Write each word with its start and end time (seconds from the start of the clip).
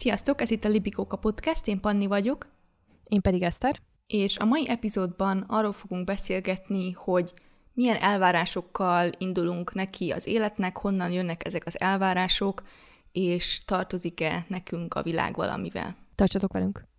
Sziasztok, 0.00 0.40
ez 0.40 0.50
itt 0.50 0.64
a 0.64 0.68
Libikóka 0.68 1.16
Podcast, 1.16 1.66
én 1.66 1.80
Panni 1.80 2.06
vagyok. 2.06 2.46
Én 3.04 3.20
pedig 3.20 3.42
Eszter. 3.42 3.80
És 4.06 4.38
a 4.38 4.44
mai 4.44 4.68
epizódban 4.68 5.44
arról 5.48 5.72
fogunk 5.72 6.04
beszélgetni, 6.04 6.92
hogy 6.92 7.34
milyen 7.72 7.96
elvárásokkal 7.96 9.10
indulunk 9.18 9.74
neki 9.74 10.10
az 10.10 10.26
életnek, 10.26 10.76
honnan 10.78 11.10
jönnek 11.10 11.46
ezek 11.46 11.66
az 11.66 11.80
elvárások, 11.80 12.62
és 13.12 13.64
tartozik-e 13.64 14.44
nekünk 14.48 14.94
a 14.94 15.02
világ 15.02 15.34
valamivel. 15.34 15.96
Tartsatok 16.14 16.52
velünk! 16.52 16.89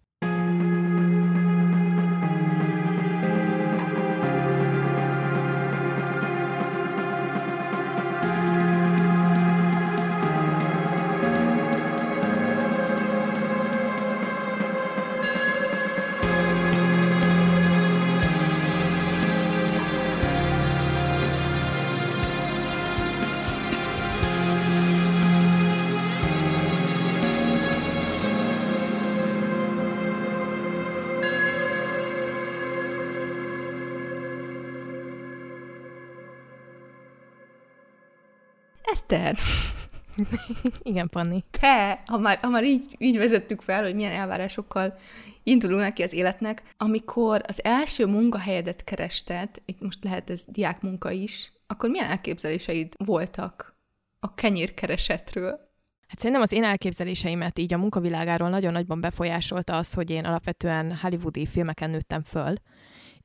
Eszter! 39.32 39.70
Igen, 40.84 41.10
Panni. 41.10 41.44
Te, 41.52 42.04
ha 42.06 42.18
már, 42.18 42.40
ha 42.42 42.50
már 42.50 42.64
így, 42.64 42.96
így 42.98 43.18
vezettük 43.18 43.62
fel, 43.62 43.84
hogy 43.84 43.96
milyen 43.96 44.12
elvárásokkal 44.12 44.98
indulunk 45.44 45.82
neki 45.82 46.04
az 46.04 46.14
életnek, 46.14 46.64
amikor 46.78 47.42
az 47.48 47.64
első 47.64 48.06
munkahelyedet 48.06 48.84
kerested, 48.84 49.50
itt 49.66 49.82
most 49.82 50.04
lehet 50.04 50.30
ez 50.30 50.44
diák 50.48 50.82
munka 50.82 51.12
is, 51.12 51.52
akkor 51.68 51.90
milyen 51.90 52.10
elképzeléseid 52.10 52.94
voltak 52.98 53.76
a 54.20 54.34
kenyérkeresetről? 54.34 55.70
Hát 56.08 56.20
szerintem 56.20 56.42
az 56.42 56.52
én 56.52 56.64
elképzeléseimet 56.64 57.60
így 57.60 57.74
a 57.74 57.78
munkavilágáról 57.78 58.50
nagyon 58.50 58.72
nagyban 58.72 59.02
befolyásolta 59.02 59.78
az, 59.78 59.94
hogy 59.94 60.10
én 60.10 60.26
alapvetően 60.26 60.96
hollywoodi 60.96 61.46
filmeken 61.46 61.90
nőttem 61.90 62.24
föl, 62.24 62.54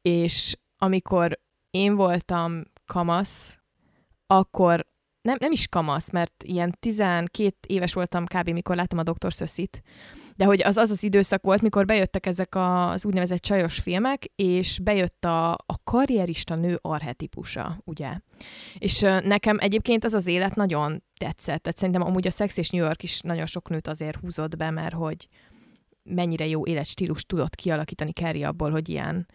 és 0.02 0.56
amikor 0.78 1.38
én 1.70 1.94
voltam 1.94 2.62
kamasz, 2.86 3.58
akkor 4.26 4.86
nem, 5.26 5.36
nem 5.40 5.52
is 5.52 5.68
kamasz, 5.68 6.10
mert 6.10 6.42
ilyen 6.44 6.76
12 6.80 7.56
éves 7.66 7.92
voltam 7.92 8.24
kb. 8.26 8.48
mikor 8.48 8.76
láttam 8.76 8.98
a 8.98 9.02
Dr. 9.02 9.32
Szöszit, 9.32 9.82
de 10.36 10.44
hogy 10.44 10.62
az 10.62 10.76
az 10.76 10.90
az 10.90 11.02
időszak 11.02 11.42
volt, 11.42 11.62
mikor 11.62 11.84
bejöttek 11.84 12.26
ezek 12.26 12.54
az 12.54 13.04
úgynevezett 13.04 13.38
csajos 13.40 13.78
filmek, 13.78 14.24
és 14.36 14.78
bejött 14.82 15.24
a, 15.24 15.52
a 15.52 15.82
karrierista 15.84 16.54
nő 16.54 16.78
arhetipusa, 16.80 17.80
ugye. 17.84 18.12
És 18.78 19.00
nekem 19.22 19.56
egyébként 19.60 20.04
az 20.04 20.14
az 20.14 20.26
élet 20.26 20.54
nagyon 20.54 21.02
tetszett, 21.18 21.62
tehát 21.62 21.78
szerintem 21.78 22.02
amúgy 22.02 22.26
a 22.26 22.30
Sex 22.30 22.56
és 22.56 22.70
New 22.70 22.82
York 22.82 23.02
is 23.02 23.20
nagyon 23.20 23.46
sok 23.46 23.68
nőt 23.68 23.88
azért 23.88 24.16
húzott 24.16 24.56
be, 24.56 24.70
mert 24.70 24.94
hogy 24.94 25.28
mennyire 26.02 26.46
jó 26.46 26.66
életstílus 26.66 27.24
tudott 27.24 27.54
kialakítani 27.54 28.12
Carrie 28.12 28.48
abból, 28.48 28.70
hogy 28.70 28.88
ilyen 28.88 29.26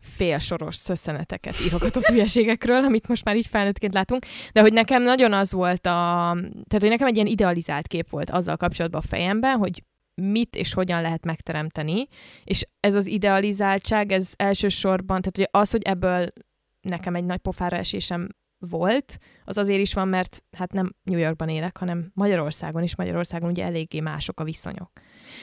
félsoros 0.00 0.76
szösszeneteket 0.76 1.54
írogatott 1.66 2.04
hülyeségekről, 2.04 2.84
amit 2.84 3.08
most 3.08 3.24
már 3.24 3.36
így 3.36 3.46
felnőttként 3.46 3.94
látunk, 3.94 4.26
de 4.52 4.60
hogy 4.60 4.72
nekem 4.72 5.02
nagyon 5.02 5.32
az 5.32 5.52
volt 5.52 5.86
a, 5.86 6.32
tehát 6.42 6.80
hogy 6.80 6.88
nekem 6.88 7.06
egy 7.06 7.14
ilyen 7.14 7.26
idealizált 7.26 7.86
kép 7.86 8.10
volt 8.10 8.30
azzal 8.30 8.56
kapcsolatban 8.56 9.00
a 9.04 9.08
fejemben, 9.08 9.56
hogy 9.56 9.82
mit 10.14 10.56
és 10.56 10.72
hogyan 10.72 11.02
lehet 11.02 11.24
megteremteni, 11.24 12.06
és 12.44 12.64
ez 12.80 12.94
az 12.94 13.06
idealizáltság, 13.06 14.12
ez 14.12 14.32
elsősorban, 14.36 15.20
tehát 15.20 15.36
hogy 15.36 15.60
az, 15.62 15.70
hogy 15.70 15.82
ebből 15.82 16.32
nekem 16.80 17.14
egy 17.14 17.24
nagy 17.24 17.38
pofára 17.38 17.76
esésem 17.76 18.28
volt, 18.58 19.18
az 19.44 19.58
azért 19.58 19.80
is 19.80 19.94
van, 19.94 20.08
mert 20.08 20.44
hát 20.56 20.72
nem 20.72 20.94
New 21.02 21.18
Yorkban 21.18 21.48
élek, 21.48 21.76
hanem 21.76 22.10
Magyarországon 22.14 22.82
is, 22.82 22.96
Magyarországon 22.96 23.50
ugye 23.50 23.64
eléggé 23.64 24.00
mások 24.00 24.40
a 24.40 24.44
viszonyok. 24.44 24.90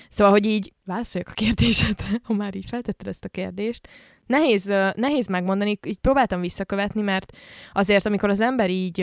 Szóval, 0.10 0.34
hogy 0.34 0.46
így 0.46 0.74
válaszoljak 0.86 1.30
a 1.30 1.34
kérdésedre, 1.34 2.20
ha 2.24 2.34
már 2.34 2.56
így 2.56 2.66
feltetted 2.66 3.08
ezt 3.08 3.26
a 3.26 3.30
kérdést, 3.30 3.88
nehéz, 4.28 4.66
nehéz 4.96 5.28
megmondani, 5.28 5.80
így 5.86 6.00
próbáltam 6.00 6.42
visszakövetni, 6.42 7.02
mert 7.02 7.38
azért, 7.74 8.06
amikor 8.06 8.30
az 8.30 8.42
ember 8.42 8.70
így 8.70 9.02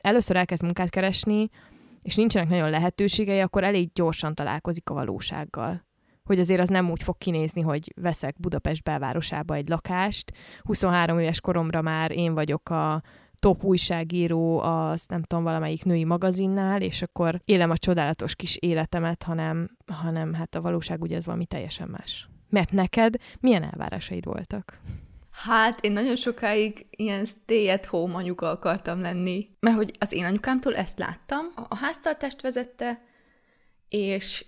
először 0.00 0.36
elkezd 0.36 0.62
munkát 0.62 0.90
keresni, 0.90 1.48
és 2.02 2.14
nincsenek 2.14 2.48
nagyon 2.48 2.70
lehetőségei, 2.70 3.40
akkor 3.40 3.64
elég 3.64 3.92
gyorsan 3.92 4.34
találkozik 4.34 4.90
a 4.90 4.94
valósággal. 4.94 5.84
Hogy 6.24 6.38
azért 6.38 6.60
az 6.60 6.68
nem 6.68 6.90
úgy 6.90 7.02
fog 7.02 7.18
kinézni, 7.18 7.60
hogy 7.60 7.92
veszek 7.96 8.40
Budapest 8.40 8.82
belvárosába 8.82 9.54
egy 9.54 9.68
lakást, 9.68 10.32
23 10.62 11.18
éves 11.18 11.40
koromra 11.40 11.82
már 11.82 12.10
én 12.10 12.34
vagyok 12.34 12.70
a 12.70 13.02
top 13.38 13.64
újságíró 13.64 14.58
az 14.60 15.04
nem 15.08 15.22
tudom, 15.22 15.44
valamelyik 15.44 15.84
női 15.84 16.04
magazinnál, 16.04 16.82
és 16.82 17.02
akkor 17.02 17.40
élem 17.44 17.70
a 17.70 17.76
csodálatos 17.76 18.34
kis 18.34 18.56
életemet, 18.56 19.22
hanem, 19.22 19.70
hanem 19.86 20.34
hát 20.34 20.54
a 20.54 20.60
valóság 20.60 21.02
ugye 21.02 21.16
ez 21.16 21.26
valami 21.26 21.46
teljesen 21.46 21.88
más. 21.88 22.28
Mert 22.56 22.72
neked 22.72 23.14
milyen 23.40 23.62
elvárásaid 23.62 24.24
voltak? 24.24 24.78
Hát 25.30 25.80
én 25.80 25.92
nagyon 25.92 26.16
sokáig 26.16 26.86
ilyen 26.90 27.24
stay 27.24 27.68
at 27.68 27.86
home 27.86 28.14
anyuka 28.14 28.50
akartam 28.50 29.00
lenni, 29.00 29.48
mert 29.60 29.76
hogy 29.76 29.90
az 29.98 30.12
én 30.12 30.24
anyukámtól 30.24 30.76
ezt 30.76 30.98
láttam, 30.98 31.46
a 31.68 31.76
háztartást 31.76 32.40
vezette, 32.40 33.02
és 33.88 34.46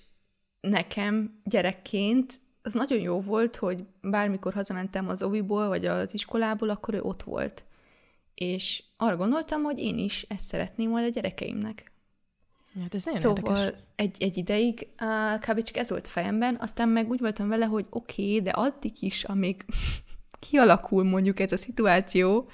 nekem 0.61 1.41
gyerekként 1.45 2.41
az 2.63 2.75
nagyon 2.75 3.01
jó 3.01 3.21
volt, 3.21 3.57
hogy 3.57 3.85
bármikor 4.01 4.53
hazamentem 4.53 5.09
az 5.09 5.23
oviból, 5.23 5.69
vagy 5.69 5.87
az 5.87 6.15
iskolából, 6.15 6.69
akkor 6.69 6.95
ő 6.95 7.01
ott 7.01 7.23
volt. 7.23 7.65
És 8.35 8.83
arra 8.97 9.17
gondoltam, 9.17 9.63
hogy 9.63 9.79
én 9.79 9.99
is 9.99 10.23
ezt 10.23 10.47
szeretném 10.47 10.91
majd 10.91 11.05
a 11.05 11.09
gyerekeimnek. 11.09 11.93
Hát 12.83 12.95
ez 12.95 13.05
nagyon 13.05 13.21
szóval 13.21 13.75
egy, 13.97 14.17
egy 14.19 14.37
ideig 14.37 14.89
uh, 15.01 15.39
kb. 15.39 15.63
csak 15.63 15.77
ez 15.77 15.91
volt 15.91 16.07
a 16.07 16.11
fejemben, 16.11 16.57
aztán 16.61 16.89
meg 16.89 17.09
úgy 17.09 17.21
voltam 17.21 17.49
vele, 17.49 17.65
hogy 17.65 17.87
oké, 17.91 18.23
okay, 18.23 18.43
de 18.43 18.51
addig 18.51 18.93
is, 19.01 19.25
amíg 19.25 19.65
kialakul 20.49 21.05
mondjuk 21.05 21.41
ez 21.41 21.53
a 21.53 21.57
szituáció, 21.57 22.51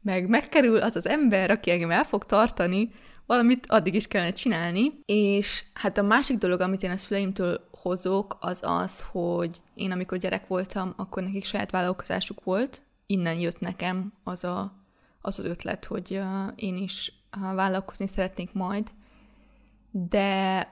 meg 0.00 0.28
megkerül 0.28 0.76
az 0.76 0.96
az 0.96 1.06
ember, 1.06 1.50
aki 1.50 1.70
engem 1.70 1.90
el 1.90 2.04
fog 2.04 2.26
tartani, 2.26 2.92
valamit 3.26 3.66
addig 3.68 3.94
is 3.94 4.08
kellene 4.08 4.32
csinálni. 4.32 4.92
És 5.04 5.64
hát 5.74 5.98
a 5.98 6.02
másik 6.02 6.38
dolog, 6.38 6.60
amit 6.60 6.82
én 6.82 6.90
a 6.90 6.96
szüleimtől 6.96 7.68
hozok, 7.70 8.36
az 8.40 8.60
az, 8.62 9.04
hogy 9.10 9.56
én 9.74 9.90
amikor 9.90 10.18
gyerek 10.18 10.46
voltam, 10.46 10.92
akkor 10.96 11.22
nekik 11.22 11.44
saját 11.44 11.70
vállalkozásuk 11.70 12.44
volt, 12.44 12.82
innen 13.06 13.38
jött 13.38 13.60
nekem 13.60 14.12
az 14.24 14.44
a, 14.44 14.72
az, 15.20 15.38
az 15.38 15.44
ötlet, 15.44 15.84
hogy 15.84 16.20
én 16.56 16.76
is 16.76 17.12
vállalkozni 17.54 18.06
szeretnék 18.06 18.52
majd, 18.52 18.90
de 19.92 20.68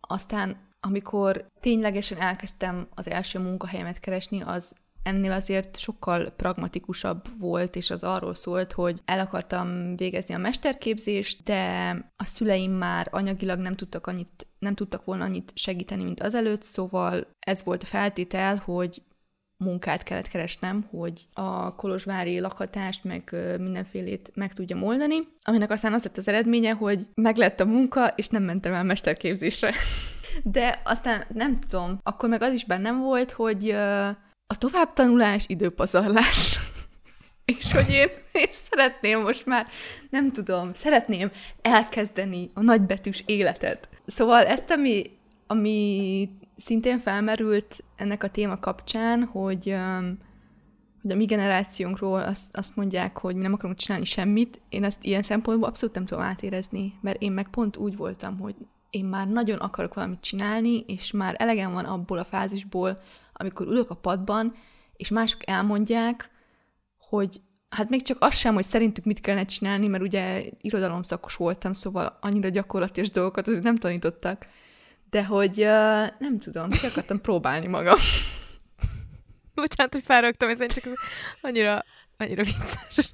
aztán 0.00 0.66
amikor 0.80 1.46
ténylegesen 1.60 2.18
elkezdtem 2.18 2.88
az 2.94 3.10
első 3.10 3.38
munkahelyemet 3.38 4.00
keresni, 4.00 4.42
az 4.42 4.74
ennél 5.02 5.32
azért 5.32 5.78
sokkal 5.78 6.30
pragmatikusabb 6.30 7.38
volt, 7.38 7.76
és 7.76 7.90
az 7.90 8.04
arról 8.04 8.34
szólt, 8.34 8.72
hogy 8.72 9.02
el 9.04 9.20
akartam 9.20 9.96
végezni 9.96 10.34
a 10.34 10.38
mesterképzést, 10.38 11.42
de 11.42 11.90
a 12.16 12.24
szüleim 12.24 12.72
már 12.72 13.08
anyagilag 13.10 13.58
nem 13.58 13.74
tudtak 13.74 14.06
annyit 14.06 14.46
nem 14.58 14.74
tudtak 14.74 15.04
volna 15.04 15.24
annyit 15.24 15.52
segíteni, 15.54 16.02
mint 16.02 16.20
azelőtt, 16.20 16.62
szóval 16.62 17.26
ez 17.38 17.64
volt 17.64 17.82
a 17.82 17.86
feltétel, 17.86 18.56
hogy 18.56 19.02
munkát 19.64 20.02
kellett 20.02 20.28
keresnem, 20.28 20.86
hogy 20.90 21.26
a 21.32 21.74
kolozsvári 21.74 22.40
lakhatást, 22.40 23.04
meg 23.04 23.34
mindenfélét 23.58 24.30
meg 24.34 24.52
tudjam 24.52 24.82
oldani, 24.82 25.16
aminek 25.42 25.70
aztán 25.70 25.92
az 25.92 26.02
lett 26.02 26.16
az 26.16 26.28
eredménye, 26.28 26.72
hogy 26.72 27.08
meglett 27.14 27.60
a 27.60 27.64
munka, 27.64 28.06
és 28.06 28.28
nem 28.28 28.42
mentem 28.42 28.72
el 28.72 28.84
mesterképzésre. 28.84 29.72
De 30.44 30.80
aztán 30.84 31.24
nem 31.34 31.56
tudom, 31.60 31.98
akkor 32.02 32.28
meg 32.28 32.42
az 32.42 32.52
is 32.52 32.64
bennem 32.64 33.00
volt, 33.00 33.32
hogy 33.32 33.70
a 34.46 34.58
továbbtanulás 34.58 35.44
időpazarlás. 35.46 36.58
és 37.56 37.72
hogy 37.72 37.90
én, 37.90 38.08
én 38.32 38.48
szeretném 38.70 39.20
most 39.20 39.46
már, 39.46 39.68
nem 40.10 40.32
tudom, 40.32 40.74
szeretném 40.74 41.30
elkezdeni 41.62 42.50
a 42.54 42.60
nagybetűs 42.60 43.22
életet. 43.26 43.88
Szóval 44.06 44.46
ezt, 44.46 44.70
ami, 44.70 45.02
ami 45.46 46.28
szintén 46.58 46.98
felmerült 46.98 47.84
ennek 47.96 48.22
a 48.22 48.28
téma 48.28 48.58
kapcsán, 48.58 49.24
hogy, 49.24 49.76
hogy 51.02 51.12
a 51.12 51.16
mi 51.16 51.24
generációnkról 51.24 52.20
azt, 52.22 52.56
azt 52.56 52.76
mondják, 52.76 53.18
hogy 53.18 53.34
mi 53.34 53.42
nem 53.42 53.52
akarunk 53.52 53.78
csinálni 53.78 54.04
semmit, 54.04 54.60
én 54.68 54.84
ezt 54.84 55.04
ilyen 55.04 55.22
szempontból 55.22 55.68
abszolút 55.68 55.94
nem 55.94 56.04
tudom 56.04 56.24
átérezni, 56.24 56.94
mert 57.00 57.22
én 57.22 57.32
meg 57.32 57.48
pont 57.48 57.76
úgy 57.76 57.96
voltam, 57.96 58.38
hogy 58.38 58.54
én 58.90 59.04
már 59.04 59.28
nagyon 59.28 59.58
akarok 59.58 59.94
valamit 59.94 60.20
csinálni, 60.20 60.84
és 60.86 61.10
már 61.10 61.34
elegem 61.38 61.72
van 61.72 61.84
abból 61.84 62.18
a 62.18 62.24
fázisból, 62.24 63.00
amikor 63.32 63.66
ülök 63.66 63.90
a 63.90 63.94
padban, 63.94 64.54
és 64.96 65.08
mások 65.08 65.48
elmondják, 65.48 66.30
hogy 66.98 67.40
hát 67.68 67.88
még 67.88 68.02
csak 68.02 68.16
az 68.20 68.34
sem, 68.34 68.54
hogy 68.54 68.64
szerintük 68.64 69.04
mit 69.04 69.20
kellene 69.20 69.44
csinálni, 69.44 69.88
mert 69.88 70.02
ugye 70.02 70.44
irodalomszakos 70.60 71.36
voltam, 71.36 71.72
szóval 71.72 72.18
annyira 72.20 72.48
gyakorlatilag 72.48 73.10
dolgokat 73.10 73.48
azért 73.48 73.62
nem 73.62 73.76
tanítottak, 73.76 74.46
De 75.10 75.24
hogy 75.24 75.58
uh, 75.58 76.06
nem 76.18 76.38
tudom, 76.38 76.70
ki 76.70 76.86
akartam 76.86 77.20
próbálni 77.20 77.66
magam. 77.66 77.98
Bocsánat, 79.54 79.92
hogy 79.92 80.04
felrögtem, 80.04 80.48
ez 80.48 80.58
csak 80.58 80.84
annyira, 81.40 81.84
annyira 82.16 82.42
vicces. 82.42 83.12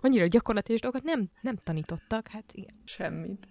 Annyira 0.00 0.26
gyakorlatilag 0.26 0.80
dolgokat 0.80 1.06
nem, 1.06 1.30
nem 1.40 1.56
tanítottak, 1.56 2.28
hát 2.28 2.44
igen. 2.52 2.80
Semmit. 2.84 3.48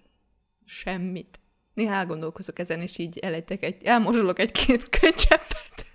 Semmit. 0.64 1.40
Néha 1.74 1.94
elgondolkozok 1.94 2.58
ezen, 2.58 2.80
és 2.80 2.98
így 2.98 3.18
elejtek 3.18 3.62
egy, 3.62 3.84
elmozsolok 3.84 4.38
egy-két 4.38 4.88
könycseppet. 4.88 5.86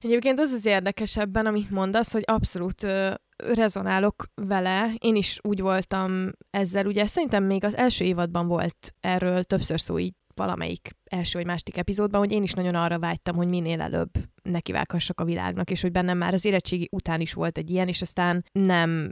Egyébként 0.00 0.38
az 0.38 0.50
az 0.50 0.64
érdekesebben, 0.64 1.46
amit 1.46 1.70
mondasz, 1.70 2.12
hogy 2.12 2.22
abszolút 2.26 2.82
ö, 2.82 3.12
rezonálok 3.36 4.24
vele. 4.34 4.94
Én 4.98 5.16
is 5.16 5.38
úgy 5.42 5.60
voltam 5.60 6.30
ezzel. 6.50 6.86
Ugye 6.86 7.06
szerintem 7.06 7.44
még 7.44 7.64
az 7.64 7.76
első 7.76 8.04
évadban 8.04 8.46
volt 8.46 8.94
erről 9.00 9.44
többször 9.44 9.80
szó 9.80 9.98
így 9.98 10.14
valamelyik 10.36 10.90
első 11.04 11.38
vagy 11.38 11.46
másik 11.46 11.76
epizódban, 11.76 12.20
hogy 12.20 12.32
én 12.32 12.42
is 12.42 12.52
nagyon 12.52 12.74
arra 12.74 12.98
vágytam, 12.98 13.36
hogy 13.36 13.48
minél 13.48 13.80
előbb 13.80 14.10
nekivághassak 14.42 15.20
a 15.20 15.24
világnak, 15.24 15.70
és 15.70 15.80
hogy 15.80 15.92
bennem 15.92 16.18
már 16.18 16.34
az 16.34 16.44
érettségi 16.44 16.88
után 16.90 17.20
is 17.20 17.32
volt 17.32 17.58
egy 17.58 17.70
ilyen, 17.70 17.88
és 17.88 18.02
aztán 18.02 18.44
nem 18.52 19.10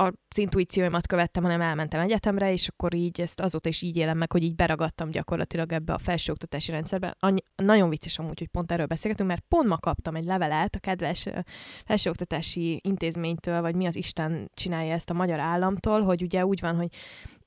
az 0.00 0.38
intuícióimat 0.38 1.06
követtem, 1.06 1.42
hanem 1.42 1.60
elmentem 1.60 2.00
egyetemre, 2.00 2.52
és 2.52 2.68
akkor 2.68 2.94
így 2.94 3.20
ezt 3.20 3.40
azóta 3.40 3.68
is 3.68 3.82
így 3.82 3.96
élem 3.96 4.18
meg, 4.18 4.32
hogy 4.32 4.42
így 4.42 4.54
beragadtam 4.54 5.10
gyakorlatilag 5.10 5.72
ebbe 5.72 5.92
a 5.92 5.98
felsőoktatási 5.98 6.70
rendszerbe. 6.70 7.16
Annyi, 7.20 7.40
nagyon 7.56 7.88
vicces 7.88 8.18
amúgy, 8.18 8.38
hogy 8.38 8.48
pont 8.48 8.72
erről 8.72 8.86
beszélgetünk, 8.86 9.28
mert 9.28 9.44
pont 9.48 9.68
ma 9.68 9.78
kaptam 9.78 10.14
egy 10.14 10.24
levelet 10.24 10.74
a 10.74 10.78
kedves 10.78 11.26
felsőoktatási 11.84 12.80
intézménytől, 12.84 13.60
vagy 13.60 13.74
mi 13.74 13.86
az 13.86 13.96
Isten 13.96 14.50
csinálja 14.54 14.92
ezt 14.92 15.10
a 15.10 15.14
magyar 15.14 15.40
államtól, 15.40 16.02
hogy 16.02 16.22
ugye 16.22 16.46
úgy 16.46 16.60
van, 16.60 16.76
hogy 16.76 16.88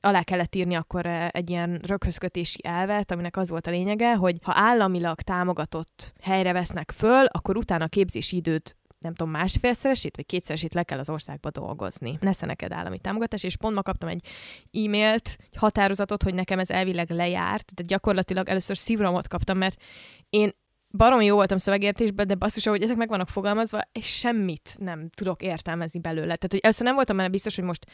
alá 0.01 0.23
kellett 0.23 0.55
írni 0.55 0.75
akkor 0.75 1.05
egy 1.05 1.49
ilyen 1.49 1.79
röghözkötési 1.87 2.59
elvet, 2.63 3.11
aminek 3.11 3.37
az 3.37 3.49
volt 3.49 3.67
a 3.67 3.71
lényege, 3.71 4.15
hogy 4.15 4.37
ha 4.43 4.53
államilag 4.55 5.21
támogatott 5.21 6.13
helyre 6.21 6.53
vesznek 6.53 6.91
föl, 6.91 7.25
akkor 7.25 7.57
utána 7.57 7.83
a 7.83 7.87
képzési 7.87 8.35
időt 8.35 8.75
nem 9.01 9.13
tudom, 9.13 9.31
másfélszeresét 9.31 10.15
vagy 10.15 10.25
kétszeresét 10.25 10.73
le 10.73 10.83
kell 10.83 10.99
az 10.99 11.09
országba 11.09 11.49
dolgozni. 11.49 12.17
Nesze 12.21 12.45
neked 12.45 12.71
állami 12.71 12.99
támogatás, 12.99 13.43
és 13.43 13.57
pont 13.57 13.75
ma 13.75 13.81
kaptam 13.81 14.09
egy 14.09 14.25
e-mailt, 14.71 15.37
egy 15.51 15.55
határozatot, 15.57 16.23
hogy 16.23 16.33
nekem 16.33 16.59
ez 16.59 16.69
elvileg 16.69 17.09
lejárt, 17.09 17.73
de 17.73 17.83
gyakorlatilag 17.83 18.49
először 18.49 18.77
szívromat 18.77 19.27
kaptam, 19.27 19.57
mert 19.57 19.81
én 20.29 20.51
baromi 20.91 21.25
jó 21.25 21.35
voltam 21.35 21.57
szövegértésben, 21.57 22.27
de 22.27 22.35
basszus, 22.35 22.65
hogy 22.65 22.83
ezek 22.83 22.95
meg 22.97 23.09
vannak 23.09 23.29
fogalmazva, 23.29 23.81
és 23.91 24.05
semmit 24.05 24.75
nem 24.79 25.09
tudok 25.09 25.41
értelmezni 25.41 25.99
belőle. 25.99 26.35
Tehát, 26.35 26.51
hogy 26.51 26.59
először 26.59 26.85
nem 26.85 26.95
voltam 26.95 27.17
benne 27.17 27.29
biztos, 27.29 27.55
hogy 27.55 27.63
most 27.63 27.85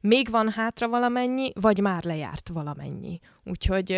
még 0.00 0.30
van 0.30 0.50
hátra 0.50 0.88
valamennyi, 0.88 1.52
vagy 1.60 1.80
már 1.80 2.04
lejárt 2.04 2.48
valamennyi. 2.48 3.18
Úgyhogy, 3.44 3.90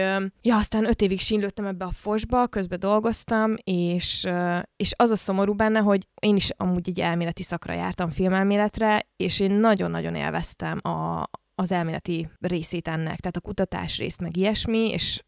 ja, 0.43 0.57
aztán 0.57 0.85
öt 0.85 1.03
évig 1.03 1.21
sínlődtem 1.21 1.67
ebbe 1.67 1.85
a 1.85 1.93
fosba, 1.93 2.47
közben 2.47 2.79
dolgoztam, 2.79 3.55
és, 3.65 4.29
és 4.77 4.93
az 4.97 5.11
a 5.11 5.17
szomorú 5.17 5.55
benne, 5.55 5.79
hogy 5.79 6.07
én 6.21 6.37
is 6.37 6.51
amúgy 6.57 6.89
egy 6.89 7.01
elméleti 7.01 7.43
szakra 7.43 7.73
jártam 7.73 8.09
filmelméletre, 8.09 9.07
és 9.17 9.41
én 9.41 9.53
nagyon-nagyon 9.53 10.15
élveztem 10.15 10.81
a, 10.83 11.29
az 11.55 11.73
elméleti 11.73 12.29
részét 12.41 12.89
ennek, 12.89 13.21
tehát 13.21 13.37
a 13.37 13.41
kutatás 13.41 13.99
részt, 13.99 14.21
meg 14.21 14.37
ilyesmi, 14.37 14.91
és 14.91 15.23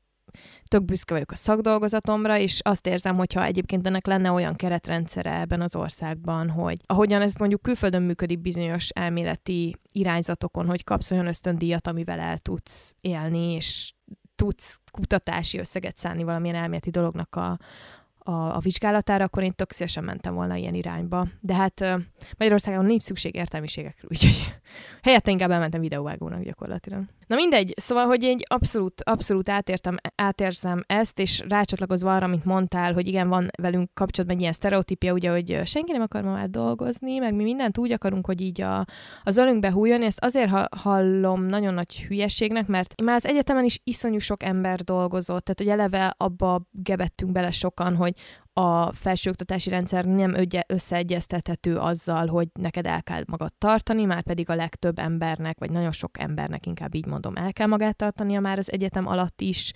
tök 0.64 0.84
büszke 0.84 1.12
vagyok 1.14 1.30
a 1.30 1.36
szakdolgozatomra, 1.36 2.38
és 2.38 2.60
azt 2.62 2.86
érzem, 2.86 3.16
hogyha 3.16 3.44
egyébként 3.44 3.86
ennek 3.86 4.06
lenne 4.06 4.30
olyan 4.30 4.56
keretrendszere 4.56 5.40
ebben 5.40 5.60
az 5.60 5.76
országban, 5.76 6.50
hogy 6.50 6.78
ahogyan 6.86 7.22
ez 7.22 7.34
mondjuk 7.34 7.62
külföldön 7.62 8.02
működik 8.02 8.40
bizonyos 8.40 8.88
elméleti 8.88 9.76
irányzatokon, 9.92 10.66
hogy 10.66 10.84
kapsz 10.84 11.10
olyan 11.10 11.26
ösztöndíjat, 11.26 11.86
amivel 11.86 12.20
el 12.20 12.38
tudsz 12.38 12.94
élni, 13.00 13.52
és 13.54 13.92
tudsz 14.36 14.80
kutatási 14.90 15.58
összeget 15.58 15.96
szállni 15.96 16.22
valamilyen 16.22 16.56
elméleti 16.56 16.90
dolognak 16.90 17.36
a, 17.36 17.58
a, 18.24 18.56
a 18.56 18.58
vizsgálatára, 18.58 19.24
akkor 19.24 19.42
én 19.42 19.54
tök 19.54 19.72
szívesen 19.72 20.04
mentem 20.04 20.34
volna 20.34 20.56
ilyen 20.56 20.74
irányba. 20.74 21.26
De 21.40 21.54
hát 21.54 21.84
Magyarországon 22.38 22.84
nincs 22.84 23.02
szükség 23.02 23.34
értelmiségekre, 23.34 24.08
úgyhogy 24.12 24.54
helyette 25.02 25.30
inkább 25.30 25.50
elmentem 25.50 25.80
videóvágónak 25.80 26.42
gyakorlatilag. 26.42 27.02
Na 27.30 27.36
mindegy, 27.36 27.74
szóval, 27.76 28.06
hogy 28.06 28.24
egy 28.24 28.44
abszolút, 28.48 29.02
abszolút 29.02 29.48
átértem, 29.48 29.96
átérzem 30.14 30.82
ezt, 30.86 31.18
és 31.18 31.42
rácsatlakozva 31.48 32.14
arra, 32.14 32.26
amit 32.26 32.44
mondtál, 32.44 32.92
hogy 32.92 33.08
igen, 33.08 33.28
van 33.28 33.48
velünk 33.62 33.94
kapcsolatban 33.94 34.36
egy 34.36 34.42
ilyen 34.42 34.52
sztereotípia, 34.52 35.12
ugye, 35.12 35.30
hogy 35.30 35.60
senki 35.64 35.92
nem 35.92 36.00
akar 36.00 36.22
ma 36.22 36.32
már 36.32 36.50
dolgozni, 36.50 37.18
meg 37.18 37.34
mi 37.34 37.42
mindent 37.42 37.78
úgy 37.78 37.92
akarunk, 37.92 38.26
hogy 38.26 38.40
így 38.40 38.60
a, 38.60 38.86
az 39.22 39.36
ölünkbe 39.36 39.70
hújjon, 39.70 40.02
ezt 40.02 40.24
azért 40.24 40.50
hallom 40.76 41.44
nagyon 41.44 41.74
nagy 41.74 42.02
hülyeségnek, 42.02 42.66
mert 42.66 43.02
már 43.02 43.14
az 43.14 43.26
egyetemen 43.26 43.64
is 43.64 43.80
iszonyú 43.84 44.18
sok 44.18 44.42
ember 44.42 44.80
dolgozott, 44.80 45.44
tehát 45.44 45.58
hogy 45.58 45.68
eleve 45.68 46.14
abba 46.16 46.62
gebettünk 46.70 47.32
bele 47.32 47.50
sokan, 47.50 47.96
hogy 47.96 48.09
a 48.52 48.92
felsőoktatási 48.92 49.70
rendszer 49.70 50.04
nem 50.04 50.34
összeegyeztethető 50.66 51.76
azzal, 51.76 52.26
hogy 52.26 52.48
neked 52.60 52.86
el 52.86 53.02
kell 53.02 53.22
magad 53.26 53.54
tartani, 53.54 54.04
már 54.04 54.22
pedig 54.22 54.50
a 54.50 54.54
legtöbb 54.54 54.98
embernek, 54.98 55.58
vagy 55.58 55.70
nagyon 55.70 55.92
sok 55.92 56.18
embernek 56.18 56.66
inkább 56.66 56.94
így 56.94 57.06
mondom, 57.06 57.36
el 57.36 57.52
kell 57.52 57.66
magát 57.66 57.96
tartania 57.96 58.40
már 58.40 58.58
az 58.58 58.72
egyetem 58.72 59.06
alatt 59.06 59.40
is, 59.40 59.72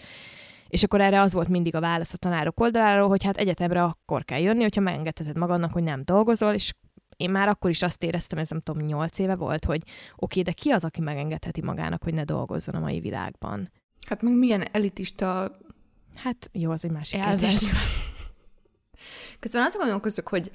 és 0.69 0.83
akkor 0.83 1.01
erre 1.01 1.21
az 1.21 1.33
volt 1.33 1.49
mindig 1.49 1.75
a 1.75 1.81
válasz 1.81 2.13
a 2.13 2.17
tanárok 2.17 2.61
oldaláról, 2.61 3.09
hogy 3.09 3.25
hát 3.25 3.37
egyetemre 3.37 3.83
akkor 3.83 4.25
kell 4.25 4.41
jönni, 4.41 4.63
hogyha 4.63 4.81
megengedheted 4.81 5.37
magadnak, 5.37 5.73
hogy 5.73 5.83
nem 5.83 6.03
dolgozol, 6.05 6.53
és 6.53 6.73
én 7.17 7.31
már 7.31 7.49
akkor 7.49 7.71
is 7.71 7.83
azt 7.83 8.03
éreztem, 8.03 8.39
ez 8.39 8.49
nem 8.49 8.61
tudom, 8.61 8.83
nyolc 8.83 9.19
éve 9.19 9.35
volt, 9.37 9.65
hogy 9.65 9.83
oké, 9.85 9.95
okay, 10.17 10.43
de 10.43 10.53
ki 10.53 10.71
az, 10.71 10.85
aki 10.85 11.01
megengedheti 11.01 11.63
magának, 11.63 12.03
hogy 12.03 12.15
ne 12.15 12.25
dolgozzon 12.25 12.75
a 12.75 12.81
mai 12.81 13.01
világban? 13.01 13.71
Hát 14.07 14.23
meg 14.23 14.33
milyen 14.33 14.65
elitista 14.73 15.59
Hát 16.15 16.51
jó, 16.53 16.71
az 16.71 16.85
egy 16.85 16.91
másik 16.91 17.21
kérdés. 17.21 17.59
Közben 19.45 19.63
azt 19.63 19.77
gondolkozok, 19.79 20.29
hogy, 20.29 20.51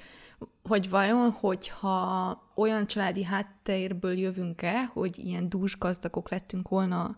hogy 0.62 0.90
vajon, 0.90 1.30
hogyha 1.30 2.42
olyan 2.54 2.86
családi 2.86 3.24
háttérből 3.24 4.18
jövünk-e, 4.18 4.84
hogy 4.84 5.18
ilyen 5.18 5.48
dús 5.48 5.78
gazdagok 5.78 6.30
lettünk 6.30 6.68
volna 6.68 7.16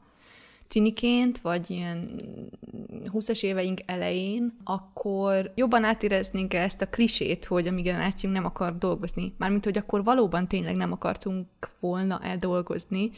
tiniként, 0.68 1.40
vagy 1.40 1.70
ilyen 1.70 2.20
20-es 3.04 3.42
éveink 3.42 3.80
elején, 3.86 4.56
akkor 4.64 5.52
jobban 5.54 5.84
átéreznénk 5.84 6.54
ezt 6.54 6.80
a 6.80 6.88
klisét, 6.88 7.44
hogy 7.44 7.66
a 7.66 7.72
mi 7.72 7.82
generációnk 7.82 8.34
nem 8.34 8.44
akar 8.44 8.78
dolgozni. 8.78 9.34
Mármint, 9.38 9.64
hogy 9.64 9.78
akkor 9.78 10.04
valóban 10.04 10.48
tényleg 10.48 10.76
nem 10.76 10.92
akartunk 10.92 11.46
volna 11.80 12.20
eldolgozni. 12.22 13.10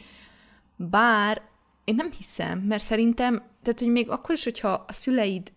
Bár 0.75 1.41
én 1.83 1.95
nem 1.95 2.11
hiszem, 2.11 2.59
mert 2.59 2.83
szerintem, 2.83 3.43
tehát, 3.63 3.79
hogy 3.79 3.91
még 3.91 4.09
akkor 4.09 4.35
is, 4.35 4.43
hogyha 4.43 4.85
a 4.87 4.93
szüleid 4.93 5.51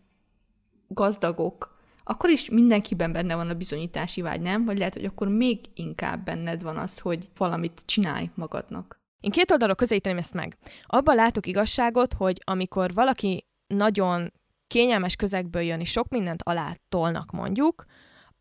gazdagok, 0.88 1.76
akkor 2.08 2.30
is 2.30 2.50
mindenkiben 2.50 3.12
benne 3.12 3.34
van 3.34 3.48
a 3.48 3.54
bizonyítási 3.54 4.20
vágy, 4.20 4.40
nem? 4.40 4.64
Vagy 4.64 4.78
lehet, 4.78 4.94
hogy 4.94 5.04
akkor 5.04 5.28
még 5.28 5.60
inkább 5.74 6.24
benned 6.24 6.62
van 6.62 6.76
az, 6.76 6.98
hogy 6.98 7.28
valamit 7.36 7.82
csinálj 7.84 8.30
magadnak. 8.34 9.00
Én 9.20 9.30
két 9.30 9.50
oldalról 9.50 9.76
közelíteném 9.76 10.18
ezt 10.18 10.34
meg. 10.34 10.56
Abban 10.82 11.14
látok 11.14 11.46
igazságot, 11.46 12.12
hogy 12.12 12.40
amikor 12.44 12.94
valaki 12.94 13.46
nagyon 13.66 14.32
kényelmes 14.66 15.16
közegből 15.16 15.62
jön, 15.62 15.80
és 15.80 15.90
sok 15.90 16.08
mindent 16.08 16.42
alá 16.42 16.76
tolnak 16.88 17.30
mondjuk, 17.30 17.84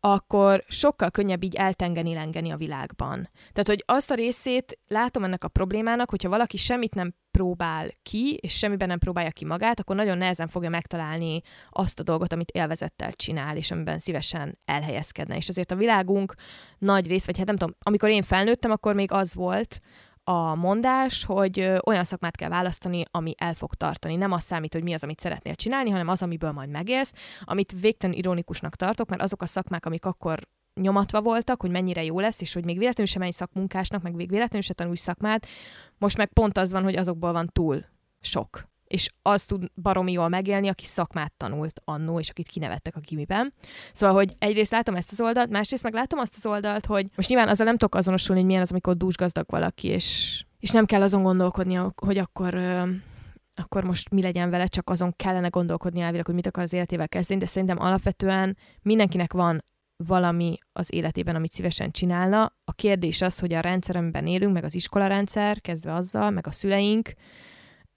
akkor 0.00 0.64
sokkal 0.68 1.10
könnyebb 1.10 1.42
így 1.42 1.54
eltengeni-lengeni 1.54 2.50
a 2.50 2.56
világban. 2.56 3.30
Tehát, 3.34 3.66
hogy 3.66 3.82
azt 3.86 4.10
a 4.10 4.14
részét 4.14 4.78
látom 4.86 5.24
ennek 5.24 5.44
a 5.44 5.48
problémának, 5.48 6.10
hogyha 6.10 6.28
valaki 6.28 6.56
semmit 6.56 6.94
nem 6.94 7.14
próbál 7.30 7.90
ki, 8.02 8.38
és 8.40 8.58
semmiben 8.58 8.88
nem 8.88 8.98
próbálja 8.98 9.30
ki 9.30 9.44
magát, 9.44 9.80
akkor 9.80 9.96
nagyon 9.96 10.18
nehezen 10.18 10.48
fogja 10.48 10.68
megtalálni 10.68 11.40
azt 11.70 12.00
a 12.00 12.02
dolgot, 12.02 12.32
amit 12.32 12.50
élvezettel 12.50 13.12
csinál, 13.12 13.56
és 13.56 13.70
amiben 13.70 13.98
szívesen 13.98 14.58
elhelyezkedne. 14.64 15.36
És 15.36 15.48
azért 15.48 15.70
a 15.70 15.76
világunk 15.76 16.34
nagy 16.78 17.06
rész, 17.06 17.26
vagy 17.26 17.36
hát 17.36 17.46
nem 17.46 17.56
tudom, 17.56 17.74
amikor 17.82 18.08
én 18.08 18.22
felnőttem, 18.22 18.70
akkor 18.70 18.94
még 18.94 19.12
az 19.12 19.34
volt, 19.34 19.80
a 20.28 20.54
mondás, 20.54 21.24
hogy 21.24 21.72
olyan 21.86 22.04
szakmát 22.04 22.36
kell 22.36 22.48
választani, 22.48 23.04
ami 23.10 23.34
el 23.36 23.54
fog 23.54 23.74
tartani. 23.74 24.16
Nem 24.16 24.32
az 24.32 24.42
számít, 24.42 24.72
hogy 24.72 24.82
mi 24.82 24.92
az, 24.92 25.02
amit 25.02 25.20
szeretnél 25.20 25.54
csinálni, 25.54 25.90
hanem 25.90 26.08
az, 26.08 26.22
amiből 26.22 26.52
majd 26.52 26.70
megélsz, 26.70 27.12
amit 27.44 27.74
végtelen 27.80 28.16
ironikusnak 28.16 28.74
tartok, 28.74 29.08
mert 29.08 29.22
azok 29.22 29.42
a 29.42 29.46
szakmák, 29.46 29.86
amik 29.86 30.04
akkor 30.04 30.48
nyomatva 30.74 31.20
voltak, 31.20 31.60
hogy 31.60 31.70
mennyire 31.70 32.04
jó 32.04 32.20
lesz, 32.20 32.40
és 32.40 32.52
hogy 32.52 32.64
még 32.64 32.78
véletlenül 32.78 33.12
sem 33.12 33.20
menj 33.20 33.32
szakmunkásnak, 33.32 34.02
meg 34.02 34.14
még 34.14 34.28
véletlenül 34.28 34.62
sem 34.62 34.74
tanulj 34.74 34.96
szakmát, 34.96 35.46
most 35.98 36.16
meg 36.16 36.32
pont 36.32 36.58
az 36.58 36.72
van, 36.72 36.82
hogy 36.82 36.96
azokból 36.96 37.32
van 37.32 37.50
túl 37.52 37.84
sok 38.20 38.68
és 38.88 39.10
az 39.22 39.44
tud 39.44 39.64
baromi 39.82 40.12
jól 40.12 40.28
megélni, 40.28 40.68
aki 40.68 40.84
szakmát 40.84 41.32
tanult 41.36 41.80
annó, 41.84 42.18
és 42.18 42.30
akit 42.30 42.48
kinevettek 42.48 42.96
a 42.96 43.00
gimiben. 43.00 43.54
Szóval, 43.92 44.14
hogy 44.14 44.34
egyrészt 44.38 44.70
látom 44.70 44.94
ezt 44.94 45.12
az 45.12 45.20
oldalt, 45.20 45.50
másrészt 45.50 45.82
meg 45.82 45.92
látom 45.92 46.18
azt 46.18 46.34
az 46.36 46.46
oldalt, 46.46 46.86
hogy 46.86 47.06
most 47.16 47.28
nyilván 47.28 47.48
azzal 47.48 47.66
nem 47.66 47.76
tudok 47.76 47.94
azonosulni, 47.94 48.40
hogy 48.40 48.48
milyen 48.48 48.64
az, 48.64 48.70
amikor 48.70 48.96
dúsgazdag 48.96 49.44
valaki, 49.48 49.88
és, 49.88 50.42
és 50.58 50.70
nem 50.70 50.86
kell 50.86 51.02
azon 51.02 51.22
gondolkodni, 51.22 51.80
hogy 51.96 52.18
akkor 52.18 52.54
akkor 53.60 53.84
most 53.84 54.10
mi 54.10 54.22
legyen 54.22 54.50
vele, 54.50 54.66
csak 54.66 54.90
azon 54.90 55.12
kellene 55.16 55.48
gondolkodni 55.48 56.00
elvileg, 56.00 56.26
hogy 56.26 56.34
mit 56.34 56.46
akar 56.46 56.62
az 56.62 56.72
életével 56.72 57.08
kezdeni, 57.08 57.40
de 57.40 57.46
szerintem 57.46 57.80
alapvetően 57.80 58.56
mindenkinek 58.82 59.32
van 59.32 59.64
valami 60.04 60.58
az 60.72 60.94
életében, 60.94 61.34
amit 61.34 61.52
szívesen 61.52 61.90
csinálna. 61.90 62.52
A 62.64 62.72
kérdés 62.72 63.22
az, 63.22 63.38
hogy 63.38 63.52
a 63.52 63.60
rendszer, 63.60 63.96
amiben 63.96 64.26
élünk, 64.26 64.52
meg 64.52 64.64
az 64.64 64.74
iskolarendszer, 64.74 65.60
kezdve 65.60 65.92
azzal, 65.94 66.30
meg 66.30 66.46
a 66.46 66.50
szüleink, 66.50 67.12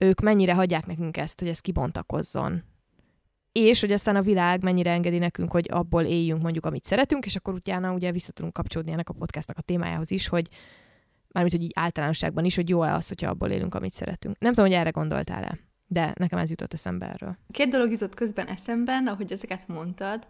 ők 0.02 0.20
mennyire 0.20 0.54
hagyják 0.54 0.86
nekünk 0.86 1.16
ezt, 1.16 1.38
hogy 1.38 1.48
ez 1.48 1.60
kibontakozzon. 1.60 2.62
és 3.52 3.80
hogy 3.80 3.92
aztán 3.92 4.16
a 4.16 4.22
világ 4.22 4.62
mennyire 4.62 4.90
engedi 4.90 5.18
nekünk, 5.18 5.50
hogy 5.50 5.68
abból 5.70 6.02
éljünk 6.02 6.42
mondjuk, 6.42 6.66
amit 6.66 6.84
szeretünk, 6.84 7.24
és 7.24 7.36
akkor 7.36 7.54
utána 7.54 7.92
ugye 7.92 8.12
vissza 8.12 8.32
tudunk 8.32 8.52
kapcsolódni 8.52 8.92
ennek 8.92 9.08
a 9.08 9.12
podcastnak 9.12 9.58
a 9.58 9.62
témájához 9.62 10.10
is, 10.10 10.28
hogy 10.28 10.48
mármint, 11.28 11.54
hogy 11.54 11.64
így 11.64 11.72
általánosságban 11.74 12.44
is, 12.44 12.54
hogy 12.54 12.68
jó-e 12.68 12.94
az, 12.94 13.08
hogyha 13.08 13.30
abból 13.30 13.50
élünk, 13.50 13.74
amit 13.74 13.92
szeretünk. 13.92 14.38
Nem 14.38 14.52
tudom, 14.52 14.70
hogy 14.70 14.78
erre 14.78 14.90
gondoltál-e, 14.90 15.58
de 15.86 16.12
nekem 16.18 16.38
ez 16.38 16.50
jutott 16.50 16.72
eszembe 16.72 17.06
erről. 17.06 17.36
Két 17.50 17.68
dolog 17.68 17.90
jutott 17.90 18.14
közben 18.14 18.46
eszemben, 18.46 19.06
ahogy 19.06 19.32
ezeket 19.32 19.68
mondtad. 19.68 20.26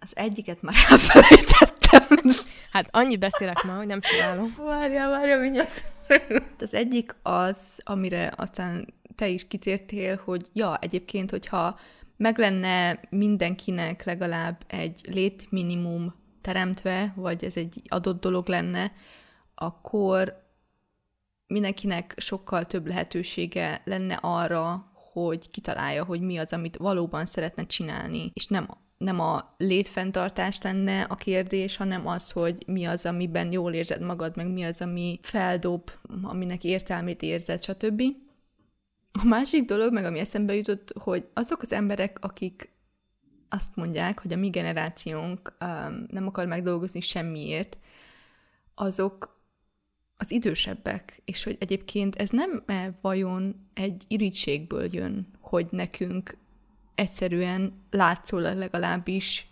Az 0.00 0.16
egyiket 0.16 0.62
már 0.62 0.74
elfelejtettem. 0.90 2.32
Hát 2.72 2.88
annyit 2.90 3.18
beszélek 3.18 3.62
ma, 3.62 3.72
hogy 3.72 3.86
nem 3.86 4.00
csinálom. 4.00 4.54
Várja, 4.56 5.08
várja, 5.08 5.38
mindjárt. 5.38 5.84
Az 6.58 6.74
egyik 6.74 7.16
az, 7.22 7.80
amire 7.84 8.32
aztán 8.36 8.94
te 9.18 9.28
is 9.28 9.48
kitértél, 9.48 10.20
hogy 10.24 10.48
ja, 10.52 10.76
egyébként, 10.76 11.30
hogyha 11.30 11.78
meg 12.16 12.38
lenne 12.38 13.00
mindenkinek 13.10 14.04
legalább 14.04 14.64
egy 14.66 15.00
létminimum 15.12 16.14
teremtve, 16.40 17.12
vagy 17.16 17.44
ez 17.44 17.56
egy 17.56 17.82
adott 17.88 18.20
dolog 18.20 18.48
lenne, 18.48 18.92
akkor 19.54 20.46
mindenkinek 21.46 22.14
sokkal 22.16 22.64
több 22.64 22.86
lehetősége 22.86 23.82
lenne 23.84 24.18
arra, 24.20 24.92
hogy 25.12 25.50
kitalálja, 25.50 26.04
hogy 26.04 26.20
mi 26.20 26.36
az, 26.36 26.52
amit 26.52 26.76
valóban 26.76 27.26
szeretne 27.26 27.66
csinálni, 27.66 28.30
és 28.34 28.46
nem, 28.46 28.68
nem 28.98 29.20
a 29.20 29.54
létfenntartás 29.56 30.62
lenne 30.62 31.02
a 31.02 31.14
kérdés, 31.14 31.76
hanem 31.76 32.06
az, 32.06 32.30
hogy 32.30 32.62
mi 32.66 32.84
az, 32.84 33.06
amiben 33.06 33.52
jól 33.52 33.72
érzed 33.72 34.02
magad, 34.02 34.36
meg 34.36 34.52
mi 34.52 34.62
az, 34.64 34.80
ami 34.80 35.18
feldob, 35.22 35.90
aminek 36.22 36.64
értelmét 36.64 37.22
érzed, 37.22 37.62
stb. 37.62 38.02
A 39.12 39.24
másik 39.24 39.64
dolog, 39.64 39.92
meg 39.92 40.04
ami 40.04 40.18
eszembe 40.18 40.54
jutott, 40.54 40.92
hogy 41.00 41.28
azok 41.34 41.62
az 41.62 41.72
emberek, 41.72 42.18
akik 42.20 42.76
azt 43.48 43.76
mondják, 43.76 44.20
hogy 44.20 44.32
a 44.32 44.36
mi 44.36 44.48
generációnk 44.48 45.56
um, 45.60 46.06
nem 46.10 46.26
akar 46.26 46.46
megdolgozni 46.46 47.00
semmiért, 47.00 47.78
azok 48.74 49.36
az 50.16 50.30
idősebbek, 50.30 51.22
és 51.24 51.44
hogy 51.44 51.56
egyébként 51.60 52.16
ez 52.16 52.30
nem 52.30 52.62
-e 52.66 52.98
vajon 53.00 53.68
egy 53.74 54.04
irítségből 54.08 54.94
jön, 54.94 55.26
hogy 55.40 55.66
nekünk 55.70 56.36
egyszerűen 56.94 57.84
látszólag 57.90 58.56
legalábbis 58.56 59.46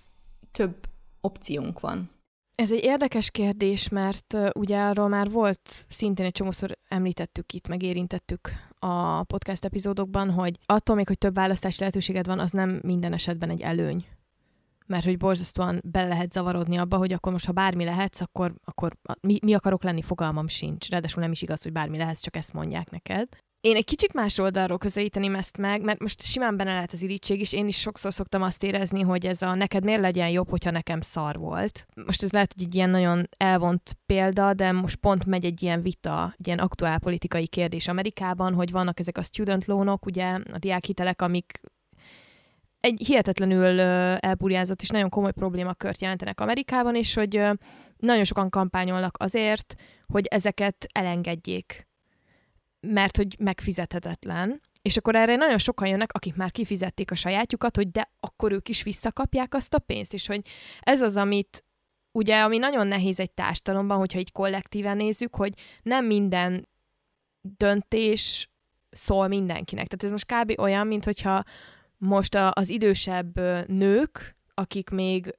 több 0.52 0.76
opciónk 1.20 1.80
van. 1.80 2.10
Ez 2.54 2.72
egy 2.72 2.84
érdekes 2.84 3.30
kérdés, 3.30 3.88
mert 3.88 4.36
ugye 4.52 4.78
arról 4.78 5.08
már 5.08 5.30
volt, 5.30 5.86
szintén 5.88 6.24
egy 6.24 6.32
csomószor 6.32 6.78
említettük 6.88 7.52
itt, 7.52 7.68
meg 7.68 7.82
érintettük 7.82 8.50
a 8.86 9.22
podcast 9.22 9.64
epizódokban, 9.64 10.30
hogy 10.30 10.58
attól 10.66 10.96
még, 10.96 11.06
hogy 11.06 11.18
több 11.18 11.34
választási 11.34 11.78
lehetőséged 11.78 12.26
van, 12.26 12.38
az 12.38 12.50
nem 12.50 12.80
minden 12.82 13.12
esetben 13.12 13.50
egy 13.50 13.60
előny 13.60 14.06
mert 14.86 15.04
hogy 15.04 15.16
borzasztóan 15.16 15.80
bele 15.84 16.08
lehet 16.08 16.32
zavarodni 16.32 16.76
abba, 16.76 16.96
hogy 16.96 17.12
akkor 17.12 17.32
most, 17.32 17.46
ha 17.46 17.52
bármi 17.52 17.84
lehetsz, 17.84 18.20
akkor, 18.20 18.54
akkor 18.64 18.96
mi, 19.20 19.38
mi 19.42 19.54
akarok 19.54 19.82
lenni, 19.82 20.02
fogalmam 20.02 20.48
sincs. 20.48 20.88
Ráadásul 20.88 21.22
nem 21.22 21.32
is 21.32 21.42
igaz, 21.42 21.62
hogy 21.62 21.72
bármi 21.72 21.96
lehetsz, 21.96 22.20
csak 22.20 22.36
ezt 22.36 22.52
mondják 22.52 22.90
neked. 22.90 23.28
Én 23.60 23.76
egy 23.76 23.84
kicsit 23.84 24.12
más 24.12 24.38
oldalról 24.38 24.78
közelíteném 24.78 25.34
ezt 25.34 25.56
meg, 25.56 25.82
mert 25.82 26.00
most 26.00 26.22
simán 26.22 26.56
benne 26.56 26.72
lehet 26.72 26.92
az 26.92 27.02
irítség, 27.02 27.40
és 27.40 27.52
én 27.52 27.66
is 27.66 27.76
sokszor 27.80 28.12
szoktam 28.12 28.42
azt 28.42 28.62
érezni, 28.62 29.00
hogy 29.00 29.26
ez 29.26 29.42
a 29.42 29.54
neked 29.54 29.84
miért 29.84 30.00
legyen 30.00 30.28
jobb, 30.28 30.50
hogyha 30.50 30.70
nekem 30.70 31.00
szar 31.00 31.38
volt. 31.38 31.86
Most 32.06 32.22
ez 32.22 32.32
lehet, 32.32 32.52
hogy 32.52 32.62
egy 32.62 32.74
ilyen 32.74 32.90
nagyon 32.90 33.28
elvont 33.36 33.96
példa, 34.06 34.54
de 34.54 34.72
most 34.72 34.96
pont 34.96 35.24
megy 35.24 35.44
egy 35.44 35.62
ilyen 35.62 35.82
vita, 35.82 36.34
egy 36.38 36.46
ilyen 36.46 36.58
aktuál 36.58 36.98
politikai 36.98 37.46
kérdés 37.46 37.88
Amerikában, 37.88 38.54
hogy 38.54 38.70
vannak 38.70 39.00
ezek 39.00 39.18
a 39.18 39.22
student 39.22 39.64
loanok, 39.64 40.06
ugye 40.06 40.38
a 40.52 40.58
diákhitelek, 40.58 41.22
amik 41.22 41.60
egy 42.80 43.02
hihetetlenül 43.06 43.80
elburjázott 44.20 44.82
és 44.82 44.88
nagyon 44.88 45.08
komoly 45.08 45.32
problémakört 45.32 46.00
jelentenek 46.00 46.40
Amerikában, 46.40 46.94
és 46.94 47.14
hogy 47.14 47.42
nagyon 47.96 48.24
sokan 48.24 48.50
kampányolnak 48.50 49.16
azért, 49.18 49.74
hogy 50.06 50.26
ezeket 50.26 50.86
elengedjék, 50.92 51.86
mert 52.86 53.16
hogy 53.16 53.36
megfizethetetlen. 53.38 54.60
És 54.82 54.96
akkor 54.96 55.14
erre 55.14 55.36
nagyon 55.36 55.58
sokan 55.58 55.88
jönnek, 55.88 56.12
akik 56.12 56.34
már 56.34 56.50
kifizették 56.50 57.10
a 57.10 57.14
sajátjukat, 57.14 57.76
hogy 57.76 57.90
de 57.90 58.10
akkor 58.20 58.52
ők 58.52 58.68
is 58.68 58.82
visszakapják 58.82 59.54
azt 59.54 59.74
a 59.74 59.78
pénzt, 59.78 60.14
és 60.14 60.26
hogy 60.26 60.40
ez 60.80 61.02
az, 61.02 61.16
amit 61.16 61.64
ugye, 62.12 62.42
ami 62.42 62.58
nagyon 62.58 62.86
nehéz 62.86 63.20
egy 63.20 63.30
társadalomban, 63.30 63.98
hogyha 63.98 64.18
így 64.18 64.32
kollektíven 64.32 64.96
nézzük, 64.96 65.36
hogy 65.36 65.52
nem 65.82 66.06
minden 66.06 66.68
döntés 67.40 68.50
szól 68.90 69.28
mindenkinek. 69.28 69.86
Tehát 69.86 70.04
ez 70.04 70.10
most 70.10 70.32
kb. 70.32 70.60
olyan, 70.60 70.86
mint 70.86 71.04
hogyha 71.04 71.42
most 71.98 72.34
a, 72.34 72.50
az 72.54 72.68
idősebb 72.68 73.40
nők, 73.68 74.36
akik 74.54 74.90
még 74.90 75.38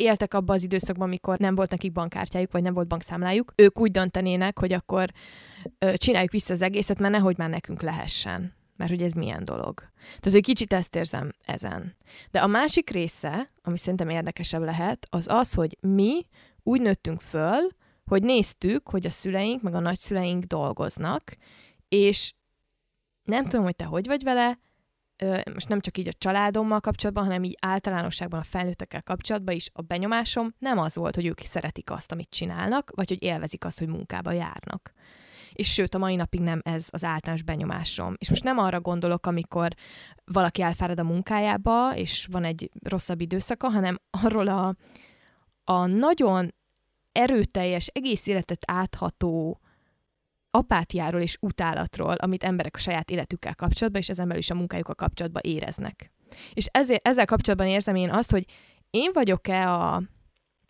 éltek 0.00 0.34
abban 0.34 0.56
az 0.56 0.62
időszakban, 0.62 1.06
amikor 1.06 1.38
nem 1.38 1.54
volt 1.54 1.70
nekik 1.70 1.92
bankkártyájuk, 1.92 2.52
vagy 2.52 2.62
nem 2.62 2.74
volt 2.74 2.88
bankszámlájuk, 2.88 3.52
ők 3.56 3.80
úgy 3.80 3.90
döntenének, 3.90 4.58
hogy 4.58 4.72
akkor 4.72 5.10
ö, 5.78 5.96
csináljuk 5.96 6.30
vissza 6.30 6.52
az 6.52 6.62
egészet, 6.62 6.98
mert 6.98 7.12
nehogy 7.12 7.38
már 7.38 7.48
nekünk 7.48 7.82
lehessen. 7.82 8.52
Mert 8.76 8.90
hogy 8.90 9.02
ez 9.02 9.12
milyen 9.12 9.44
dolog. 9.44 9.74
Tehát, 9.98 10.30
hogy 10.30 10.40
kicsit 10.40 10.72
ezt 10.72 10.96
érzem 10.96 11.32
ezen. 11.46 11.96
De 12.30 12.40
a 12.40 12.46
másik 12.46 12.90
része, 12.90 13.48
ami 13.62 13.76
szerintem 13.76 14.08
érdekesebb 14.08 14.62
lehet, 14.62 15.06
az 15.10 15.28
az, 15.28 15.54
hogy 15.54 15.76
mi 15.80 16.26
úgy 16.62 16.80
nőttünk 16.80 17.20
föl, 17.20 17.68
hogy 18.06 18.22
néztük, 18.22 18.88
hogy 18.88 19.06
a 19.06 19.10
szüleink, 19.10 19.62
meg 19.62 19.74
a 19.74 19.80
nagyszüleink 19.80 20.44
dolgoznak, 20.44 21.36
és 21.88 22.32
nem 23.22 23.44
tudom, 23.44 23.64
hogy 23.64 23.76
te 23.76 23.84
hogy 23.84 24.06
vagy 24.06 24.22
vele, 24.22 24.58
most 25.54 25.68
nem 25.68 25.80
csak 25.80 25.98
így 25.98 26.08
a 26.08 26.12
családommal 26.18 26.80
kapcsolatban, 26.80 27.24
hanem 27.24 27.42
így 27.42 27.56
általánosságban 27.60 28.40
a 28.40 28.42
felnőttekkel 28.42 29.02
kapcsolatban 29.02 29.54
is 29.54 29.70
a 29.72 29.82
benyomásom 29.82 30.54
nem 30.58 30.78
az 30.78 30.94
volt, 30.94 31.14
hogy 31.14 31.26
ők 31.26 31.40
szeretik 31.40 31.90
azt, 31.90 32.12
amit 32.12 32.30
csinálnak, 32.30 32.90
vagy 32.94 33.08
hogy 33.08 33.22
élvezik 33.22 33.64
azt, 33.64 33.78
hogy 33.78 33.88
munkába 33.88 34.32
járnak. 34.32 34.92
És 35.52 35.72
sőt, 35.72 35.94
a 35.94 35.98
mai 35.98 36.16
napig 36.16 36.40
nem 36.40 36.60
ez 36.64 36.86
az 36.90 37.04
általános 37.04 37.42
benyomásom. 37.42 38.14
És 38.18 38.28
most 38.28 38.44
nem 38.44 38.58
arra 38.58 38.80
gondolok, 38.80 39.26
amikor 39.26 39.74
valaki 40.24 40.62
elfárad 40.62 40.98
a 40.98 41.04
munkájába, 41.04 41.96
és 41.96 42.26
van 42.30 42.44
egy 42.44 42.70
rosszabb 42.82 43.20
időszaka, 43.20 43.68
hanem 43.68 43.98
arról 44.24 44.48
a, 44.48 44.74
a 45.64 45.86
nagyon 45.86 46.54
erőteljes, 47.12 47.86
egész 47.86 48.26
életet 48.26 48.62
átható 48.66 49.60
apátiáról 50.50 51.20
és 51.20 51.36
utálatról, 51.40 52.14
amit 52.14 52.44
emberek 52.44 52.74
a 52.74 52.78
saját 52.78 53.10
életükkel 53.10 53.54
kapcsolatban, 53.54 54.00
és 54.00 54.08
ezen 54.08 54.36
is 54.36 54.50
a 54.50 54.54
munkájukkal 54.54 54.94
kapcsolatban 54.94 55.42
éreznek. 55.44 56.12
És 56.52 56.66
ezért, 56.66 57.08
ezzel 57.08 57.24
kapcsolatban 57.24 57.68
érzem 57.68 57.94
én 57.94 58.10
azt, 58.10 58.30
hogy 58.30 58.44
én 58.90 59.10
vagyok-e 59.12 59.72
a 59.72 60.02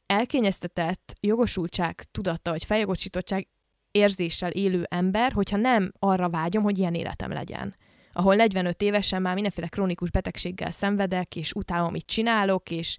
elkényeztetett 0.07 1.15
jogosultság 1.21 2.03
tudatta, 2.11 2.51
vagy 2.51 2.65
feljogosítottság 2.65 3.49
érzéssel 3.91 4.51
élő 4.51 4.87
ember, 4.89 5.33
hogyha 5.33 5.57
nem 5.57 5.93
arra 5.99 6.29
vágyom, 6.29 6.63
hogy 6.63 6.79
ilyen 6.79 6.95
életem 6.95 7.33
legyen. 7.33 7.77
Ahol 8.13 8.35
45 8.35 8.83
évesen 8.83 9.23
már 9.23 9.35
mindenféle 9.35 9.69
krónikus 9.69 10.11
betegséggel 10.11 10.71
szenvedek, 10.71 11.37
és 11.37 11.53
utálom, 11.53 11.87
amit 11.87 12.07
csinálok, 12.07 12.71
és 12.71 12.97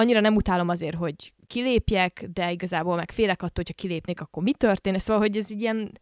annyira 0.00 0.20
nem 0.20 0.36
utálom 0.36 0.68
azért, 0.68 0.96
hogy 0.96 1.32
kilépjek, 1.46 2.24
de 2.32 2.52
igazából 2.52 2.96
meg 2.96 3.10
félek 3.10 3.42
attól, 3.42 3.64
hogyha 3.64 3.82
kilépnék, 3.82 4.20
akkor 4.20 4.42
mi 4.42 4.52
történne. 4.52 4.98
Szóval, 4.98 5.22
hogy 5.22 5.36
ez 5.36 5.46
egy 5.50 5.60
ilyen 5.60 5.98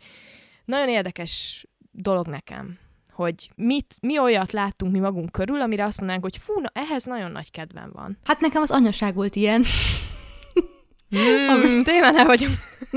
nagyon 0.64 0.88
érdekes 0.88 1.66
dolog 1.90 2.26
nekem, 2.26 2.78
hogy 3.12 3.50
mit, 3.56 3.94
mi 4.00 4.18
olyat 4.18 4.52
láttunk 4.52 4.92
mi 4.92 4.98
magunk 4.98 5.32
körül, 5.32 5.60
amire 5.60 5.84
azt 5.84 5.98
mondanánk, 5.98 6.24
hogy 6.24 6.36
fú, 6.36 6.60
na, 6.60 6.68
ehhez 6.72 7.04
nagyon 7.04 7.30
nagy 7.30 7.50
kedvem 7.50 7.90
van. 7.92 8.18
Hát 8.24 8.40
nekem 8.40 8.62
az 8.62 8.70
anyaság 8.70 9.14
volt 9.14 9.36
ilyen. 9.36 9.64
Mm, 11.16 11.48
Ami... 11.48 11.82
Tényleg 11.82 12.12
ne 12.12 12.24
vagyunk. 12.24 12.54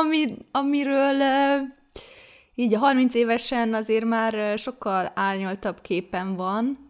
Ami, 0.00 0.26
amiről 0.50 1.16
így 2.54 2.74
a 2.74 2.78
30 2.78 3.14
évesen 3.14 3.74
azért 3.74 4.04
már 4.04 4.58
sokkal 4.58 5.12
árnyaltabb 5.14 5.80
képen 5.80 6.36
van, 6.36 6.89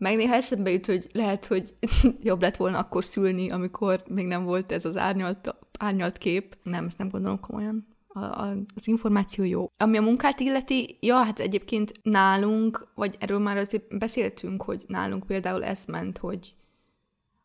meg 0.00 0.16
néha 0.16 0.34
eszembe 0.34 0.70
jut, 0.70 0.86
hogy 0.86 1.08
lehet, 1.12 1.46
hogy 1.46 1.74
jobb 2.30 2.42
lett 2.42 2.56
volna 2.56 2.78
akkor 2.78 3.04
szülni, 3.04 3.50
amikor 3.50 4.02
még 4.08 4.26
nem 4.26 4.44
volt 4.44 4.72
ez 4.72 4.84
az 4.84 4.96
árnyalt, 4.96 5.56
árnyalt 5.78 6.18
kép. 6.18 6.56
Nem, 6.62 6.84
ezt 6.84 6.98
nem 6.98 7.08
gondolom 7.08 7.40
komolyan. 7.40 7.86
A, 8.08 8.18
a, 8.18 8.56
az 8.74 8.88
információ 8.88 9.44
jó. 9.44 9.70
Ami 9.76 9.96
a 9.96 10.02
munkát 10.02 10.40
illeti, 10.40 10.98
ja, 11.00 11.16
hát 11.16 11.38
egyébként 11.38 11.92
nálunk, 12.02 12.88
vagy 12.94 13.16
erről 13.18 13.38
már 13.38 13.56
azért 13.56 13.98
beszéltünk, 13.98 14.62
hogy 14.62 14.84
nálunk 14.86 15.26
például 15.26 15.64
ez 15.64 15.84
ment, 15.86 16.18
hogy 16.18 16.54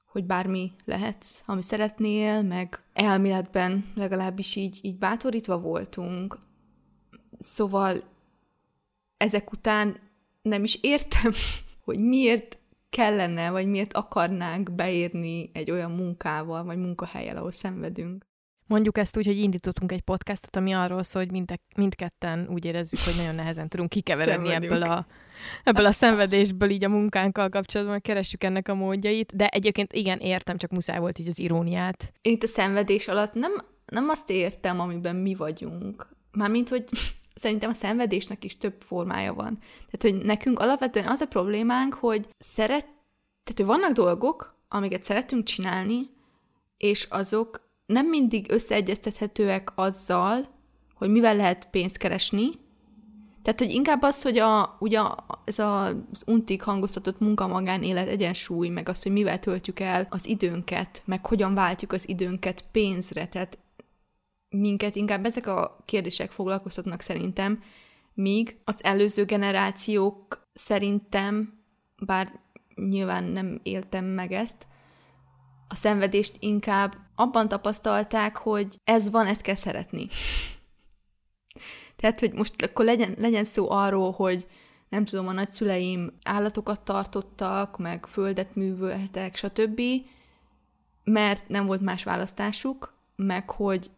hogy 0.06 0.26
bármi 0.26 0.72
lehetsz, 0.86 1.42
ami 1.46 1.62
szeretnél, 1.62 2.42
meg 2.42 2.84
elméletben 2.94 3.92
legalábbis 3.96 4.56
így, 4.56 4.80
így 4.82 4.98
bátorítva 4.98 5.60
voltunk. 5.60 6.40
Szóval 7.38 8.04
ezek 9.18 9.52
után 9.52 10.00
nem 10.42 10.64
is 10.64 10.78
értem, 10.82 11.32
hogy 11.86 12.00
miért 12.00 12.60
kellene, 12.90 13.52
vagy 13.52 13.68
miért 13.68 13.94
akarnánk 13.94 14.72
beérni 14.72 15.50
egy 15.54 15.72
olyan 15.72 15.92
munkával, 15.92 16.64
vagy 16.64 16.78
munkahelyel, 16.78 17.38
ahol 17.38 17.52
szenvedünk. 17.52 18.26
Mondjuk 18.68 18.98
ezt 18.98 19.18
úgy, 19.18 19.26
hogy 19.26 19.38
indítottunk 19.38 19.92
egy 19.92 20.02
podcastot, 20.02 20.56
ami 20.56 20.74
arról 20.74 21.04
szól, 21.04 21.22
hogy 21.22 21.32
mind, 21.32 21.54
mindketten 21.76 22.48
úgy 22.50 22.66
érezzük, 22.66 23.00
hogy 23.00 23.14
nagyon 23.18 23.36
nehezen 23.36 23.70
tudunk 23.70 23.90
kikeveredni 23.90 24.50
ebből 24.50 24.84
a, 24.84 25.06
ebből 25.64 25.86
a 25.86 25.92
szenvedésből 25.92 26.70
így 26.70 26.84
a 26.84 26.90
munkánkkal 26.90 27.50
kapcsolatban, 27.50 28.02
keressük 28.02 28.44
ennek 28.44 28.68
a 28.68 28.74
módjait, 28.74 29.36
de 29.36 29.48
egyébként 29.48 29.94
igen, 29.94 30.20
értem, 30.20 30.58
csak 30.58 30.72
muszáj 30.72 31.00
volt 31.00 31.20
így 31.20 31.28
az 31.28 31.40
iróniát. 31.40 32.12
Én 32.22 32.34
itt 32.34 32.44
a 32.44 32.48
szenvedés 32.48 33.08
alatt 33.08 33.34
nem, 33.34 33.52
nem 33.86 34.10
azt 34.10 34.30
értem, 34.30 34.80
amiben 34.80 35.16
mi 35.16 35.36
vagyunk. 35.36 36.08
Mármint, 36.32 36.70
hogy 36.70 36.84
szerintem 37.36 37.70
a 37.70 37.74
szenvedésnek 37.74 38.44
is 38.44 38.58
több 38.58 38.76
formája 38.80 39.34
van. 39.34 39.60
Tehát, 39.92 40.16
hogy 40.18 40.26
nekünk 40.26 40.60
alapvetően 40.60 41.08
az 41.08 41.22
a 41.22 41.26
problémánk, 41.26 41.94
hogy 41.94 42.28
szeret, 42.40 42.86
tehát, 43.44 43.56
hogy 43.56 43.66
vannak 43.66 43.92
dolgok, 43.92 44.56
amiket 44.68 45.04
szeretünk 45.04 45.44
csinálni, 45.44 46.10
és 46.78 47.08
azok 47.10 47.62
nem 47.86 48.08
mindig 48.08 48.52
összeegyeztethetőek 48.52 49.72
azzal, 49.76 50.48
hogy 50.96 51.10
mivel 51.10 51.36
lehet 51.36 51.68
pénzt 51.70 51.98
keresni. 51.98 52.50
Tehát, 53.42 53.60
hogy 53.60 53.72
inkább 53.72 54.02
az, 54.02 54.22
hogy 54.22 54.38
a, 54.38 54.78
ugye 54.80 55.00
ez 55.44 55.60
a, 55.60 55.86
az 55.86 56.24
untig 56.26 56.62
hangoztatott 56.62 57.20
munka-magánélet 57.20 58.08
egyensúly, 58.08 58.68
meg 58.68 58.90
az, 58.90 59.04
hogy 59.04 59.12
mivel 59.12 59.40
töltjük 59.40 59.80
el 59.80 60.08
az 60.10 60.28
időnket, 60.28 61.02
meg 61.06 61.26
hogyan 61.26 61.54
váltjuk 61.54 61.92
az 61.92 62.10
időnket 62.10 62.66
pénzre. 62.72 63.28
Tehát 63.28 63.58
minket 64.60 64.96
inkább 64.96 65.26
ezek 65.26 65.48
a 65.48 65.78
kérdések 65.86 66.32
foglalkoztatnak 66.32 67.02
szerintem, 67.02 67.64
míg 68.14 68.58
az 68.64 68.76
előző 68.82 69.26
generációk 69.26 70.48
szerintem, 70.54 71.64
bár 72.06 72.40
nyilván 72.76 73.24
nem 73.24 73.60
éltem 73.64 74.06
meg 74.06 74.32
ezt, 74.32 74.68
a 75.68 75.76
szenvedést 75.76 76.36
inkább 76.40 76.96
abban 77.16 77.48
tapasztalták, 77.48 78.38
hogy 78.38 78.80
ez 78.84 79.10
van, 79.10 79.28
ezt 79.28 79.42
kell 79.42 79.56
szeretni. 79.56 80.08
Tehát, 81.96 82.20
hogy 82.20 82.34
most 82.34 82.62
akkor 82.62 82.86
legyen, 82.86 83.16
legyen 83.18 83.44
szó 83.44 83.72
arról, 83.72 84.12
hogy 84.12 84.48
nem 84.90 85.06
tudom, 85.06 85.28
a 85.28 85.32
nagyszüleim 85.32 86.12
állatokat 86.24 86.82
tartottak, 86.82 87.78
meg 87.78 88.06
földet 88.06 88.56
művöltek, 88.56 89.36
stb., 89.36 89.82
mert 91.04 91.48
nem 91.48 91.66
volt 91.66 91.82
más 91.82 92.04
választásuk, 92.04 92.94
meg 93.16 93.50
hogy 93.50 93.92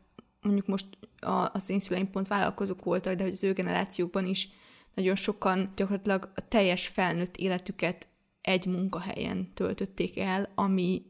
mondjuk 0.48 0.68
most 0.68 0.86
a, 1.20 1.50
az 1.54 1.70
én 1.70 1.80
szüleim 1.80 2.10
pont 2.10 2.28
vállalkozók 2.28 2.84
voltak, 2.84 3.16
de 3.16 3.24
hogy 3.24 3.32
az 3.32 3.44
ő 3.44 3.54
generációkban 3.54 4.26
is 4.26 4.50
nagyon 4.96 5.16
sokan 5.16 5.72
gyakorlatilag 5.76 6.32
a 6.36 6.48
teljes 6.48 6.88
felnőtt 6.88 7.38
életüket 7.38 8.08
egy 8.42 8.66
munkahelyen 8.66 9.54
töltötték 9.54 10.20
el, 10.20 10.52
ami 10.56 11.02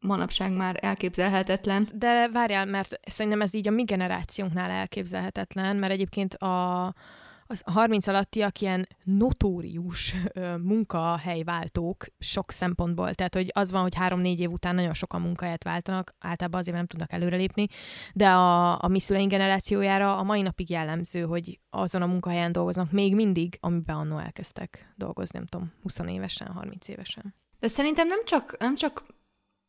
manapság 0.00 0.52
már 0.52 0.78
elképzelhetetlen. 0.80 1.88
De 1.94 2.28
várjál, 2.28 2.66
mert 2.66 3.00
szerintem 3.06 3.40
ez 3.40 3.54
így 3.54 3.68
a 3.68 3.70
mi 3.70 3.84
generációnknál 3.84 4.70
elképzelhetetlen, 4.70 5.76
mert 5.76 5.92
egyébként 5.92 6.34
a, 6.34 6.94
az 7.50 7.62
30 7.64 8.06
alattiak 8.06 8.60
ilyen 8.60 8.88
notórius 9.04 10.14
munkahelyváltók 10.62 12.06
sok 12.18 12.50
szempontból. 12.50 13.14
Tehát, 13.14 13.34
hogy 13.34 13.50
az 13.54 13.70
van, 13.70 13.82
hogy 13.82 13.94
három-négy 13.94 14.40
év 14.40 14.50
után 14.50 14.74
nagyon 14.74 14.94
sokan 14.94 15.20
munkahelyet 15.20 15.64
váltanak, 15.64 16.14
általában 16.18 16.60
azért 16.60 16.76
nem 16.76 16.86
tudnak 16.86 17.12
előrelépni, 17.12 17.66
de 18.14 18.28
a, 18.28 18.82
a 18.82 18.88
mi 18.88 19.00
szüleink 19.00 19.30
generációjára 19.30 20.16
a 20.16 20.22
mai 20.22 20.42
napig 20.42 20.70
jellemző, 20.70 21.22
hogy 21.22 21.60
azon 21.70 22.02
a 22.02 22.06
munkahelyen 22.06 22.52
dolgoznak 22.52 22.90
még 22.90 23.14
mindig, 23.14 23.58
amiben 23.60 23.96
annó 23.96 24.18
elkezdtek 24.18 24.92
dolgozni, 24.96 25.38
nem 25.38 25.46
tudom, 25.46 25.72
20 25.82 25.98
évesen, 25.98 26.48
30 26.48 26.88
évesen. 26.88 27.34
De 27.58 27.68
szerintem 27.68 28.06
nem 28.06 28.24
csak, 28.24 28.56
nem 28.58 28.74
csak 28.74 29.04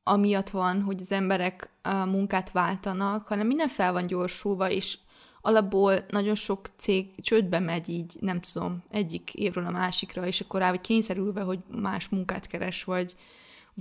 amiatt 0.03 0.49
van, 0.49 0.81
hogy 0.81 1.01
az 1.01 1.11
emberek 1.11 1.71
munkát 2.05 2.51
váltanak, 2.51 3.27
hanem 3.27 3.47
minden 3.47 3.67
fel 3.67 3.91
van 3.91 4.07
gyorsulva, 4.07 4.69
és 4.69 4.97
alapból 5.41 6.05
nagyon 6.09 6.35
sok 6.35 6.69
cég 6.77 7.21
csődbe 7.21 7.59
megy 7.59 7.89
így, 7.89 8.17
nem 8.19 8.41
tudom, 8.41 8.83
egyik 8.89 9.33
évről 9.33 9.65
a 9.65 9.71
másikra, 9.71 10.25
és 10.25 10.41
akkor 10.41 10.59
rá 10.59 10.69
vagy 10.69 10.81
kényszerülve, 10.81 11.41
hogy 11.41 11.59
más 11.67 12.09
munkát 12.09 12.47
keres, 12.47 12.83
vagy, 12.83 13.15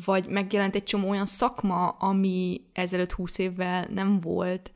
vagy 0.05 0.29
megjelent 0.29 0.75
egy 0.75 0.83
csomó 0.83 1.09
olyan 1.09 1.27
szakma, 1.27 1.89
ami 1.89 2.61
ezelőtt 2.73 3.13
húsz 3.13 3.39
évvel 3.39 3.87
nem 3.91 4.21
volt. 4.21 4.73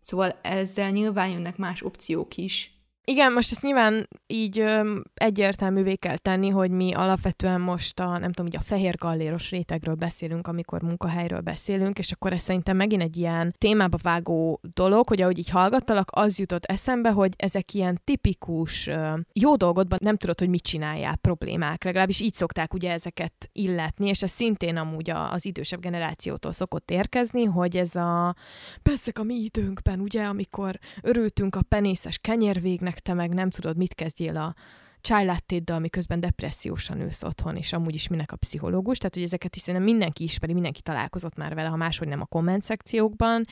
Szóval 0.00 0.38
ezzel 0.42 0.90
nyilván 0.90 1.28
jönnek 1.28 1.56
más 1.56 1.82
opciók 1.82 2.36
is, 2.36 2.79
igen, 3.10 3.32
most 3.32 3.52
ezt 3.52 3.62
nyilván 3.62 4.08
így 4.26 4.58
ö, 4.58 4.98
egyértelművé 5.14 5.94
kell 5.94 6.16
tenni, 6.16 6.48
hogy 6.48 6.70
mi 6.70 6.92
alapvetően 6.92 7.60
most 7.60 8.00
a, 8.00 8.18
nem 8.18 8.32
tudom, 8.32 8.46
így 8.46 8.56
a 8.56 8.62
fehér 8.62 8.94
galléros 8.96 9.50
rétegről 9.50 9.94
beszélünk, 9.94 10.46
amikor 10.46 10.82
munkahelyről 10.82 11.40
beszélünk, 11.40 11.98
és 11.98 12.12
akkor 12.12 12.32
ez 12.32 12.40
szerintem 12.40 12.76
megint 12.76 13.02
egy 13.02 13.16
ilyen 13.16 13.54
témába 13.58 13.98
vágó 14.02 14.60
dolog, 14.74 15.08
hogy 15.08 15.20
ahogy 15.20 15.38
így 15.38 15.48
hallgattalak, 15.48 16.08
az 16.12 16.38
jutott 16.38 16.64
eszembe, 16.64 17.10
hogy 17.10 17.32
ezek 17.36 17.74
ilyen 17.74 18.00
tipikus 18.04 18.86
ö, 18.86 19.12
jó 19.32 19.56
dolgodban 19.56 19.98
nem 20.02 20.16
tudod, 20.16 20.38
hogy 20.38 20.48
mit 20.48 20.62
csináljál 20.62 21.16
problémák. 21.16 21.84
Legalábbis 21.84 22.20
így 22.20 22.34
szokták 22.34 22.74
ugye 22.74 22.92
ezeket 22.92 23.48
illetni, 23.52 24.08
és 24.08 24.22
ez 24.22 24.30
szintén 24.30 24.76
amúgy 24.76 25.10
a, 25.10 25.32
az 25.32 25.44
idősebb 25.44 25.80
generációtól 25.80 26.52
szokott 26.52 26.90
érkezni, 26.90 27.44
hogy 27.44 27.76
ez 27.76 27.96
a 27.96 28.34
persze 28.82 29.10
a 29.14 29.22
mi 29.22 29.34
időnkben, 29.34 30.00
ugye, 30.00 30.24
amikor 30.24 30.78
örültünk 31.02 31.56
a 31.56 31.62
penészes 31.68 32.18
kenyérvégnek, 32.18 32.98
te 33.00 33.12
meg 33.14 33.34
nem 33.34 33.50
tudod, 33.50 33.76
mit 33.76 33.94
kezdjél 33.94 34.36
a 34.36 34.54
chai 35.00 35.24
lattéddal, 35.24 35.78
miközben 35.78 36.20
depressziósan 36.20 37.00
ülsz 37.00 37.22
otthon, 37.22 37.56
és 37.56 37.72
amúgy 37.72 37.94
is 37.94 38.08
minek 38.08 38.32
a 38.32 38.36
pszichológus, 38.36 38.98
tehát 38.98 39.14
hogy 39.14 39.24
ezeket 39.24 39.54
hiszen 39.54 39.82
mindenki 39.82 40.24
ismeri, 40.24 40.52
mindenki 40.52 40.80
találkozott 40.80 41.36
már 41.36 41.54
vele, 41.54 41.68
ha 41.68 41.76
máshogy 41.76 42.08
nem 42.08 42.20
a 42.20 42.26
komment 42.26 42.62
szekciókban, 42.62 43.44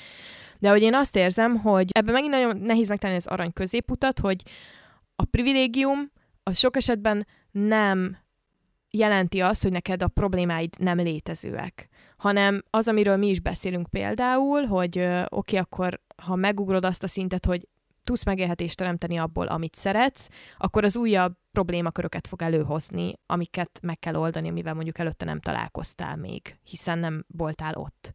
de 0.59 0.71
hogy 0.71 0.83
én 0.83 0.95
azt 0.95 1.17
érzem, 1.17 1.57
hogy 1.57 1.91
ebben 1.93 2.13
megint 2.13 2.33
nagyon 2.33 2.57
nehéz 2.57 2.89
megtalálni 2.89 3.23
az 3.27 3.33
arany 3.33 3.53
középutat, 3.53 4.19
hogy 4.19 4.43
a 5.17 5.25
privilégium 5.25 6.11
az 6.43 6.59
sok 6.59 6.77
esetben 6.77 7.27
nem 7.51 8.17
jelenti 8.91 9.41
azt, 9.41 9.63
hogy 9.63 9.73
neked 9.73 10.03
a 10.03 10.09
problémáid 10.09 10.75
nem 10.79 10.99
létezőek, 10.99 11.89
hanem 12.17 12.63
az, 12.71 12.89
amiről 12.89 13.17
mi 13.17 13.29
is 13.29 13.41
beszélünk 13.41 13.91
például, 13.91 14.65
hogy 14.65 14.99
oké, 14.99 15.27
okay, 15.31 15.59
akkor 15.59 16.01
ha 16.23 16.35
megugrod 16.35 16.85
azt 16.85 17.03
a 17.03 17.09
szintet, 17.09 17.47
hogy 17.47 17.69
tudsz 18.09 18.25
megélhetést 18.25 18.77
teremteni 18.77 19.18
abból, 19.18 19.47
amit 19.47 19.75
szeretsz, 19.75 20.29
akkor 20.59 20.85
az 20.85 20.97
újabb 20.97 21.37
problémaköröket 21.53 22.27
fog 22.27 22.42
előhozni, 22.42 23.12
amiket 23.27 23.79
meg 23.83 23.99
kell 23.99 24.14
oldani, 24.14 24.49
amivel 24.49 24.75
mondjuk 24.75 24.99
előtte 24.99 25.25
nem 25.25 25.40
találkoztál 25.40 26.16
még, 26.16 26.59
hiszen 26.62 26.99
nem 26.99 27.25
voltál 27.27 27.75
ott. 27.75 28.12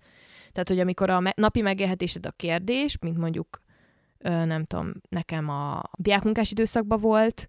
Tehát, 0.52 0.70
hogy 0.70 0.80
amikor 0.80 1.10
a 1.10 1.22
napi 1.36 1.62
megélhetésed 1.62 2.26
a 2.26 2.32
kérdés, 2.32 2.98
mint 3.00 3.18
mondjuk, 3.18 3.62
nem 4.24 4.66
tudom, 4.66 4.92
nekem 5.10 5.50
a 5.50 5.82
diákmunkás 5.98 6.52
időszakban 6.52 7.00
volt, 7.00 7.48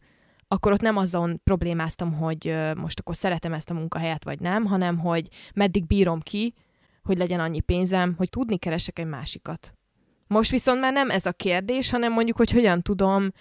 akkor 0.48 0.72
ott 0.72 0.80
nem 0.80 0.96
azon 0.96 1.40
problémáztam, 1.44 2.12
hogy 2.12 2.56
most 2.76 3.00
akkor 3.00 3.16
szeretem 3.16 3.52
ezt 3.52 3.70
a 3.70 3.74
munkahelyet, 3.74 4.24
vagy 4.24 4.40
nem, 4.40 4.64
hanem 4.64 4.98
hogy 4.98 5.28
meddig 5.54 5.86
bírom 5.86 6.20
ki, 6.20 6.54
hogy 7.02 7.18
legyen 7.18 7.40
annyi 7.40 7.60
pénzem, 7.60 8.14
hogy 8.16 8.28
tudni 8.28 8.58
keresek 8.58 8.98
egy 8.98 9.06
másikat. 9.06 9.74
Most 10.26 10.50
viszont 10.50 10.80
már 10.80 10.92
nem 10.92 11.10
ez 11.10 11.26
a 11.26 11.32
kérdés, 11.32 11.90
hanem 11.90 12.12
mondjuk, 12.12 12.36
hogy 12.36 12.50
hogyan 12.50 12.82
tudom 12.82 13.32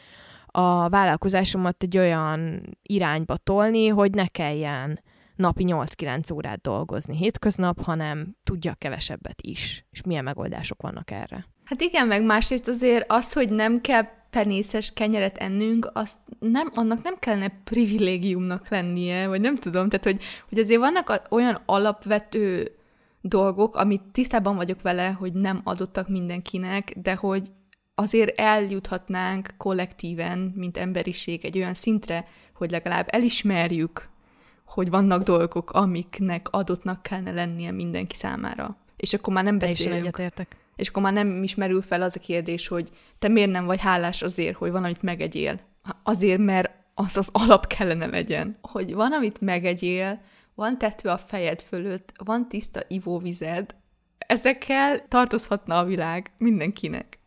a 0.46 0.90
vállalkozásomat 0.90 1.84
egy 1.84 1.98
olyan 1.98 2.62
irányba 2.82 3.38
tolni, 3.38 3.88
hogy 3.88 4.12
ne 4.12 4.28
kelljen 4.28 5.00
napi 5.36 5.66
8-9 5.68 6.34
órát 6.34 6.62
dolgozni 6.62 7.18
hétköznap, 7.18 7.84
hanem 7.84 8.36
tudja 8.44 8.74
kevesebbet 8.74 9.42
is. 9.42 9.86
És 9.92 10.02
milyen 10.02 10.24
megoldások 10.24 10.82
vannak 10.82 11.12
erre? 11.12 11.48
Hát 11.64 11.82
igen, 11.82 12.08
meg 12.08 12.24
másrészt 12.24 12.68
azért 12.68 13.06
az, 13.08 13.34
hogy 13.34 13.50
nem 13.50 13.82
kell 13.82 14.04
penészes 14.30 14.92
kenyeret 14.94 15.38
ennünk, 15.38 15.90
azt 15.94 16.18
nem, 16.40 16.72
annak 16.74 17.04
nem 17.04 17.16
kellene 17.20 17.62
privilégiumnak 17.64 18.70
lennie, 18.70 19.28
vagy 19.28 19.42
nem 19.42 19.56
tudom, 19.56 19.90
tehát 19.90 20.06
hogy, 20.06 20.24
hogy 20.50 20.60
azért 20.60 20.80
vannak 20.80 21.22
olyan 21.30 21.62
alapvető 21.66 22.76
dolgok, 23.26 23.76
amit 23.76 24.02
tisztában 24.12 24.56
vagyok 24.56 24.82
vele, 24.82 25.10
hogy 25.10 25.34
nem 25.34 25.62
adottak 25.64 26.10
mindenkinek, 26.10 26.94
de 27.02 27.16
hogy 27.16 27.52
azért 27.96 28.40
eljuthatnánk 28.40 29.50
kollektíven, 29.58 30.54
mint 30.56 30.78
emberiség 30.78 31.46
egy 31.46 31.58
olyan 31.58 31.74
szintre, 31.74 32.28
hogy 32.54 32.72
legalább 32.72 33.08
elismerjük, 33.10 34.10
hogy 34.66 34.90
vannak 34.90 35.24
dolgok, 35.24 35.72
amiknek 35.72 36.48
adottnak 36.50 37.04
kellene 37.04 37.32
lennie 37.32 37.72
mindenki 37.72 38.16
számára. 38.16 38.78
És 38.98 39.14
akkor 39.14 39.34
már 39.34 39.44
nem 39.44 39.58
beszélünk. 39.58 40.22
És 40.76 40.88
akkor 40.88 41.04
már 41.04 41.14
nem 41.14 41.44
is 41.44 41.56
merül 41.56 41.82
fel 41.82 42.02
az 42.02 42.16
a 42.16 42.20
kérdés, 42.20 42.68
hogy 42.68 42.90
te 43.20 43.28
miért 43.28 43.52
nem 43.52 43.66
vagy 43.66 43.82
hálás 43.82 44.22
azért, 44.22 44.56
hogy 44.56 44.72
van, 44.72 44.84
amit 44.84 45.02
megegyél. 45.02 45.60
Azért, 46.04 46.40
mert 46.40 46.72
az 46.94 47.18
az 47.18 47.30
alap 47.32 47.68
kellene 47.68 48.06
legyen. 48.06 48.58
Hogy 48.62 48.94
van, 48.94 49.12
amit 49.12 49.42
megegyél, 49.42 50.22
van 50.56 50.78
tető 50.78 51.10
a 51.10 51.18
fejed 51.18 51.62
fölött, 51.62 52.12
van 52.24 52.50
tiszta 52.50 52.82
ivóvized, 52.88 53.76
ezekkel 54.18 55.08
tartozhatna 55.08 55.78
a 55.78 55.84
világ 55.84 56.32
mindenkinek. 56.38 57.20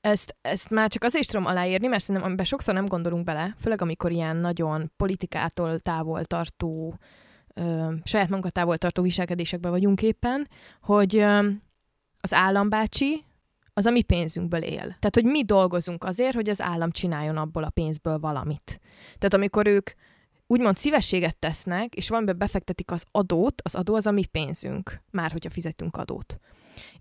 Ezt, 0.00 0.36
ezt 0.42 0.70
már 0.70 0.90
csak 0.90 1.02
azért 1.02 1.24
is 1.24 1.30
tudom 1.30 1.46
aláírni, 1.46 1.86
mert 1.86 2.00
szerintem 2.00 2.24
amiben 2.24 2.44
sokszor 2.44 2.74
nem 2.74 2.86
gondolunk 2.86 3.24
bele, 3.24 3.56
főleg 3.60 3.82
amikor 3.82 4.12
ilyen 4.12 4.36
nagyon 4.36 4.92
politikától 4.96 5.78
távol 5.78 6.24
tartó, 6.24 6.98
ö, 7.54 7.92
saját 8.04 8.28
magunkat 8.28 8.52
távol 8.52 8.78
tartó 8.78 9.02
viselkedésekben 9.02 9.70
vagyunk 9.70 10.02
éppen, 10.02 10.48
hogy 10.82 11.16
ö, 11.16 11.48
az 12.20 12.32
állambácsi, 12.32 13.24
az 13.72 13.86
a 13.86 13.90
mi 13.90 14.02
pénzünkből 14.02 14.62
él. 14.62 14.78
Tehát, 14.78 15.14
hogy 15.14 15.24
mi 15.24 15.44
dolgozunk 15.44 16.04
azért, 16.04 16.34
hogy 16.34 16.48
az 16.48 16.60
állam 16.60 16.90
csináljon 16.90 17.36
abból 17.36 17.62
a 17.62 17.70
pénzből 17.70 18.18
valamit. 18.18 18.80
Tehát 19.18 19.34
amikor 19.34 19.66
ők 19.66 19.90
úgymond 20.50 20.76
szívességet 20.76 21.36
tesznek, 21.36 21.94
és 21.94 22.08
valamiben 22.08 22.38
befektetik 22.38 22.90
az 22.90 23.04
adót, 23.10 23.62
az 23.62 23.74
adó 23.74 23.94
az 23.94 24.06
a 24.06 24.10
mi 24.10 24.24
pénzünk, 24.24 25.02
már 25.10 25.30
hogyha 25.30 25.50
fizetünk 25.50 25.96
adót. 25.96 26.38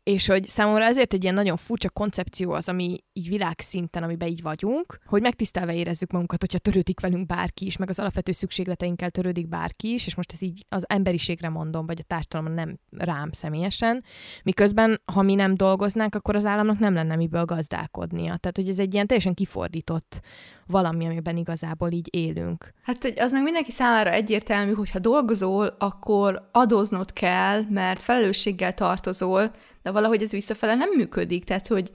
És 0.04 0.28
hogy 0.28 0.48
számomra 0.48 0.84
ezért 0.84 1.14
egy 1.14 1.24
ilyen 1.24 1.36
nagyon 1.36 1.56
furcsa 1.56 1.90
koncepció 1.90 2.52
az, 2.52 2.70
ami 2.70 2.98
így 3.14 3.28
világszinten, 3.28 4.04
amiben 4.04 4.28
így 4.28 4.42
vagyunk, 4.42 5.00
hogy 5.06 5.22
megtisztelve 5.22 5.74
érezzük 5.74 6.12
magunkat, 6.12 6.40
hogyha 6.40 6.58
törődik 6.58 7.00
velünk 7.00 7.26
bárki 7.26 7.66
is, 7.66 7.78
meg 7.78 7.90
az 7.90 8.00
alapvető 8.00 8.32
szükségleteinkkel 8.32 9.10
törődik 9.10 9.48
bárki 9.48 9.94
is, 9.94 10.06
és 10.06 10.16
most 10.16 10.32
ez 10.32 10.42
így 10.42 10.66
az 10.70 10.86
emberiségre 10.88 11.50
mondom, 11.50 11.86
vagy 11.86 11.98
a 12.02 12.08
társadalomra 12.08 12.54
nem 12.54 12.80
rám 12.92 13.32
személyesen, 13.32 14.04
miközben, 14.44 15.02
ha 15.14 15.22
mi 15.22 15.36
nem 15.36 15.56
dolgoznánk, 15.56 16.16
akkor 16.16 16.36
az 16.36 16.46
államnak 16.46 16.80
nem 16.80 16.94
lenne 16.94 17.16
miből 17.16 17.46
gazdálkodnia. 17.46 18.38
Tehát, 18.38 18.56
hogy 18.56 18.70
ez 18.70 18.80
egy 18.80 18.94
ilyen 18.94 19.08
teljesen 19.08 19.34
kifordított 19.34 20.22
valami, 20.68 21.06
amiben 21.06 21.38
igazából 21.38 21.92
így 21.92 22.08
élünk. 22.12 22.74
Hát, 22.82 23.02
hogy 23.02 23.20
az 23.20 23.32
meg 23.32 23.44
mindenki 23.44 23.72
számára 23.72 24.12
egyértelmű, 24.12 24.74
hogy 24.74 24.90
ha 24.90 25.00
dolgozol, 25.00 25.76
akkor 25.80 26.50
adóznod 26.52 27.14
kell, 27.14 27.62
mert 27.70 28.02
felelősséggel 28.02 28.74
tartozol, 28.74 29.52
de 29.82 29.92
valahogy 29.92 30.22
ez 30.22 30.32
visszafele 30.32 30.76
nem 30.76 30.90
működik, 30.96 31.44
tehát 31.44 31.68
hogy 31.68 31.92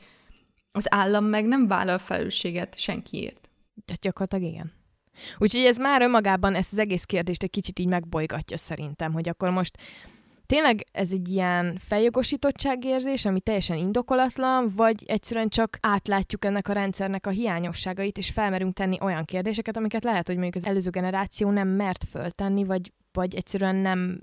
az 0.72 0.86
állam 0.94 1.24
meg 1.24 1.44
nem 1.44 1.66
vállal 1.66 1.98
felelősséget 1.98 2.78
senkiért. 2.78 3.50
Tehát 3.84 4.00
gyakorlatilag 4.00 4.52
igen. 4.52 4.72
Úgyhogy 5.38 5.64
ez 5.64 5.76
már 5.76 6.02
önmagában 6.02 6.54
ezt 6.54 6.72
az 6.72 6.78
egész 6.78 7.04
kérdést 7.04 7.42
egy 7.42 7.50
kicsit 7.50 7.78
így 7.78 7.88
megbolygatja 7.88 8.56
szerintem, 8.56 9.12
hogy 9.12 9.28
akkor 9.28 9.50
most 9.50 9.76
tényleg 10.52 10.86
ez 10.92 11.12
egy 11.12 11.28
ilyen 11.28 11.76
feljogosítottságérzés, 11.78 13.24
ami 13.24 13.40
teljesen 13.40 13.76
indokolatlan, 13.76 14.68
vagy 14.76 15.04
egyszerűen 15.06 15.48
csak 15.48 15.78
átlátjuk 15.80 16.44
ennek 16.44 16.68
a 16.68 16.72
rendszernek 16.72 17.26
a 17.26 17.30
hiányosságait, 17.30 18.18
és 18.18 18.30
felmerünk 18.30 18.74
tenni 18.74 18.98
olyan 19.00 19.24
kérdéseket, 19.24 19.76
amiket 19.76 20.04
lehet, 20.04 20.26
hogy 20.26 20.36
mondjuk 20.36 20.64
az 20.64 20.70
előző 20.70 20.90
generáció 20.90 21.50
nem 21.50 21.68
mert 21.68 22.04
föltenni, 22.10 22.64
vagy, 22.64 22.92
vagy 23.12 23.34
egyszerűen 23.34 23.76
nem 23.76 24.20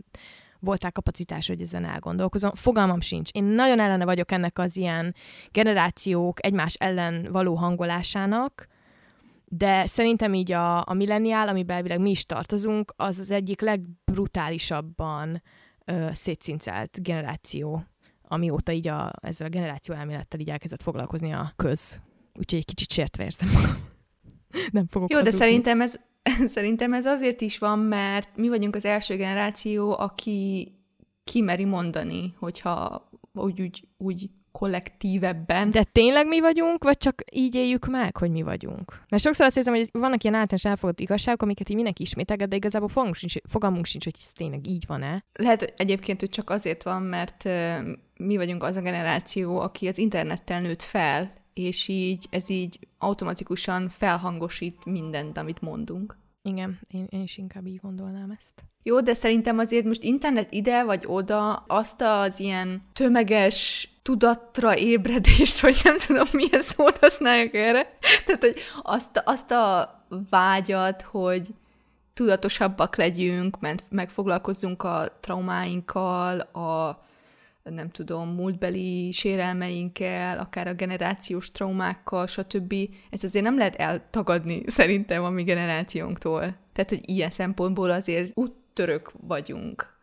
volt 0.59 0.83
rá 0.83 0.89
kapacitás, 0.89 1.47
hogy 1.47 1.61
ezen 1.61 1.85
elgondolkozom. 1.85 2.51
Fogalmam 2.53 3.01
sincs. 3.01 3.31
Én 3.31 3.43
nagyon 3.43 3.79
ellene 3.79 4.05
vagyok 4.05 4.31
ennek 4.31 4.59
az 4.59 4.77
ilyen 4.77 5.15
generációk 5.51 6.45
egymás 6.45 6.73
ellen 6.73 7.27
való 7.31 7.55
hangolásának, 7.55 8.67
de 9.45 9.85
szerintem 9.85 10.33
így 10.33 10.51
a, 10.51 10.87
a 10.87 10.93
milleniál, 10.93 11.47
amiben 11.47 11.75
elvileg 11.75 11.99
mi 11.99 12.09
is 12.09 12.25
tartozunk, 12.25 12.93
az 12.95 13.19
az 13.19 13.31
egyik 13.31 13.61
legbrutálisabban 13.61 15.41
ö, 15.89 16.09
szétszincelt 16.13 17.03
generáció, 17.03 17.83
amióta 18.21 18.71
így 18.71 18.87
a, 18.87 19.11
ezzel 19.21 19.47
a 19.47 19.49
generáció 19.49 19.93
elmélettel 19.95 20.39
így 20.39 20.49
elkezdett 20.49 20.81
foglalkozni 20.81 21.33
a 21.33 21.53
köz. 21.55 22.01
Úgyhogy 22.39 22.59
egy 22.59 22.65
kicsit 22.65 22.91
sértve 22.91 23.23
érzem 23.23 23.49
Nem 24.71 24.87
fogok 24.87 25.11
Jó, 25.11 25.17
hazudni. 25.17 25.37
de 25.39 25.43
szerintem 25.43 25.81
ez, 25.81 25.95
szerintem 26.55 26.93
ez 26.93 27.05
azért 27.05 27.41
is 27.41 27.57
van, 27.57 27.79
mert 27.79 28.37
mi 28.37 28.49
vagyunk 28.49 28.75
az 28.75 28.85
első 28.85 29.15
generáció, 29.15 29.97
aki 29.97 30.71
kimeri 31.23 31.65
mondani, 31.65 32.33
hogyha 32.37 33.09
úgy, 33.33 33.61
úgy, 33.61 33.87
úgy 33.97 34.29
kollektívebben. 34.51 35.71
De 35.71 35.83
tényleg 35.83 36.27
mi 36.27 36.39
vagyunk, 36.39 36.83
vagy 36.83 36.97
csak 36.97 37.21
így 37.31 37.55
éljük 37.55 37.87
meg, 37.87 38.17
hogy 38.17 38.31
mi 38.31 38.41
vagyunk? 38.41 39.01
Mert 39.09 39.23
sokszor 39.23 39.45
azt 39.45 39.55
hiszem, 39.55 39.73
hogy 39.73 39.89
vannak 39.91 40.23
ilyen 40.23 40.35
általános 40.35 40.65
elfogadott 40.65 40.99
igazságok, 40.99 41.41
amiket 41.41 41.69
így 41.69 41.75
mindenki 41.75 42.01
ismételget, 42.01 42.49
de 42.49 42.55
igazából 42.55 42.87
fogalmunk 42.87 43.15
sincs, 43.15 43.33
fogalmunk 43.49 43.85
sincs, 43.85 44.03
hogy 44.03 44.15
ez 44.19 44.31
tényleg 44.31 44.67
így 44.67 44.83
van-e. 44.87 45.25
Lehet 45.33 45.59
hogy 45.59 45.73
egyébként, 45.77 46.19
hogy 46.19 46.29
csak 46.29 46.49
azért 46.49 46.83
van, 46.83 47.01
mert 47.01 47.49
mi 48.17 48.35
vagyunk 48.37 48.63
az 48.63 48.75
a 48.75 48.81
generáció, 48.81 49.59
aki 49.59 49.87
az 49.87 49.97
internettel 49.97 50.61
nőtt 50.61 50.81
fel, 50.81 51.33
és 51.53 51.87
így 51.87 52.27
ez 52.29 52.49
így 52.49 52.79
automatikusan 52.97 53.89
felhangosít 53.89 54.85
mindent, 54.85 55.37
amit 55.37 55.61
mondunk. 55.61 56.17
Igen, 56.41 56.79
én, 56.87 57.07
én 57.09 57.21
is 57.21 57.37
inkább 57.37 57.65
így 57.65 57.79
gondolnám 57.81 58.31
ezt. 58.37 58.63
Jó, 58.83 59.01
de 59.01 59.13
szerintem 59.13 59.59
azért 59.59 59.85
most 59.85 60.03
internet 60.03 60.51
ide 60.51 60.83
vagy 60.83 61.03
oda 61.07 61.53
azt 61.53 62.01
az 62.01 62.39
ilyen 62.39 62.83
tömeges 62.93 63.89
tudatra 64.01 64.77
ébredést, 64.77 65.59
vagy 65.61 65.81
nem 65.83 65.97
tudom, 65.97 66.27
milyen 66.31 66.61
szót 66.61 66.97
használják 66.97 67.53
erre. 67.53 67.97
Tehát, 68.25 68.41
hogy 68.41 68.59
azt, 68.81 69.21
azt 69.25 69.51
a 69.51 69.93
vágyat, 70.29 71.01
hogy 71.01 71.47
tudatosabbak 72.13 72.95
legyünk, 72.95 73.59
mert 73.59 73.83
megfoglalkozzunk 73.89 74.83
a 74.83 75.17
traumáinkkal, 75.19 76.39
a 76.39 76.99
nem 77.63 77.89
tudom, 77.89 78.29
múltbeli 78.29 79.11
sérelmeinkkel, 79.11 80.39
akár 80.39 80.67
a 80.67 80.73
generációs 80.73 81.51
traumákkal, 81.51 82.27
stb. 82.27 82.75
Ez 83.09 83.23
azért 83.23 83.45
nem 83.45 83.57
lehet 83.57 83.75
eltagadni 83.75 84.61
szerintem 84.65 85.23
a 85.23 85.29
mi 85.29 85.43
generációnktól. 85.43 86.39
Tehát, 86.73 86.89
hogy 86.89 87.09
ilyen 87.09 87.29
szempontból 87.29 87.91
azért 87.91 88.31
úttörök 88.37 89.11
vagyunk. 89.27 89.97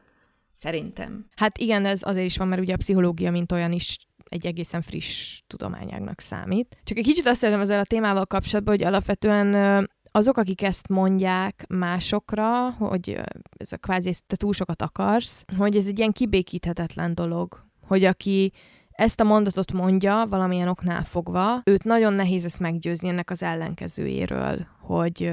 Szerintem. 0.58 1.26
Hát 1.36 1.58
igen, 1.58 1.84
ez 1.84 2.00
azért 2.02 2.26
is 2.26 2.36
van, 2.36 2.48
mert 2.48 2.60
ugye 2.60 2.74
a 2.74 2.76
pszichológia, 2.76 3.30
mint 3.30 3.52
olyan 3.52 3.72
is 3.72 3.96
egy 4.28 4.46
egészen 4.46 4.82
friss 4.82 5.42
tudományágnak 5.46 6.20
számít. 6.20 6.76
Csak 6.84 6.98
egy 6.98 7.04
kicsit 7.04 7.26
azt 7.26 7.40
szeretem 7.40 7.60
ezzel 7.60 7.80
a 7.80 7.84
témával 7.84 8.26
kapcsolatban, 8.26 8.76
hogy 8.76 8.86
alapvetően 8.86 9.88
azok, 10.16 10.36
akik 10.36 10.62
ezt 10.62 10.88
mondják 10.88 11.64
másokra, 11.68 12.70
hogy 12.70 13.20
ez 13.56 13.72
a 13.72 13.76
kvázi 13.76 14.14
te 14.26 14.36
túl 14.36 14.52
sokat 14.52 14.82
akarsz, 14.82 15.44
hogy 15.56 15.76
ez 15.76 15.86
egy 15.86 15.98
ilyen 15.98 16.12
kibékíthetetlen 16.12 17.14
dolog, 17.14 17.64
hogy 17.86 18.04
aki 18.04 18.52
ezt 18.90 19.20
a 19.20 19.24
mondatot 19.24 19.72
mondja 19.72 20.26
valamilyen 20.28 20.68
oknál 20.68 21.02
fogva, 21.02 21.60
őt 21.64 21.84
nagyon 21.84 22.12
nehéz 22.12 22.44
ezt 22.44 22.60
meggyőzni 22.60 23.08
ennek 23.08 23.30
az 23.30 23.42
ellenkezőjéről, 23.42 24.66
hogy, 24.80 25.32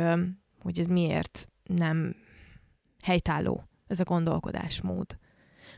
hogy 0.62 0.80
ez 0.80 0.86
miért 0.86 1.48
nem 1.64 2.16
helytálló, 3.04 3.64
ez 3.88 4.00
a 4.00 4.04
gondolkodásmód. 4.04 5.18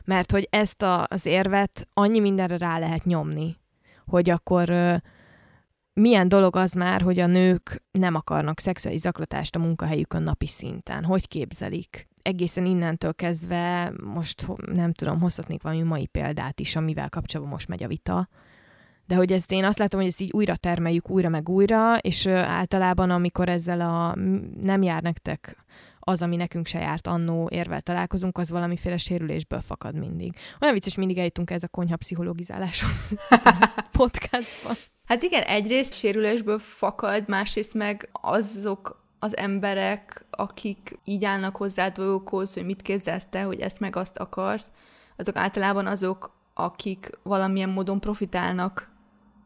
Mert 0.04 0.32
hogy 0.32 0.48
ezt 0.50 0.82
a, 0.82 1.06
az 1.08 1.26
érvet 1.26 1.88
annyi 1.94 2.20
mindenre 2.20 2.56
rá 2.56 2.78
lehet 2.78 3.04
nyomni, 3.04 3.56
hogy 4.06 4.30
akkor 4.30 5.00
milyen 6.00 6.28
dolog 6.28 6.56
az 6.56 6.72
már, 6.72 7.00
hogy 7.00 7.18
a 7.18 7.26
nők 7.26 7.82
nem 7.90 8.14
akarnak 8.14 8.60
szexuális 8.60 9.00
zaklatást 9.00 9.56
a 9.56 9.58
munkahelyükön 9.58 10.22
napi 10.22 10.46
szinten? 10.46 11.04
Hogy 11.04 11.28
képzelik? 11.28 12.08
Egészen 12.22 12.66
innentől 12.66 13.14
kezdve, 13.14 13.92
most 14.04 14.46
nem 14.72 14.92
tudom, 14.92 15.20
hozhatnék 15.20 15.62
valami 15.62 15.82
mai 15.82 16.06
példát 16.06 16.60
is, 16.60 16.76
amivel 16.76 17.08
kapcsolatban 17.08 17.54
most 17.54 17.68
megy 17.68 17.82
a 17.82 17.88
vita, 17.88 18.28
de 19.06 19.14
hogy 19.14 19.32
ezt 19.32 19.52
én 19.52 19.64
azt 19.64 19.78
látom, 19.78 20.00
hogy 20.00 20.08
ezt 20.08 20.20
így 20.20 20.32
újra 20.32 20.56
termeljük 20.56 21.10
újra 21.10 21.28
meg 21.28 21.48
újra, 21.48 21.96
és 21.96 22.26
általában, 22.26 23.10
amikor 23.10 23.48
ezzel 23.48 23.80
a 23.80 24.14
nem 24.60 24.82
jár 24.82 25.02
nektek 25.02 25.64
az, 26.08 26.22
ami 26.22 26.36
nekünk 26.36 26.66
se 26.66 26.78
járt 26.78 27.06
annó 27.06 27.48
érvel 27.52 27.80
találkozunk, 27.80 28.38
az 28.38 28.50
valamiféle 28.50 28.96
sérülésből 28.96 29.60
fakad 29.60 29.94
mindig. 29.94 30.34
Olyan 30.60 30.74
vicces, 30.74 30.94
mindig 30.94 31.18
eljutunk 31.18 31.50
ez 31.50 31.62
a 31.62 31.68
konyha 31.68 31.96
pszichológizáláshoz 31.96 32.90
podcastban. 33.98 34.74
Hát 35.04 35.22
igen, 35.22 35.42
egyrészt 35.42 35.94
sérülésből 35.94 36.58
fakad, 36.58 37.28
másrészt 37.28 37.74
meg 37.74 38.08
azok 38.12 39.04
az 39.18 39.36
emberek, 39.36 40.24
akik 40.30 40.98
így 41.04 41.24
állnak 41.24 41.56
hozzá 41.56 41.88
dolgokhoz, 41.88 42.54
hogy 42.54 42.64
mit 42.64 42.82
képzelsz 42.82 43.26
te, 43.30 43.42
hogy 43.42 43.60
ezt 43.60 43.80
meg 43.80 43.96
azt 43.96 44.18
akarsz, 44.18 44.66
azok 45.16 45.36
általában 45.36 45.86
azok, 45.86 46.34
akik 46.54 47.10
valamilyen 47.22 47.68
módon 47.70 48.00
profitálnak 48.00 48.90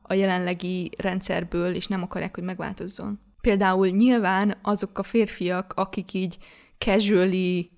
a 0.02 0.14
jelenlegi 0.14 0.90
rendszerből, 0.98 1.74
és 1.74 1.86
nem 1.86 2.02
akarják, 2.02 2.34
hogy 2.34 2.44
megváltozzon. 2.44 3.20
Például 3.40 3.88
nyilván 3.88 4.55
azok 4.62 4.98
a 4.98 5.03
férfiak, 5.03 5.72
akik 5.76 6.12
így 6.12 6.38
casually 6.79 7.70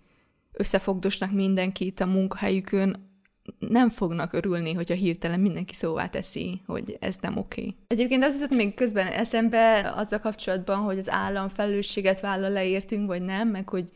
összefogdosnak 0.53 1.33
mindenkit 1.33 2.01
a 2.01 2.07
munkahelyükön, 2.07 3.11
nem 3.59 3.91
fognak 3.91 4.33
örülni, 4.33 4.73
hogyha 4.73 4.95
hirtelen 4.95 5.41
mindenki 5.41 5.75
szóvá 5.75 6.07
teszi, 6.07 6.63
hogy 6.67 6.97
ez 7.01 7.17
nem 7.21 7.37
oké. 7.37 7.61
Okay. 7.61 7.77
Egyébként 7.87 8.25
az 8.25 8.41
jutott 8.41 8.57
még 8.57 8.75
közben 8.75 9.07
eszembe 9.07 9.93
azzal 9.97 10.19
kapcsolatban, 10.19 10.79
hogy 10.79 10.99
az 10.99 11.11
állam 11.11 11.49
felelősséget 11.49 12.21
vállal 12.21 12.51
leértünk, 12.51 13.07
vagy 13.07 13.23
nem, 13.23 13.49
meg 13.49 13.69
hogy 13.69 13.91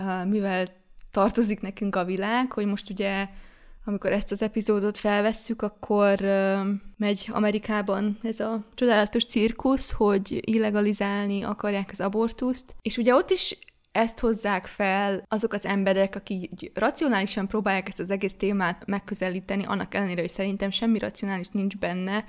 uh, 0.00 0.28
mivel 0.28 0.66
tartozik 1.10 1.60
nekünk 1.60 1.96
a 1.96 2.04
világ, 2.04 2.52
hogy 2.52 2.66
most 2.66 2.90
ugye 2.90 3.28
amikor 3.88 4.12
ezt 4.12 4.30
az 4.32 4.42
epizódot 4.42 4.98
felvesszük, 4.98 5.62
akkor 5.62 6.20
uh, 6.20 6.58
megy 6.96 7.28
Amerikában 7.32 8.18
ez 8.22 8.40
a 8.40 8.64
csodálatos 8.74 9.24
cirkusz, 9.24 9.90
hogy 9.92 10.40
illegalizálni 10.50 11.42
akarják 11.42 11.88
az 11.92 12.00
abortuszt, 12.00 12.74
és 12.82 12.96
ugye 12.96 13.14
ott 13.14 13.30
is 13.30 13.58
ezt 13.92 14.20
hozzák 14.20 14.66
fel 14.66 15.24
azok 15.28 15.52
az 15.52 15.66
emberek, 15.66 16.16
akik 16.16 16.70
racionálisan 16.74 17.46
próbálják 17.46 17.88
ezt 17.88 18.00
az 18.00 18.10
egész 18.10 18.34
témát 18.38 18.86
megközelíteni, 18.86 19.64
annak 19.64 19.94
ellenére, 19.94 20.20
hogy 20.20 20.30
szerintem 20.30 20.70
semmi 20.70 20.98
racionális 20.98 21.48
nincs 21.48 21.76
benne, 21.76 22.24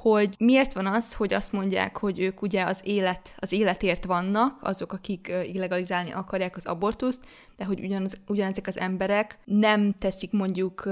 hogy 0.00 0.34
miért 0.38 0.72
van 0.72 0.86
az, 0.86 1.14
hogy 1.14 1.34
azt 1.34 1.52
mondják, 1.52 1.96
hogy 1.96 2.18
ők 2.18 2.42
ugye 2.42 2.64
az 2.64 2.80
élet, 2.82 3.34
az 3.36 3.52
életért 3.52 4.04
vannak, 4.04 4.58
azok, 4.62 4.92
akik 4.92 5.32
illegalizálni 5.52 6.10
akarják 6.10 6.56
az 6.56 6.66
abortuszt, 6.66 7.24
de 7.56 7.64
hogy 7.64 7.80
ugyanaz, 7.80 8.18
ugyanezek 8.26 8.66
az 8.66 8.78
emberek 8.78 9.38
nem 9.44 9.92
teszik 9.92 10.32
mondjuk 10.32 10.88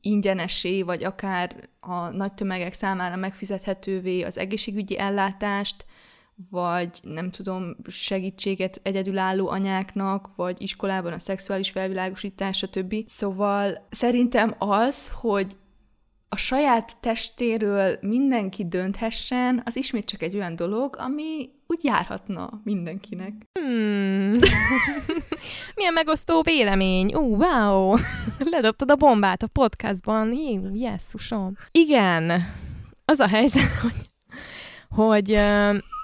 ingyenesé, 0.00 0.82
vagy 0.82 1.04
akár 1.04 1.68
a 1.80 2.08
nagy 2.08 2.32
tömegek 2.32 2.72
számára 2.72 3.16
megfizethetővé 3.16 4.22
az 4.22 4.38
egészségügyi 4.38 4.98
ellátást, 4.98 5.86
vagy 6.50 7.00
nem 7.02 7.30
tudom, 7.30 7.76
segítséget 7.86 8.80
egyedülálló 8.82 9.48
anyáknak, 9.48 10.34
vagy 10.36 10.62
iskolában 10.62 11.12
a 11.12 11.18
szexuális 11.18 11.70
felvilágosítás, 11.70 12.56
stb. 12.56 12.94
Szóval 13.06 13.86
szerintem 13.90 14.54
az, 14.58 15.10
hogy 15.10 15.56
a 16.34 16.36
saját 16.36 16.96
testéről 17.00 17.98
mindenki 18.00 18.68
dönthessen, 18.68 19.62
az 19.64 19.76
ismét 19.76 20.04
csak 20.04 20.22
egy 20.22 20.36
olyan 20.36 20.56
dolog, 20.56 20.96
ami 20.98 21.50
úgy 21.66 21.84
járhatna 21.84 22.48
mindenkinek. 22.64 23.32
Hmm. 23.60 24.32
Milyen 25.76 25.92
megosztó 25.92 26.42
vélemény. 26.42 27.14
Ú, 27.14 27.20
uh, 27.20 27.38
wow! 27.38 27.96
Ledobtad 28.52 28.90
a 28.90 28.94
bombát 28.94 29.42
a 29.42 29.46
podcastban. 29.46 30.32
Jesszusom. 30.72 31.56
Igen. 31.70 32.42
Az 33.04 33.18
a 33.18 33.28
helyzet, 33.28 33.72
hogy, 33.82 34.10
hogy 34.88 35.38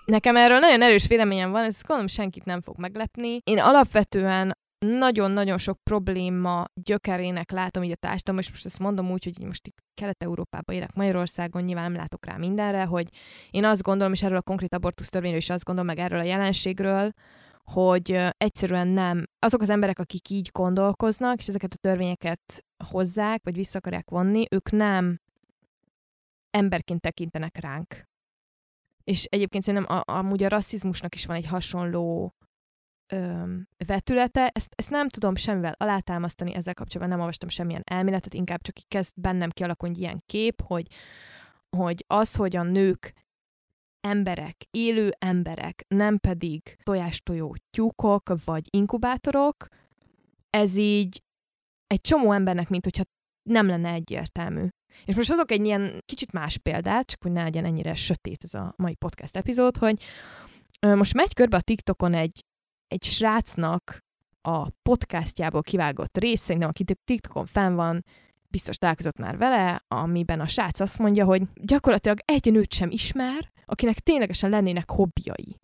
nekem 0.05 0.37
erről 0.37 0.59
nagyon 0.59 0.83
erős 0.83 1.07
véleményem 1.07 1.51
van, 1.51 1.65
ez 1.65 1.81
gondolom 1.87 2.07
senkit 2.07 2.45
nem 2.45 2.61
fog 2.61 2.79
meglepni. 2.79 3.41
Én 3.45 3.59
alapvetően 3.59 4.57
nagyon-nagyon 4.87 5.59
sok 5.59 5.79
probléma 5.83 6.65
gyökerének 6.75 7.51
látom 7.51 7.83
így 7.83 7.91
a 7.91 7.97
társadalom, 7.97 8.41
és 8.41 8.51
most 8.51 8.67
ezt 8.67 8.79
mondom 8.79 9.11
úgy, 9.11 9.25
hogy 9.25 9.47
most 9.47 9.67
itt 9.67 9.83
Kelet-Európában 9.95 10.77
élek 10.77 10.95
Magyarországon, 10.95 11.63
nyilván 11.63 11.85
nem 11.91 12.01
látok 12.01 12.27
rá 12.27 12.37
mindenre, 12.37 12.85
hogy 12.85 13.09
én 13.51 13.65
azt 13.65 13.83
gondolom, 13.83 14.13
és 14.13 14.23
erről 14.23 14.37
a 14.37 14.43
konkrét 14.43 14.75
abortusz 14.75 15.09
törvényről 15.09 15.41
is 15.41 15.51
azt 15.51 15.65
gondolom, 15.65 15.95
meg 15.95 16.05
erről 16.05 16.19
a 16.19 16.23
jelenségről, 16.23 17.13
hogy 17.65 18.19
egyszerűen 18.37 18.89
nem. 18.89 19.25
Azok 19.39 19.61
az 19.61 19.71
emberek, 19.71 19.99
akik 19.99 20.31
így 20.31 20.49
gondolkoznak, 20.53 21.39
és 21.39 21.49
ezeket 21.49 21.73
a 21.73 21.77
törvényeket 21.81 22.65
hozzák, 22.85 23.41
vagy 23.45 23.55
vissza 23.55 23.79
akarják 23.79 24.11
vonni, 24.11 24.45
ők 24.51 24.71
nem 24.71 25.21
emberként 26.51 27.01
tekintenek 27.01 27.57
ránk. 27.57 28.09
És 29.05 29.25
egyébként 29.25 29.65
szerintem 29.65 29.97
a, 29.97 30.03
amúgy 30.13 30.43
a 30.43 30.49
rasszizmusnak 30.49 31.15
is 31.15 31.27
van 31.27 31.37
egy 31.37 31.47
hasonló 31.47 32.35
öm, 33.11 33.69
vetülete. 33.87 34.51
Ezt, 34.55 34.73
ezt 34.77 34.91
nem 34.91 35.09
tudom 35.09 35.37
semmivel 35.37 35.75
alátámasztani, 35.79 36.55
ezzel 36.55 36.75
kapcsolatban 36.75 37.09
nem 37.09 37.21
olvastam 37.21 37.49
semmilyen 37.49 37.83
elméletet, 37.85 38.35
inkább 38.35 38.63
csak 38.63 38.79
így 38.79 38.89
kezd 38.89 39.13
bennem 39.17 39.51
kialakulni 39.51 39.99
ilyen 39.99 40.23
kép, 40.27 40.63
hogy, 40.63 40.87
hogy 41.77 42.05
az, 42.07 42.35
hogy 42.35 42.57
a 42.57 42.63
nők 42.63 43.13
emberek, 44.01 44.57
élő 44.71 45.11
emberek, 45.19 45.85
nem 45.89 46.19
pedig 46.19 46.77
tojástojó 46.83 47.57
tyúkok 47.71 48.33
vagy 48.45 48.69
inkubátorok, 48.71 49.67
ez 50.51 50.77
így 50.77 51.23
egy 51.87 52.01
csomó 52.01 52.33
embernek, 52.33 52.69
mint 52.69 52.85
hogyha 52.85 53.05
nem 53.43 53.67
lenne 53.67 53.93
egyértelmű. 53.93 54.67
És 55.05 55.15
most 55.15 55.29
hozok 55.29 55.51
egy 55.51 55.65
ilyen 55.65 56.03
kicsit 56.05 56.33
más 56.33 56.59
példát, 56.59 57.07
csak 57.07 57.23
hogy 57.23 57.33
ne 57.33 57.43
legyen 57.43 57.65
ennyire 57.65 57.95
sötét 57.95 58.45
ez 58.45 58.55
a 58.55 58.75
mai 58.77 58.95
podcast 58.95 59.37
epizód, 59.37 59.77
hogy 59.77 60.03
most 60.81 61.15
megy 61.15 61.35
körbe 61.35 61.57
a 61.57 61.61
TikTokon 61.61 62.15
egy 62.15 62.45
egy 62.91 63.03
srácnak 63.03 64.05
a 64.43 64.71
podcastjából 64.71 65.63
kivágott 65.63 66.19
rész, 66.19 66.41
szerintem 66.41 66.69
aki 66.69 66.85
TikTokon 67.05 67.47
fenn 67.47 67.75
van, 67.75 68.05
biztos 68.49 68.77
találkozott 68.77 69.19
már 69.19 69.37
vele, 69.37 69.85
amiben 69.89 70.41
a 70.41 70.47
srác 70.47 70.81
azt 70.81 70.99
mondja, 70.99 71.25
hogy 71.25 71.43
gyakorlatilag 71.55 72.19
egy 72.25 72.53
nőt 72.53 72.73
sem 72.73 72.91
ismer, 72.91 73.51
akinek 73.65 73.99
ténylegesen 73.99 74.51
lennének 74.51 74.91
hobbiai. 74.91 75.59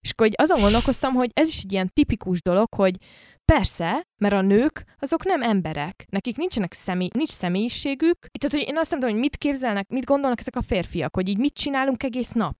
És 0.00 0.10
akkor 0.10 0.28
azon 0.32 0.60
gondolkoztam, 0.60 1.14
hogy 1.14 1.30
ez 1.34 1.48
is 1.48 1.62
egy 1.62 1.72
ilyen 1.72 1.90
tipikus 1.92 2.42
dolog, 2.42 2.74
hogy 2.74 2.96
persze, 3.44 4.06
mert 4.16 4.34
a 4.34 4.40
nők 4.40 4.84
azok 4.98 5.24
nem 5.24 5.42
emberek, 5.42 6.06
nekik 6.08 6.36
nincsenek 6.36 6.72
személy, 6.72 7.08
nincs 7.14 7.30
személyiségük. 7.30 8.18
Tehát, 8.18 8.56
hogy 8.56 8.68
én 8.68 8.78
azt 8.78 8.90
nem 8.90 8.98
tudom, 8.98 9.14
hogy 9.14 9.24
mit 9.24 9.36
képzelnek, 9.36 9.88
mit 9.88 10.04
gondolnak 10.04 10.40
ezek 10.40 10.56
a 10.56 10.62
férfiak, 10.62 11.14
hogy 11.14 11.28
így 11.28 11.38
mit 11.38 11.54
csinálunk 11.54 12.02
egész 12.02 12.30
nap. 12.30 12.54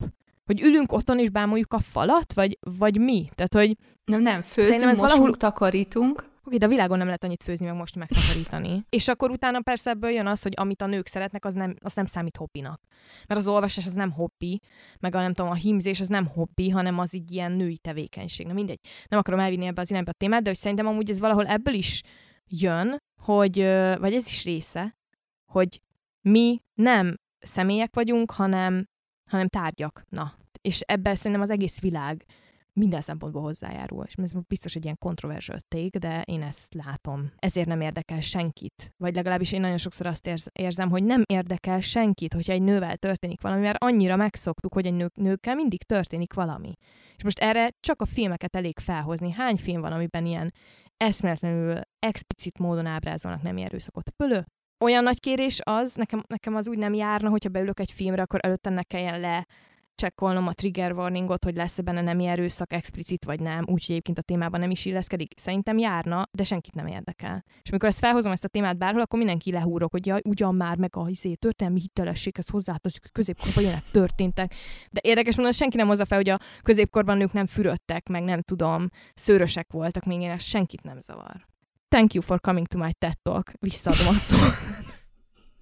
Hogy 0.50 0.60
ülünk 0.60 0.92
otthon 0.92 1.18
és 1.18 1.30
bámuljuk 1.30 1.72
a 1.72 1.78
falat, 1.78 2.32
vagy, 2.32 2.58
vagy 2.60 3.00
mi? 3.00 3.28
Tehát, 3.34 3.54
hogy... 3.54 3.76
Nem, 4.04 4.22
nem, 4.22 4.42
főzünk, 4.42 4.80
mosunk, 4.80 4.98
valahol... 4.98 5.36
takarítunk. 5.36 6.24
Oké, 6.44 6.56
de 6.56 6.66
a 6.66 6.68
világon 6.68 6.96
nem 6.98 7.06
lehet 7.06 7.24
annyit 7.24 7.42
főzni, 7.42 7.66
meg 7.66 7.74
most 7.74 7.96
megtakarítani. 7.96 8.84
és 8.98 9.08
akkor 9.08 9.30
utána 9.30 9.60
persze 9.60 9.90
ebből 9.90 10.10
jön 10.10 10.26
az, 10.26 10.42
hogy 10.42 10.52
amit 10.56 10.82
a 10.82 10.86
nők 10.86 11.06
szeretnek, 11.06 11.44
az 11.44 11.54
nem, 11.54 11.76
az 11.82 11.94
nem 11.94 12.06
számít 12.06 12.36
hobbinak. 12.36 12.80
Mert 13.26 13.40
az 13.40 13.48
olvasás 13.48 13.86
az 13.86 13.92
nem 13.92 14.10
hobbi, 14.10 14.60
meg 15.00 15.14
a 15.14 15.20
nem 15.20 15.34
tudom, 15.34 15.50
a 15.50 15.54
hímzés 15.54 16.00
az 16.00 16.08
nem 16.08 16.26
hobbi, 16.26 16.68
hanem 16.68 16.98
az 16.98 17.14
így 17.14 17.32
ilyen 17.32 17.52
női 17.52 17.78
tevékenység. 17.78 18.46
Na 18.46 18.52
mindegy. 18.52 18.80
Nem 19.08 19.18
akarom 19.18 19.40
elvinni 19.40 19.66
ebbe 19.66 19.80
az 19.80 19.90
irányba 19.90 20.10
a 20.10 20.14
témát, 20.18 20.42
de 20.42 20.48
hogy 20.48 20.58
szerintem 20.58 20.86
amúgy 20.86 21.10
ez 21.10 21.20
valahol 21.20 21.46
ebből 21.46 21.74
is 21.74 22.02
jön, 22.46 22.96
hogy, 23.22 23.58
vagy 23.98 24.14
ez 24.14 24.26
is 24.26 24.44
része, 24.44 24.96
hogy 25.52 25.80
mi 26.28 26.60
nem 26.74 27.14
személyek 27.38 27.94
vagyunk, 27.94 28.30
hanem, 28.30 28.84
hanem 29.30 29.48
tárgyak. 29.48 30.02
Na, 30.08 30.38
és 30.61 30.81
ebben 30.81 31.14
szerintem 31.14 31.40
az 31.40 31.51
egész 31.51 31.81
világ 31.81 32.25
minden 32.73 33.01
szempontból 33.01 33.42
hozzájárul. 33.42 34.05
És 34.05 34.14
ez 34.14 34.33
biztos 34.49 34.75
egy 34.75 34.85
ilyen 34.85 34.99
kontroverzsöl 34.99 35.61
ték, 35.68 35.96
de 35.96 36.23
én 36.23 36.42
ezt 36.42 36.75
látom. 36.75 37.33
Ezért 37.37 37.66
nem 37.66 37.81
érdekel 37.81 38.20
senkit. 38.20 38.94
Vagy 38.96 39.14
legalábbis 39.14 39.53
én 39.53 39.61
nagyon 39.61 39.79
sokszor 39.79 40.07
azt 40.07 40.27
érz, 40.27 40.46
érzem, 40.53 40.90
hogy 40.90 41.05
nem 41.05 41.23
érdekel 41.27 41.81
senkit, 41.81 42.33
hogyha 42.35 42.53
egy 42.53 42.62
nővel 42.62 42.96
történik 42.96 43.40
valami, 43.40 43.61
mert 43.61 43.83
annyira 43.85 44.16
megszoktuk, 44.16 44.75
hogy 44.75 44.87
egy 44.87 44.94
nő, 44.94 45.11
nőkkel 45.14 45.55
mindig 45.55 45.83
történik 45.83 46.33
valami. 46.33 46.73
És 47.16 47.23
most 47.23 47.38
erre 47.38 47.70
csak 47.81 48.03
a 48.03 48.07
filmeket 48.07 48.57
elég 48.57 48.79
felhozni. 48.79 49.31
Hány 49.31 49.57
film 49.57 49.81
van, 49.81 49.92
amiben 49.92 50.27
ilyen 50.27 50.53
eszméletlenül 50.96 51.81
explicit 51.99 52.59
módon 52.59 52.87
ábrázolnak 52.87 53.42
nem 53.42 53.57
erőszakot? 53.57 54.11
Pölö, 54.11 54.40
olyan 54.85 55.03
nagy 55.03 55.20
kérés 55.20 55.61
az, 55.64 55.94
nekem, 55.94 56.23
nekem 56.27 56.55
az 56.55 56.68
úgy 56.68 56.79
nem 56.79 56.94
járna, 56.94 57.29
hogyha 57.29 57.49
beülök 57.49 57.81
egy 57.81 57.92
filmre, 57.92 58.23
akkor 58.23 58.40
előtte 58.42 58.70
ne 58.70 58.83
kelljen 58.83 59.20
le 59.20 59.46
csekkolnom 60.00 60.46
a 60.46 60.52
trigger 60.52 60.92
warningot, 60.92 61.44
hogy 61.44 61.56
lesz-e 61.56 61.82
benne 61.82 62.00
nemi 62.00 62.26
erőszak 62.26 62.72
explicit 62.72 63.24
vagy 63.24 63.40
nem, 63.40 63.58
úgyhogy 63.58 63.90
egyébként 63.90 64.18
a 64.18 64.22
témában 64.22 64.60
nem 64.60 64.70
is 64.70 64.84
illeszkedik. 64.84 65.32
Szerintem 65.36 65.78
járna, 65.78 66.28
de 66.30 66.44
senkit 66.44 66.74
nem 66.74 66.86
érdekel. 66.86 67.44
És 67.62 67.70
amikor 67.70 67.88
ezt 67.88 67.98
felhozom 67.98 68.32
ezt 68.32 68.44
a 68.44 68.48
témát 68.48 68.78
bárhol, 68.78 69.00
akkor 69.00 69.18
mindenki 69.18 69.50
lehúrok, 69.50 69.90
hogy 69.90 70.06
jaj, 70.06 70.20
ugyan 70.24 70.54
már 70.54 70.76
meg 70.76 70.96
a 70.96 71.08
izé, 71.08 71.34
történelmi 71.34 71.80
hitelességhez 71.80 72.48
hozzátartozik, 72.48 73.02
hogy 73.02 73.12
középkorban 73.12 73.62
ilyenek 73.62 73.84
történtek. 73.90 74.54
De 74.90 75.00
érdekes 75.02 75.34
mondani, 75.34 75.56
senki 75.56 75.76
nem 75.76 75.86
hozza 75.86 76.04
fel, 76.04 76.18
hogy 76.18 76.28
a 76.28 76.38
középkorban 76.62 77.16
nők 77.16 77.32
nem 77.32 77.46
fürödtek, 77.46 78.08
meg 78.08 78.22
nem 78.22 78.42
tudom, 78.42 78.88
szőrösek 79.14 79.72
voltak, 79.72 80.04
még 80.04 80.20
én 80.20 80.38
senkit 80.38 80.82
nem 80.82 81.00
zavar. 81.00 81.46
Thank 81.88 82.14
you 82.14 82.22
for 82.22 82.40
coming 82.40 82.66
to 82.66 82.78
my 82.78 82.92
TED 82.98 83.18
Talk. 83.22 83.52
Visszaadom 83.58 84.06
a 84.06 84.18
szót. 84.18 84.98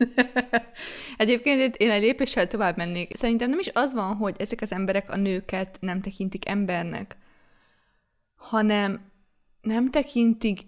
Egyébként 1.16 1.76
én 1.76 1.90
egy 1.90 2.02
lépéssel 2.02 2.46
tovább 2.46 2.76
mennék. 2.76 3.16
Szerintem 3.16 3.50
nem 3.50 3.58
is 3.58 3.70
az 3.72 3.94
van, 3.94 4.16
hogy 4.16 4.34
ezek 4.38 4.60
az 4.60 4.72
emberek 4.72 5.10
a 5.10 5.16
nőket 5.16 5.76
nem 5.80 6.00
tekintik 6.00 6.48
embernek, 6.48 7.16
hanem 8.36 9.10
nem 9.60 9.90
tekintik 9.90 10.60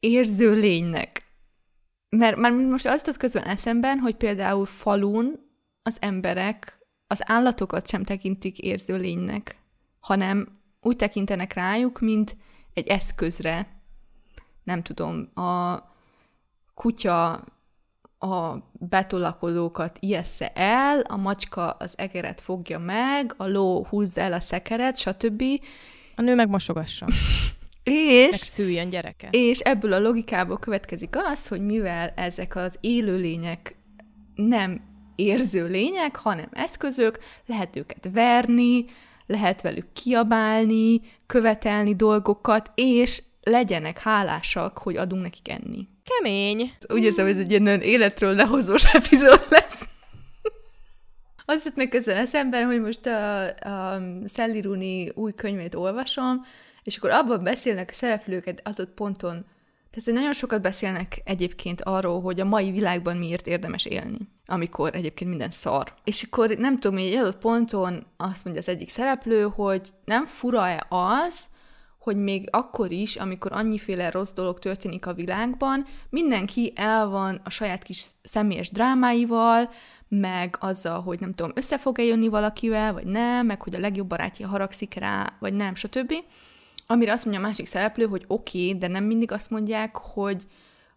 érző 0.00 0.54
lénynek. 0.54 1.22
Mert 2.08 2.36
már 2.36 2.52
most 2.52 2.86
azt 2.86 3.04
tudod 3.04 3.20
közben 3.20 3.44
eszemben, 3.44 3.98
hogy 3.98 4.14
például 4.14 4.66
falun 4.66 5.40
az 5.82 5.96
emberek 6.00 6.78
az 7.06 7.20
állatokat 7.30 7.88
sem 7.88 8.04
tekintik 8.04 8.58
érző 8.58 8.96
lénynek, 8.96 9.58
hanem 10.00 10.60
úgy 10.80 10.96
tekintenek 10.96 11.52
rájuk, 11.52 12.00
mint 12.00 12.36
egy 12.74 12.86
eszközre. 12.86 13.82
Nem 14.62 14.82
tudom, 14.82 15.30
a 15.34 15.82
kutya 16.74 17.44
a 18.24 18.62
betolakodókat 18.72 19.96
ijessze 20.00 20.48
el, 20.54 21.00
a 21.00 21.16
macska 21.16 21.70
az 21.70 21.94
egeret 21.96 22.40
fogja 22.40 22.78
meg, 22.78 23.34
a 23.36 23.46
ló 23.46 23.86
húzza 23.88 24.20
el 24.20 24.32
a 24.32 24.40
szekeret, 24.40 24.96
stb. 24.96 25.42
A 26.16 26.22
nő 26.22 26.34
meg 26.34 26.48
mosogassa. 26.48 27.06
és, 27.82 28.30
meg 28.30 28.40
szüljön 28.40 28.88
gyereke. 28.88 29.28
És 29.30 29.58
ebből 29.58 29.92
a 29.92 30.00
logikából 30.00 30.58
következik 30.58 31.16
az, 31.16 31.48
hogy 31.48 31.60
mivel 31.60 32.12
ezek 32.16 32.56
az 32.56 32.76
élőlények 32.80 33.76
nem 34.34 34.80
érző 35.14 35.66
lények, 35.66 36.16
hanem 36.16 36.48
eszközök, 36.52 37.18
lehet 37.46 37.76
őket 37.76 38.08
verni, 38.12 38.84
lehet 39.26 39.62
velük 39.62 39.92
kiabálni, 39.92 41.00
követelni 41.26 41.94
dolgokat, 41.94 42.70
és 42.74 43.22
legyenek 43.42 43.98
hálásak, 43.98 44.78
hogy 44.78 44.96
adunk 44.96 45.22
nekik 45.22 45.48
enni. 45.48 45.88
Kemény. 46.04 46.72
Úgy 46.88 47.02
érzem, 47.02 47.24
hogy 47.26 47.34
ez 47.34 47.40
egy 47.40 47.50
ilyen 47.50 47.62
nagyon 47.62 47.80
életről 47.80 48.34
lehozós 48.34 48.84
epizód 48.94 49.46
lesz. 49.48 49.88
Azt 51.44 51.64
jött 51.64 51.76
meg 51.76 51.88
közben 51.88 52.16
eszemben, 52.16 52.66
hogy 52.66 52.80
most 52.80 53.06
a, 53.06 53.44
a 53.46 54.00
Sally 54.34 54.60
Rooney 54.60 55.12
új 55.14 55.32
könyvét 55.32 55.74
olvasom, 55.74 56.44
és 56.82 56.96
akkor 56.96 57.10
abban 57.10 57.42
beszélnek 57.42 57.88
a 57.90 57.94
szereplőket 57.94 58.60
adott 58.64 58.94
ponton, 58.94 59.46
tehát 59.90 60.20
nagyon 60.20 60.32
sokat 60.32 60.62
beszélnek 60.62 61.20
egyébként 61.24 61.82
arról, 61.82 62.20
hogy 62.20 62.40
a 62.40 62.44
mai 62.44 62.70
világban 62.70 63.16
miért 63.16 63.46
érdemes 63.46 63.84
élni, 63.84 64.18
amikor 64.46 64.94
egyébként 64.94 65.30
minden 65.30 65.50
szar. 65.50 65.94
És 66.04 66.22
akkor 66.22 66.50
nem 66.50 66.78
tudom, 66.78 66.98
hogy 66.98 67.06
egy 67.06 67.14
adott 67.14 67.38
ponton 67.38 68.06
azt 68.16 68.44
mondja 68.44 68.62
az 68.62 68.68
egyik 68.68 68.90
szereplő, 68.90 69.42
hogy 69.42 69.88
nem 70.04 70.26
fura-e 70.26 70.86
az, 70.88 71.44
hogy 72.04 72.16
még 72.16 72.48
akkor 72.50 72.90
is, 72.90 73.16
amikor 73.16 73.52
annyiféle 73.52 74.10
rossz 74.10 74.32
dolog 74.32 74.58
történik 74.58 75.06
a 75.06 75.12
világban, 75.14 75.86
mindenki 76.10 76.72
el 76.74 77.08
van 77.08 77.40
a 77.44 77.50
saját 77.50 77.82
kis 77.82 78.04
személyes 78.22 78.70
drámáival, 78.70 79.70
meg 80.08 80.56
azzal, 80.60 81.00
hogy 81.00 81.20
nem 81.20 81.34
tudom, 81.34 81.52
össze 81.54 81.78
fog-e 81.78 82.02
jönni 82.02 82.28
valakivel, 82.28 82.92
vagy 82.92 83.06
nem, 83.06 83.46
meg 83.46 83.62
hogy 83.62 83.74
a 83.74 83.78
legjobb 83.78 84.06
barátja 84.06 84.48
haragszik 84.48 84.94
rá, 84.94 85.32
vagy 85.38 85.54
nem, 85.54 85.74
stb. 85.74 86.12
Amire 86.86 87.12
azt 87.12 87.24
mondja 87.24 87.42
a 87.42 87.46
másik 87.46 87.66
szereplő, 87.66 88.06
hogy 88.06 88.24
oké, 88.26 88.66
okay, 88.66 88.78
de 88.78 88.88
nem 88.88 89.04
mindig 89.04 89.32
azt 89.32 89.50
mondják, 89.50 89.96
hogy 89.96 90.42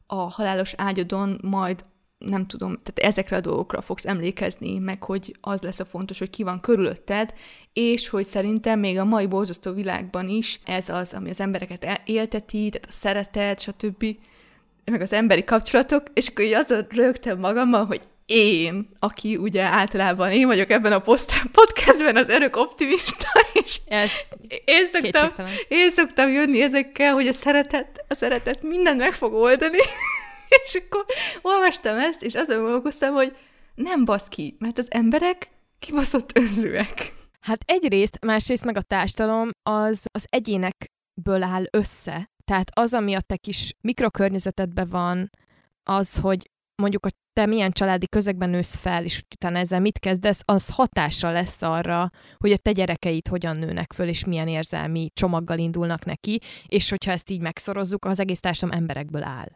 a 0.08 0.16
halálos 0.16 0.74
ágyodon 0.78 1.40
majd 1.44 1.86
nem 2.18 2.46
tudom, 2.46 2.80
tehát 2.84 3.12
ezekre 3.12 3.36
a 3.36 3.42
dolgokra 3.42 3.82
fogsz 3.82 4.06
emlékezni, 4.06 4.78
meg 4.78 5.04
hogy 5.04 5.36
az 5.42 5.62
lesz 5.62 5.80
a 5.80 5.86
fontos, 5.86 6.20
hogy 6.20 6.30
ki 6.30 6.44
van 6.44 6.60
körülötted, 6.60 7.34
és 7.74 8.10
hogy 8.10 8.26
szerintem 8.26 8.80
még 8.80 8.98
a 8.98 9.06
mai 9.06 9.26
borzasztó 9.26 9.74
világban 9.74 10.30
is 10.30 10.60
ez 10.66 10.90
az, 10.90 11.14
ami 11.14 11.30
az 11.30 11.40
embereket 11.40 11.84
e- 11.84 12.02
élteti, 12.06 12.70
tehát 12.70 12.88
a 12.90 12.92
szeretet, 12.92 13.60
stb., 13.60 14.06
meg 14.86 15.02
az 15.02 15.14
emberi 15.14 15.44
kapcsolatok, 15.44 16.04
és 16.14 16.28
akkor 16.28 16.46
így 16.46 16.54
azon 16.54 16.88
rögtem 16.90 17.40
magammal, 17.40 17.86
hogy 17.86 18.00
én, 18.26 18.90
aki 19.00 19.36
ugye 19.36 19.64
általában 19.64 20.32
én 20.32 20.48
vagyok 20.48 20.70
ebben 20.70 20.92
a 20.92 21.00
podcastben 21.52 22.16
az 22.16 22.30
örök 22.30 22.56
optimista, 22.56 23.28
és 23.64 23.80
Ez 23.86 24.12
én 24.66 24.88
szoktam, 24.92 25.46
én 25.68 25.92
szoktam 25.92 26.30
jönni 26.32 26.62
ezekkel, 26.62 27.14
hogy 27.14 27.28
a 27.28 27.34
szeretet, 27.34 28.06
a 28.08 28.14
szeretet 28.14 28.64
mindent 28.64 29.00
meg 29.00 29.14
fog 29.14 29.34
oldani, 29.34 29.78
és 30.66 30.76
akkor 30.76 31.06
olvastam 31.42 31.98
ezt, 31.98 32.24
és 32.24 32.36
azon 32.36 32.62
gondolkoztam, 32.62 33.14
hogy 33.14 33.38
nem 33.76 34.06
basz 34.06 34.28
ki, 34.28 34.56
mert 34.60 34.78
az 34.78 34.88
emberek 34.90 35.50
kibaszott 35.80 36.38
önzőek. 36.38 37.14
Hát 37.40 37.64
egyrészt, 37.66 38.26
másrészt 38.26 38.66
meg 38.66 38.78
a 38.78 38.82
társadalom 38.82 39.50
az 39.64 40.06
az 40.12 40.26
egyénekből 40.30 41.44
áll 41.44 41.64
össze. 41.72 42.30
Tehát 42.46 42.70
az, 42.74 42.94
ami 42.94 43.14
a 43.14 43.22
te 43.22 43.38
kis 43.38 43.74
mikrokörnyezetedben 43.82 44.88
van, 44.90 45.30
az, 45.84 46.18
hogy 46.18 46.50
mondjuk 46.82 47.06
a 47.06 47.10
te 47.34 47.46
milyen 47.46 47.72
családi 47.72 48.08
közegben 48.08 48.50
nősz 48.50 48.76
fel, 48.76 49.04
és 49.04 49.24
utána 49.36 49.58
ezzel 49.58 49.80
mit 49.80 50.00
kezdesz, 50.00 50.42
az 50.46 50.70
hatással 50.70 51.32
lesz 51.32 51.62
arra, 51.62 52.10
hogy 52.38 52.52
a 52.52 52.58
te 52.58 52.72
gyerekeid 52.72 53.28
hogyan 53.28 53.58
nőnek 53.58 53.94
föl, 53.94 54.08
és 54.08 54.26
milyen 54.26 54.48
érzelmi 54.48 55.10
csomaggal 55.14 55.58
indulnak 55.58 56.06
neki, 56.06 56.40
és 56.68 56.90
hogyha 56.90 57.12
ezt 57.12 57.30
így 57.30 57.42
megszorozzuk, 57.42 58.06
az 58.06 58.20
egész 58.20 58.40
társadalom 58.40 58.80
emberekből 58.80 59.24
áll. 59.24 59.50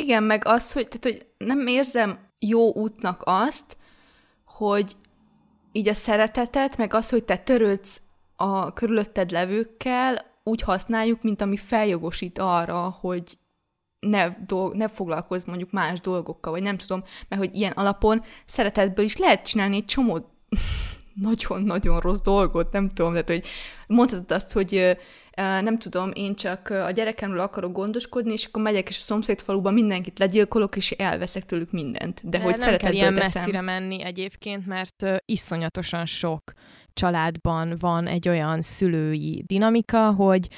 Igen, 0.00 0.22
meg 0.22 0.42
az, 0.46 0.72
hogy, 0.72 0.88
tehát, 0.88 1.04
hogy 1.04 1.46
nem 1.46 1.66
érzem 1.66 2.18
jó 2.38 2.74
útnak 2.74 3.22
azt, 3.24 3.76
hogy 4.44 4.96
így 5.72 5.88
a 5.88 5.94
szeretetet, 5.94 6.76
meg 6.76 6.94
az, 6.94 7.10
hogy 7.10 7.24
te 7.24 7.36
törődsz 7.36 8.00
a 8.36 8.72
körülötted 8.72 9.30
levőkkel, 9.30 10.26
úgy 10.44 10.62
használjuk, 10.62 11.22
mint 11.22 11.40
ami 11.40 11.56
feljogosít 11.56 12.38
arra, 12.38 12.96
hogy 13.00 13.38
ne, 14.00 14.28
dolg, 14.46 14.74
ne 14.74 14.88
foglalkozz 14.88 15.44
mondjuk 15.44 15.70
más 15.70 16.00
dolgokkal, 16.00 16.52
vagy 16.52 16.62
nem 16.62 16.76
tudom, 16.76 17.02
mert 17.28 17.42
hogy 17.42 17.56
ilyen 17.56 17.72
alapon 17.72 18.22
szeretetből 18.46 19.04
is 19.04 19.16
lehet 19.16 19.46
csinálni 19.46 19.76
egy 19.76 19.84
csomó 19.84 20.30
nagyon-nagyon 21.14 22.00
rossz 22.00 22.20
dolgot, 22.20 22.72
nem 22.72 22.88
tudom, 22.88 23.12
tehát 23.12 23.28
hogy 23.28 23.44
mondhatod 23.86 24.32
azt, 24.32 24.52
hogy 24.52 24.98
nem 25.36 25.78
tudom, 25.78 26.10
én 26.14 26.34
csak 26.34 26.68
a 26.68 26.90
gyerekemről 26.90 27.40
akarok 27.40 27.72
gondoskodni, 27.72 28.32
és 28.32 28.44
akkor 28.44 28.62
megyek, 28.62 28.88
és 28.88 28.96
a 28.96 29.00
szomszéd 29.00 29.40
faluban 29.40 29.74
mindenkit 29.74 30.18
legyilkolok, 30.18 30.76
és 30.76 30.90
elveszek 30.90 31.46
tőlük 31.46 31.72
mindent. 31.72 32.20
De, 32.24 32.38
De 32.38 32.44
hogy 32.44 32.58
nem 32.58 32.76
kell 32.76 32.92
ilyen 32.92 33.14
teszem. 33.14 33.30
messzire 33.34 33.60
menni 33.60 34.02
egyébként, 34.02 34.66
mert 34.66 35.06
iszonyatosan 35.24 36.06
sok 36.06 36.52
családban 36.92 37.76
van 37.78 38.06
egy 38.06 38.28
olyan 38.28 38.62
szülői 38.62 39.42
dinamika, 39.46 40.12
hogy 40.12 40.48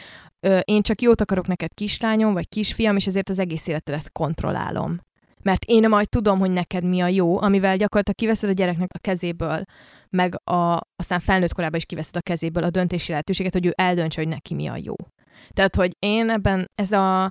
én 0.65 0.83
csak 0.83 1.03
jót 1.03 1.21
akarok 1.21 1.47
neked 1.47 1.75
kislányom, 1.75 2.33
vagy 2.33 2.49
kisfiam, 2.49 2.97
és 2.97 3.07
ezért 3.07 3.29
az 3.29 3.39
egész 3.39 3.67
életedet 3.67 4.13
kontrollálom. 4.13 5.01
Mert 5.43 5.65
én 5.65 5.89
majd 5.89 6.09
tudom, 6.09 6.39
hogy 6.39 6.51
neked 6.51 6.85
mi 6.85 7.01
a 7.01 7.07
jó, 7.07 7.41
amivel 7.41 7.77
gyakorlatilag 7.77 8.19
kiveszed 8.19 8.51
a 8.51 8.53
gyereknek 8.53 8.91
a 8.93 8.99
kezéből, 8.99 9.65
meg 10.11 10.49
a, 10.51 10.81
aztán 10.97 11.21
felnőtt 11.21 11.55
korában 11.55 11.77
is 11.77 11.85
kiveszed 11.85 12.17
a 12.17 12.21
kezéből 12.21 12.65
a 12.65 12.71
döntési 12.71 13.11
lehetőséget, 13.11 13.53
hogy 13.53 13.67
ő 13.67 13.73
eldöntse, 13.75 14.21
hogy 14.21 14.31
neki 14.31 14.55
mi 14.55 14.67
a 14.67 14.77
jó. 14.83 14.95
Tehát, 15.51 15.77
hogy 15.77 15.97
én 15.99 16.31
ebben 16.31 16.71
ez 16.75 16.93
a 16.93 17.31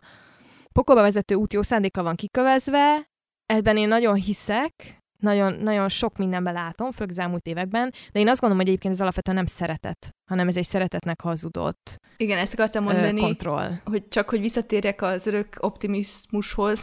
pokolba 0.71 1.01
vezető 1.01 1.35
út 1.35 1.53
jó 1.53 1.61
szándéka 1.61 2.03
van 2.03 2.15
kikövezve, 2.15 3.09
ebben 3.45 3.77
én 3.77 3.87
nagyon 3.87 4.15
hiszek, 4.15 4.99
nagyon, 5.19 5.53
nagyon 5.53 5.89
sok 5.89 6.17
mindenben 6.17 6.53
látom, 6.53 6.91
főleg 6.91 7.09
az 7.09 7.19
elmúlt 7.19 7.47
években, 7.47 7.93
de 8.11 8.19
én 8.19 8.27
azt 8.27 8.39
gondolom, 8.39 8.57
hogy 8.57 8.67
egyébként 8.67 8.93
ez 8.93 9.01
alapvetően 9.01 9.37
nem 9.37 9.45
szeretet, 9.45 10.15
hanem 10.29 10.47
ez 10.47 10.55
egy 10.55 10.65
szeretetnek 10.65 11.21
hazudott 11.21 11.99
Igen, 12.17 12.37
ezt 12.37 12.53
akartam 12.53 12.83
mondani, 12.83 13.21
kontroll. 13.21 13.71
hogy 13.83 14.07
csak 14.07 14.29
hogy 14.29 14.41
visszatérjek 14.41 15.01
az 15.01 15.27
örök 15.27 15.55
optimizmushoz, 15.59 16.79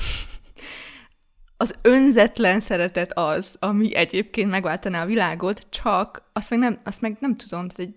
az 1.60 1.74
önzetlen 1.82 2.60
szeretet 2.60 3.12
az, 3.12 3.56
ami 3.58 3.94
egyébként 3.94 4.50
megváltaná 4.50 5.02
a 5.02 5.06
világot, 5.06 5.66
csak 5.70 6.30
azt 6.32 6.50
meg 6.50 6.58
nem, 6.58 6.80
azt 6.84 7.00
meg 7.00 7.16
nem 7.20 7.36
tudom, 7.36 7.68
tehát 7.68 7.92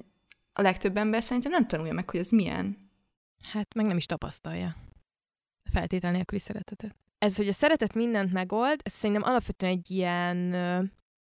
a 0.54 0.62
legtöbb 0.62 0.98
ember 0.98 1.24
szerintem 1.24 1.52
nem 1.52 1.68
tanulja 1.68 1.94
meg, 1.94 2.10
hogy 2.10 2.20
az 2.20 2.30
milyen. 2.30 2.92
Hát 3.52 3.74
meg 3.74 3.86
nem 3.86 3.98
is 3.98 4.06
tapasztalja. 4.06 4.76
Feltétel 5.72 6.12
nélküli 6.12 6.40
szeretetet 6.40 6.96
ez, 7.22 7.36
hogy 7.36 7.48
a 7.48 7.54
szeretet 7.54 7.94
mindent 7.94 8.32
megold, 8.32 8.80
ez 8.84 8.94
szerintem 8.94 9.30
alapvetően 9.30 9.72
egy 9.72 9.92
ilyen, 9.92 10.54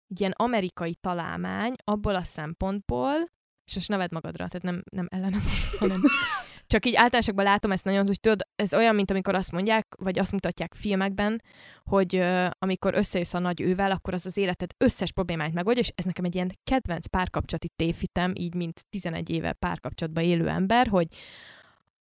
egy 0.09 0.21
ilyen 0.21 0.35
amerikai 0.37 0.95
találmány 0.95 1.75
abból 1.85 2.15
a 2.15 2.23
szempontból, 2.23 3.15
és 3.65 3.75
most 3.75 3.89
neved 3.89 4.12
magadra, 4.12 4.49
tehát 4.49 4.62
nem, 4.62 4.83
nem 4.91 5.09
ellenem, 5.11 5.43
hanem 5.79 6.01
csak 6.66 6.87
így 6.87 6.94
általánosakban 6.94 7.44
látom 7.44 7.72
ezt 7.72 7.85
nagyon, 7.85 8.07
hogy 8.07 8.20
tudod, 8.20 8.40
ez 8.57 8.74
olyan, 8.74 8.94
mint 8.94 9.11
amikor 9.11 9.35
azt 9.35 9.52
mondják, 9.52 9.87
vagy 9.98 10.18
azt 10.18 10.33
mutatják 10.33 10.74
filmekben, 10.74 11.42
hogy 11.85 12.16
uh, 12.16 12.46
amikor 12.59 12.94
összejössz 12.94 13.35
a 13.35 13.38
nagy 13.38 13.61
ővel, 13.61 13.90
akkor 13.90 14.14
az 14.14 14.26
az 14.26 14.37
életed 14.37 14.70
összes 14.79 15.12
problémáit 15.12 15.55
megoldja, 15.55 15.83
és 15.83 15.92
ez 15.94 16.05
nekem 16.05 16.24
egy 16.24 16.35
ilyen 16.35 16.59
kedvenc 16.64 17.07
párkapcsolati 17.07 17.70
tévhitem, 17.76 18.33
így 18.35 18.55
mint 18.55 18.85
11 18.90 19.31
éve 19.31 19.52
párkapcsolatban 19.52 20.24
élő 20.24 20.48
ember, 20.48 20.87
hogy 20.87 21.07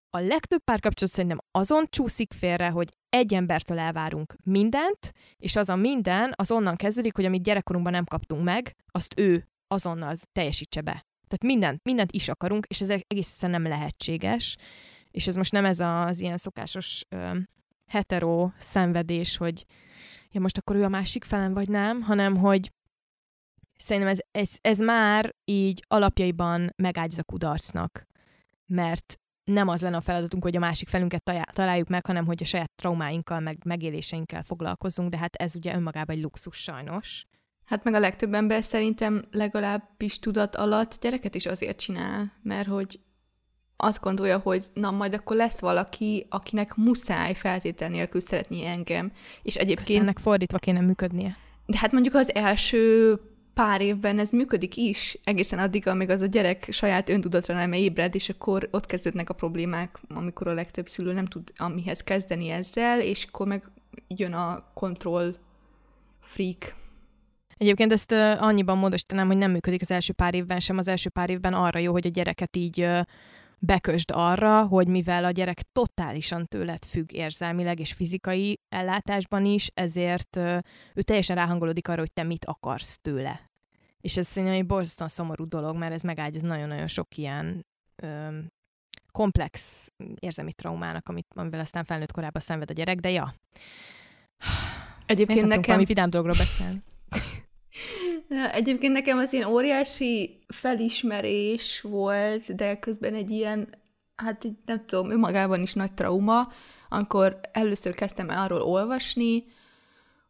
a 0.10 0.20
legtöbb 0.20 0.64
párkapcsolat 0.64 1.14
szerintem 1.14 1.40
azon 1.52 1.86
csúszik 1.90 2.34
félre, 2.34 2.70
hogy 2.70 2.90
egy 3.10 3.34
embertől 3.34 3.80
elvárunk 3.80 4.36
mindent, 4.44 5.12
és 5.38 5.56
az 5.56 5.70
a 5.70 5.76
minden 5.76 6.34
az 6.36 6.52
onnan 6.52 6.76
kezdődik, 6.76 7.16
hogy 7.16 7.26
amit 7.26 7.44
gyerekkorunkban 7.44 7.94
nem 7.94 8.06
kaptunk 8.06 8.44
meg, 8.44 8.76
azt 8.86 9.20
ő 9.20 9.48
azonnal 9.68 10.16
teljesítse 10.32 10.82
be. 10.82 11.06
Tehát 11.38 11.56
mindent, 11.56 11.84
mindent 11.84 12.12
is 12.12 12.30
akarunk, 12.30 12.66
és 12.66 12.82
ez 12.82 12.90
egészen 12.90 13.50
nem 13.50 13.68
lehetséges. 13.68 14.58
És 15.12 15.28
ez 15.28 15.36
most 15.36 15.52
nem 15.52 15.66
ez 15.66 15.80
az 15.80 16.20
ilyen 16.20 16.38
szokásos 16.38 17.04
ö, 17.10 17.38
hetero 17.88 18.50
szenvedés, 18.60 19.38
hogy 19.38 19.66
ja, 20.32 20.42
most 20.42 20.58
akkor 20.58 20.76
ő 20.76 20.84
a 20.84 20.90
másik 20.90 21.24
felem, 21.24 21.54
vagy 21.54 21.70
nem, 21.70 22.02
hanem 22.02 22.36
hogy 22.36 22.72
szerintem 23.78 24.12
ez, 24.12 24.20
ez, 24.32 24.58
ez 24.62 24.80
már 24.80 25.36
így 25.46 25.84
alapjaiban 25.88 26.70
megágyaz 26.76 27.20
a 27.20 27.24
kudarcnak. 27.24 28.06
Mert 28.66 29.20
nem 29.44 29.68
az 29.68 29.82
lenne 29.82 29.98
a 29.98 30.02
feladatunk, 30.02 30.44
hogy 30.44 30.56
a 30.56 30.60
másik 30.60 30.88
felünket 30.88 31.32
találjuk 31.54 31.88
meg, 31.88 32.06
hanem 32.06 32.26
hogy 32.26 32.42
a 32.42 32.46
saját 32.46 32.72
traumáinkkal, 32.76 33.40
meg 33.40 33.58
megéléseinkkel 33.66 34.44
foglalkozunk, 34.44 35.10
de 35.10 35.18
hát 35.18 35.36
ez 35.36 35.56
ugye 35.56 35.76
önmagában 35.76 36.16
egy 36.16 36.22
luxus 36.22 36.56
sajnos. 36.56 37.26
Hát 37.66 37.84
meg 37.84 37.94
a 37.94 38.00
legtöbb 38.00 38.34
ember 38.34 38.64
szerintem 38.64 39.24
legalábbis 39.32 40.20
tudat 40.20 40.56
alatt 40.56 40.98
gyereket 41.02 41.36
is 41.36 41.46
azért 41.46 41.80
csinál, 41.80 42.32
mert 42.42 42.68
hogy 42.68 43.00
azt 43.78 44.02
gondolja, 44.02 44.38
hogy 44.38 44.66
na 44.74 44.92
majd 44.92 45.14
akkor 45.14 45.36
lesz 45.36 45.60
valaki, 45.60 46.26
akinek 46.30 46.76
muszáj 46.76 47.34
feltétel 47.34 47.90
nélkül 47.90 48.22
szeretni 48.22 48.66
engem. 48.66 49.12
És 49.44 49.56
egyébként... 49.56 49.88
Közben 49.88 50.02
ennek 50.02 50.20
fordítva 50.20 50.58
kéne 50.58 50.80
működnie. 50.80 51.38
De 51.66 51.78
hát 51.78 51.92
mondjuk 51.92 52.16
az 52.16 52.36
első 52.36 53.16
pár 53.54 53.82
évben 53.82 54.20
ez 54.20 54.30
működik 54.30 54.76
is, 54.76 55.18
egészen 55.24 55.60
addig, 55.60 55.88
amíg 55.88 56.10
az 56.10 56.22
a 56.22 56.26
gyerek 56.26 56.68
saját 56.72 57.10
öntudatra 57.10 57.54
nem 57.54 57.74
ébred, 57.74 58.16
és 58.16 58.30
akkor 58.30 58.68
ott 58.72 58.86
kezdődnek 58.86 59.30
a 59.30 59.34
problémák, 59.34 60.00
amikor 60.08 60.48
a 60.48 60.54
legtöbb 60.54 60.88
szülő 60.88 61.14
nem 61.14 61.26
tud 61.26 61.52
amihez 61.58 62.02
kezdeni 62.02 62.50
ezzel, 62.50 63.02
és 63.02 63.24
akkor 63.24 63.48
meg 63.48 63.64
jön 64.08 64.34
a 64.34 64.72
kontroll 64.74 65.36
freak. 66.20 66.76
Egyébként 67.58 67.92
ezt 67.92 68.12
annyiban 68.40 68.78
módosítanám, 68.78 69.28
hogy 69.28 69.38
nem 69.38 69.52
működik 69.52 69.82
az 69.82 69.92
első 69.92 70.14
pár 70.14 70.34
évben 70.34 70.60
sem. 70.60 70.78
Az 70.78 70.88
első 70.88 71.10
pár 71.10 71.30
évben 71.30 71.54
arra 71.54 71.80
jó, 71.80 71.92
hogy 71.92 72.06
a 72.06 72.10
gyereket 72.10 72.56
így 72.56 72.88
bekösd 73.60 74.10
arra, 74.14 74.66
hogy 74.66 74.88
mivel 74.88 75.26
a 75.26 75.32
gyerek 75.32 75.62
totálisan 75.72 76.46
tőled 76.46 76.86
függ 76.86 77.14
érzelmileg 77.14 77.80
és 77.80 77.94
fizikai 77.94 78.60
ellátásban 78.70 79.46
is, 79.46 79.70
ezért 79.74 80.36
ő 80.94 81.02
teljesen 81.02 81.36
ráhangolódik 81.36 81.88
arra, 81.88 82.00
hogy 82.00 82.14
te 82.14 82.24
mit 82.24 82.46
akarsz 82.46 83.00
tőle. 83.02 83.50
És 84.02 84.18
ez 84.18 84.28
szerintem 84.28 84.58
egy 84.58 84.66
borzasztóan 84.66 85.10
szomorú 85.10 85.48
dolog, 85.48 85.78
mert 85.78 85.94
ez 85.94 86.02
megágyaz 86.02 86.42
nagyon-nagyon 86.42 86.88
sok 86.88 87.18
ilyen 87.18 87.66
ö, 87.96 88.38
komplex 89.12 89.88
érzelmi 90.20 90.54
traumának, 90.54 91.10
amit, 91.10 91.28
amivel 91.36 91.60
aztán 91.60 91.84
felnőtt 91.84 92.12
korában 92.12 92.42
szenved 92.42 92.70
a 92.70 92.74
gyerek, 92.74 93.00
de 93.00 93.10
ja. 93.10 93.34
Egyébként 95.06 95.48
nekem... 95.48 95.62
Valami 95.62 95.86
vidám 95.86 96.10
dologról 96.10 96.36
beszélni. 96.38 96.84
Egyébként 98.52 98.94
nekem 98.94 99.18
az 99.18 99.34
ilyen 99.34 99.48
óriási 99.48 100.40
felismerés 100.48 101.82
volt, 101.82 102.56
de 102.56 102.80
közben 102.80 103.14
egy 103.14 103.30
ilyen 103.30 103.84
hát 104.16 104.44
így 104.44 104.56
nem 104.66 104.86
tudom, 104.86 105.12
önmagában 105.12 105.62
is 105.62 105.74
nagy 105.74 105.92
trauma, 105.92 106.48
amikor 106.90 107.40
először 107.52 107.96
kezdtem 107.96 108.30
arról 108.30 108.62
olvasni, 108.62 109.44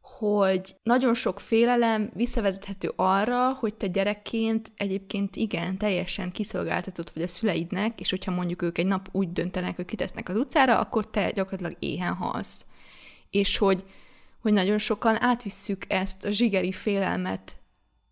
hogy 0.02 0.76
nagyon 0.84 1.14
sok 1.14 1.40
félelem 1.40 2.10
visszavezethető 2.14 2.92
arra, 2.96 3.54
hogy 3.54 3.74
te 3.74 3.88
gyerekként 3.88 4.72
egyébként 4.78 5.36
igen, 5.36 5.78
teljesen 5.78 6.32
kiszolgáltatott 6.32 7.10
vagy 7.10 7.24
a 7.24 7.28
szüleidnek, 7.28 8.00
és 8.00 8.10
hogyha 8.10 8.32
mondjuk 8.32 8.62
ők 8.62 8.78
egy 8.78 8.86
nap 8.86 9.10
úgy 9.12 9.34
döntenek, 9.34 9.76
hogy 9.76 9.86
kitesznek 9.86 10.30
az 10.30 10.36
utcára, 10.36 10.80
akkor 10.80 11.10
te 11.10 11.32
gyakorlatilag 11.32 11.76
éhen 11.80 12.14
halsz. 12.14 12.66
És 13.30 13.58
hogy, 13.58 13.84
hogy 14.46 14.54
nagyon 14.54 14.78
sokan 14.78 15.22
átvisszük 15.22 15.86
ezt 15.88 16.26
a 16.26 16.32
zsigeri 16.32 16.72
félelmet 16.72 17.58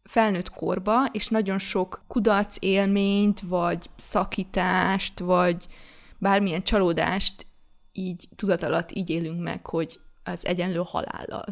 felnőtt 0.04 0.50
korba, 0.50 1.06
és 1.12 1.28
nagyon 1.28 1.60
sok 1.60 2.04
kudarc 2.08 2.56
élményt, 2.60 3.40
vagy 3.40 3.86
szakítást, 3.96 5.20
vagy 5.20 5.68
bármilyen 6.18 6.64
csalódást 6.64 7.46
így 7.92 8.28
tudat 8.36 8.64
alatt 8.64 8.92
így 8.92 9.10
élünk 9.10 9.44
meg, 9.44 9.66
hogy 9.66 10.00
az 10.24 10.46
egyenlő 10.46 10.82
halállal. 10.86 11.46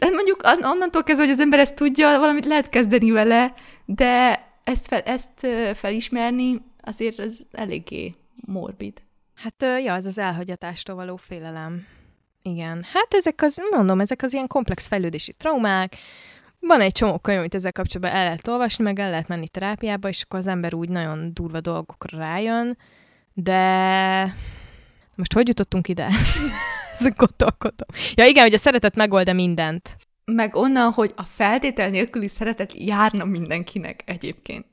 Hát 0.00 0.12
mondjuk 0.12 0.40
onnantól 0.62 1.02
kezdve, 1.02 1.24
hogy 1.24 1.34
az 1.34 1.40
ember 1.40 1.58
ezt 1.58 1.74
tudja, 1.74 2.18
valamit 2.18 2.46
lehet 2.46 2.68
kezdeni 2.68 3.10
vele, 3.10 3.54
de 3.84 4.44
ezt, 4.64 4.86
fel, 4.86 5.00
ezt 5.00 5.46
felismerni 5.74 6.62
azért 6.80 7.18
az 7.18 7.46
eléggé 7.50 8.14
morbid. 8.34 9.02
Hát, 9.34 9.62
ja, 9.82 9.94
ez 9.94 10.06
az 10.06 10.18
elhagyatástól 10.18 10.94
való 10.94 11.16
félelem. 11.16 11.86
Igen. 12.42 12.84
Hát 12.92 13.14
ezek 13.14 13.42
az, 13.42 13.60
mondom, 13.70 14.00
ezek 14.00 14.22
az 14.22 14.32
ilyen 14.32 14.46
komplex 14.46 14.86
fejlődési 14.86 15.32
traumák, 15.32 15.96
van 16.60 16.80
egy 16.80 16.92
csomó 16.92 17.18
könyv, 17.18 17.38
amit 17.38 17.54
ezzel 17.54 17.72
kapcsolatban 17.72 18.16
el 18.16 18.24
lehet 18.24 18.48
olvasni, 18.48 18.84
meg 18.84 18.98
el 18.98 19.10
lehet 19.10 19.28
menni 19.28 19.48
terápiába, 19.48 20.08
és 20.08 20.22
akkor 20.22 20.38
az 20.38 20.46
ember 20.46 20.74
úgy 20.74 20.88
nagyon 20.88 21.30
durva 21.34 21.60
dolgokra 21.60 22.18
rájön, 22.18 22.78
de 23.32 24.34
most 25.14 25.32
hogy 25.32 25.48
jutottunk 25.48 25.88
ide? 25.88 26.08
Ez 26.98 27.14
gondolkodom. 27.16 27.88
Ja 28.14 28.24
igen, 28.24 28.42
hogy 28.42 28.54
a 28.54 28.58
szeretet 28.58 28.94
megold 28.94 29.34
mindent. 29.34 29.96
Meg 30.24 30.54
onnan, 30.54 30.92
hogy 30.92 31.12
a 31.16 31.22
feltétel 31.22 31.90
nélküli 31.90 32.28
szeretet 32.28 32.72
járna 32.74 33.24
mindenkinek 33.24 34.02
egyébként. 34.06 34.66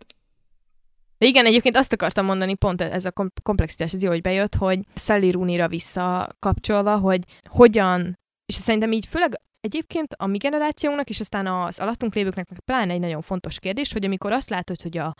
De 1.17 1.25
igen, 1.25 1.45
egyébként 1.45 1.77
azt 1.77 1.93
akartam 1.93 2.25
mondani, 2.25 2.53
pont 2.53 2.81
ez 2.81 3.05
a 3.05 3.13
komplexitás, 3.43 3.93
ez 3.93 4.03
jó, 4.03 4.09
hogy 4.09 4.21
bejött, 4.21 4.55
hogy 4.55 4.79
Sally 4.95 5.31
Rooney-ra 5.31 5.67
visszakapcsolva, 5.67 6.97
hogy 6.97 7.21
hogyan, 7.49 8.17
és 8.45 8.55
szerintem 8.55 8.91
így 8.91 9.05
főleg 9.05 9.41
egyébként 9.59 10.13
a 10.13 10.25
mi 10.25 10.37
generációnknak, 10.37 11.09
és 11.09 11.19
aztán 11.19 11.47
az 11.47 11.79
alattunk 11.79 12.15
lévőknek 12.15 12.49
meg 12.49 12.59
pláne 12.59 12.93
egy 12.93 12.99
nagyon 12.99 13.21
fontos 13.21 13.59
kérdés, 13.59 13.93
hogy 13.93 14.05
amikor 14.05 14.31
azt 14.31 14.49
látod, 14.49 14.81
hogy 14.81 14.97
a 14.97 15.15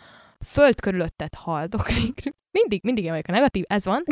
föld 0.46 0.80
körülötted 0.80 1.34
haldoklik, 1.34 2.22
mindig, 2.58 2.80
mindig 2.82 3.08
vagyok 3.08 3.28
a 3.28 3.32
negatív, 3.32 3.64
ez 3.66 3.84
van, 3.84 4.02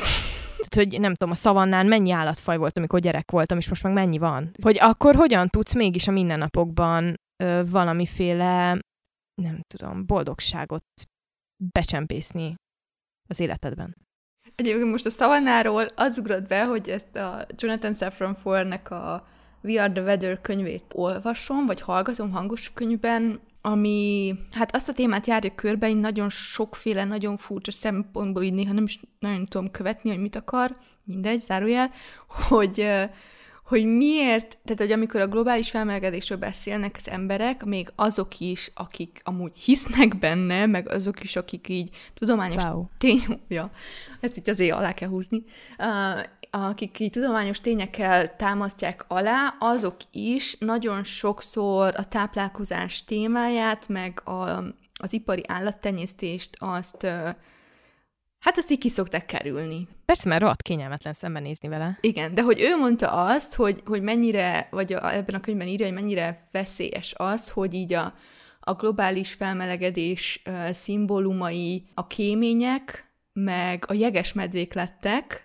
tehát, 0.57 0.91
hogy 0.91 1.01
nem 1.01 1.14
tudom, 1.14 1.30
a 1.30 1.37
szavannán 1.37 1.87
mennyi 1.87 2.11
állatfaj 2.11 2.57
volt, 2.57 2.76
amikor 2.76 3.01
gyerek 3.01 3.30
voltam, 3.30 3.59
és 3.59 3.68
most 3.68 3.82
meg 3.82 3.93
mennyi 3.93 4.18
van. 4.18 4.51
Hogy 4.62 4.78
akkor 4.80 5.14
hogyan 5.14 5.49
tudsz 5.49 5.74
mégis 5.74 6.09
a 6.09 6.11
mindennapokban 6.11 7.14
ö, 7.43 7.62
valamiféle, 7.70 8.78
nem 9.43 9.61
tudom, 9.66 10.07
boldogságot 10.07 10.84
becsempészni 11.57 12.55
az 13.29 13.41
életedben. 13.41 13.97
Egyébként 14.55 14.91
most 14.91 15.07
a 15.07 15.11
szavannáról 15.11 15.89
az 15.95 16.19
ugrott 16.19 16.49
be, 16.49 16.65
hogy 16.65 16.89
ezt 16.89 17.17
a 17.17 17.47
Jonathan 17.57 17.95
Safran 17.95 18.35
Foer-nek 18.35 18.91
a 18.91 19.27
We 19.63 19.83
Are 19.83 19.93
the 19.93 20.03
Weather 20.03 20.41
könyvét 20.41 20.85
olvasom, 20.95 21.67
vagy 21.67 21.81
hallgatom 21.81 22.31
hangos 22.31 22.73
könyvben, 22.73 23.41
ami 23.61 24.35
hát 24.53 24.75
azt 24.75 24.89
a 24.89 24.93
témát 24.93 25.27
járja 25.27 25.55
körbe, 25.55 25.89
én 25.89 25.97
nagyon 25.97 26.29
sokféle, 26.29 27.05
nagyon 27.05 27.37
furcsa 27.37 27.71
szempontból 27.71 28.43
így 28.43 28.55
néha 28.55 28.73
nem 28.73 28.85
is 28.85 29.01
nagyon 29.19 29.47
tudom 29.47 29.71
követni, 29.71 30.11
hogy 30.11 30.19
mit 30.19 30.37
akar, 30.37 30.77
mindegy, 31.05 31.41
zárójel, 31.41 31.91
hogy, 32.29 32.87
hogy 33.67 33.85
miért, 33.85 34.59
tehát 34.64 34.81
hogy 34.81 34.93
amikor 34.93 35.21
a 35.21 35.27
globális 35.27 35.71
felmelegedésről 35.71 36.39
beszélnek 36.39 36.97
az 36.99 37.11
emberek, 37.11 37.64
még 37.64 37.93
azok 37.95 38.41
is, 38.41 38.71
akik 38.75 39.21
amúgy 39.25 39.57
hisznek 39.57 40.19
benne, 40.19 40.67
meg 40.67 40.89
azok 40.89 41.23
is, 41.23 41.37
akik 41.37 41.69
így 41.69 41.97
tudományos 42.14 42.62
wow. 42.62 42.85
tény, 42.99 43.23
ja, 43.49 43.71
ezt 44.21 44.37
itt 44.37 44.49
azért 44.49 44.77
alá 44.77 44.93
kell 44.93 45.09
húzni, 45.09 45.45
uh, 45.79 46.23
akik 46.51 46.99
így 46.99 47.11
tudományos 47.11 47.61
tényekkel 47.61 48.37
támasztják 48.37 49.05
alá, 49.09 49.55
azok 49.59 49.97
is 50.12 50.57
nagyon 50.59 51.05
sokszor 51.05 51.95
a 51.97 52.09
táplálkozás 52.09 53.05
témáját, 53.05 53.89
meg 53.89 54.21
a, 54.25 54.33
az 54.95 55.12
ipari 55.12 55.43
állattenyésztést 55.47 56.57
azt 56.59 57.07
Hát 58.47 58.59
azt 58.59 58.71
így 58.71 58.79
ki 58.79 58.89
szokták 58.89 59.27
kerülni. 59.27 59.89
Persze, 60.05 60.29
mert 60.29 60.41
rohadt 60.41 60.63
kényelmetlen 60.63 61.13
szembenézni 61.13 61.69
vele. 61.69 61.99
Igen, 62.01 62.35
de 62.35 62.43
hogy 62.43 62.61
ő 62.61 62.77
mondta 62.77 63.11
azt, 63.11 63.55
hogy, 63.55 63.83
hogy 63.85 64.03
mennyire, 64.03 64.69
vagy 64.71 64.93
a, 64.93 65.15
ebben 65.15 65.35
a 65.35 65.41
könyvben 65.41 65.67
írja, 65.67 65.87
hogy 65.87 65.95
mennyire 65.95 66.49
veszélyes 66.53 67.15
az, 67.17 67.49
hogy 67.49 67.75
így 67.75 67.93
a, 67.93 68.15
a 68.61 68.73
globális 68.73 69.33
felmelegedés 69.33 70.43
uh, 70.49 70.71
szimbólumai 70.71 71.85
a 71.95 72.07
kémények, 72.07 73.11
meg 73.33 73.85
a 73.89 73.93
jeges 73.93 74.33
medvék 74.33 74.75
lettek, 74.75 75.45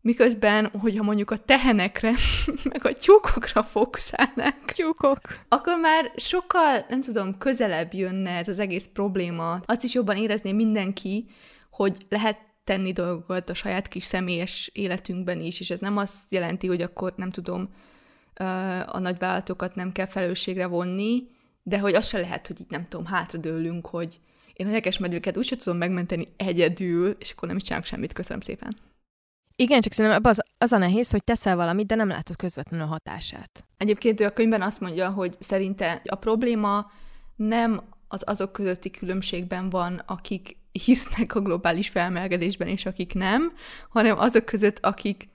Miközben, 0.00 0.70
hogyha 0.80 1.02
mondjuk 1.02 1.30
a 1.30 1.36
tehenekre, 1.36 2.12
meg 2.72 2.86
a 2.86 2.94
tyúkokra 2.94 3.62
fókuszálnák, 3.62 4.72
tyúkok, 4.72 5.18
akkor 5.48 5.78
már 5.80 6.12
sokkal, 6.16 6.84
nem 6.88 7.00
tudom, 7.00 7.38
közelebb 7.38 7.94
jönne 7.94 8.30
ez 8.30 8.48
az 8.48 8.58
egész 8.58 8.88
probléma. 8.92 9.60
Azt 9.64 9.84
is 9.84 9.94
jobban 9.94 10.16
érezné 10.16 10.52
mindenki, 10.52 11.26
hogy 11.78 12.06
lehet 12.08 12.38
tenni 12.64 12.92
dolgokat 12.92 13.50
a 13.50 13.54
saját 13.54 13.88
kis 13.88 14.04
személyes 14.04 14.70
életünkben 14.72 15.40
is, 15.40 15.60
és 15.60 15.70
ez 15.70 15.80
nem 15.80 15.96
azt 15.96 16.32
jelenti, 16.32 16.66
hogy 16.66 16.82
akkor 16.82 17.12
nem 17.16 17.30
tudom, 17.30 17.68
a 18.86 18.98
nagyvállalatokat 18.98 19.74
nem 19.74 19.92
kell 19.92 20.06
felelősségre 20.06 20.66
vonni, 20.66 21.22
de 21.62 21.78
hogy 21.78 21.94
az 21.94 22.06
se 22.06 22.18
lehet, 22.18 22.46
hogy 22.46 22.60
így 22.60 22.70
nem 22.70 22.88
tudom, 22.88 23.06
hátradőlünk, 23.06 23.86
hogy 23.86 24.20
én 24.52 24.66
a 24.66 24.90
medvőket 25.00 25.36
úgyse 25.36 25.56
tudom 25.56 25.78
megmenteni 25.78 26.28
egyedül, 26.36 27.16
és 27.18 27.30
akkor 27.30 27.48
nem 27.48 27.56
is 27.56 27.62
csinálok 27.62 27.86
semmit. 27.86 28.12
Köszönöm 28.12 28.40
szépen. 28.40 28.76
Igen, 29.56 29.80
csak 29.80 29.92
szerintem 29.92 30.20
az, 30.24 30.38
az 30.58 30.72
a 30.72 30.78
nehéz, 30.78 31.10
hogy 31.10 31.24
teszel 31.24 31.56
valamit, 31.56 31.86
de 31.86 31.94
nem 31.94 32.08
látod 32.08 32.36
közvetlenül 32.36 32.86
a 32.86 32.88
hatását. 32.88 33.64
Egyébként 33.76 34.20
ő 34.20 34.24
a 34.24 34.32
könyvben 34.32 34.62
azt 34.62 34.80
mondja, 34.80 35.10
hogy 35.10 35.36
szerinte 35.40 36.02
a 36.04 36.14
probléma 36.14 36.90
nem 37.36 37.82
az 38.08 38.22
azok 38.26 38.52
közötti 38.52 38.90
különbségben 38.90 39.70
van, 39.70 40.02
akik 40.06 40.56
hisznek 40.72 41.34
a 41.34 41.40
globális 41.40 41.88
felmelegedésben, 41.88 42.68
és 42.68 42.86
akik 42.86 43.14
nem, 43.14 43.52
hanem 43.88 44.18
azok 44.18 44.44
között, 44.44 44.78
akik 44.84 45.28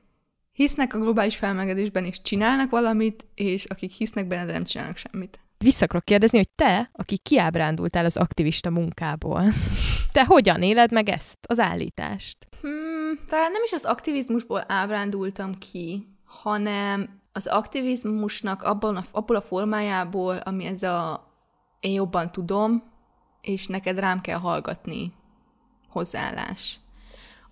hisznek 0.51 0.93
a 0.93 0.99
globális 0.99 1.35
felmelegedésben, 1.35 2.05
és 2.05 2.21
csinálnak 2.21 2.69
valamit, 2.69 3.25
és 3.35 3.65
akik 3.65 3.91
hisznek 3.91 4.27
benne, 4.27 4.45
de 4.45 4.51
nem 4.51 4.63
csinálnak 4.63 4.97
semmit. 4.97 5.39
Vissza 5.57 5.85
akarok 5.85 6.05
kérdezni, 6.05 6.37
hogy 6.37 6.49
te, 6.55 6.89
aki 6.93 7.17
kiábrándultál 7.17 8.05
az 8.05 8.17
aktivista 8.17 8.69
munkából, 8.69 9.53
te 10.11 10.25
hogyan 10.25 10.61
éled 10.61 10.91
meg 10.91 11.09
ezt, 11.09 11.37
az 11.47 11.59
állítást? 11.59 12.47
Hmm, 12.61 13.19
talán 13.27 13.51
nem 13.51 13.61
is 13.65 13.71
az 13.71 13.85
aktivizmusból 13.85 14.63
ábrándultam 14.67 15.57
ki, 15.57 16.07
hanem 16.25 17.21
az 17.31 17.47
aktivizmusnak 17.47 18.61
abban 18.61 18.95
a, 18.95 19.05
abból 19.11 19.35
a 19.35 19.41
formájából, 19.41 20.35
ami 20.35 20.65
ez 20.65 20.83
a 20.83 21.27
én 21.79 21.93
jobban 21.93 22.31
tudom, 22.31 22.83
és 23.41 23.67
neked 23.67 23.99
rám 23.99 24.21
kell 24.21 24.39
hallgatni 24.39 25.13
hozzáállás. 25.93 26.79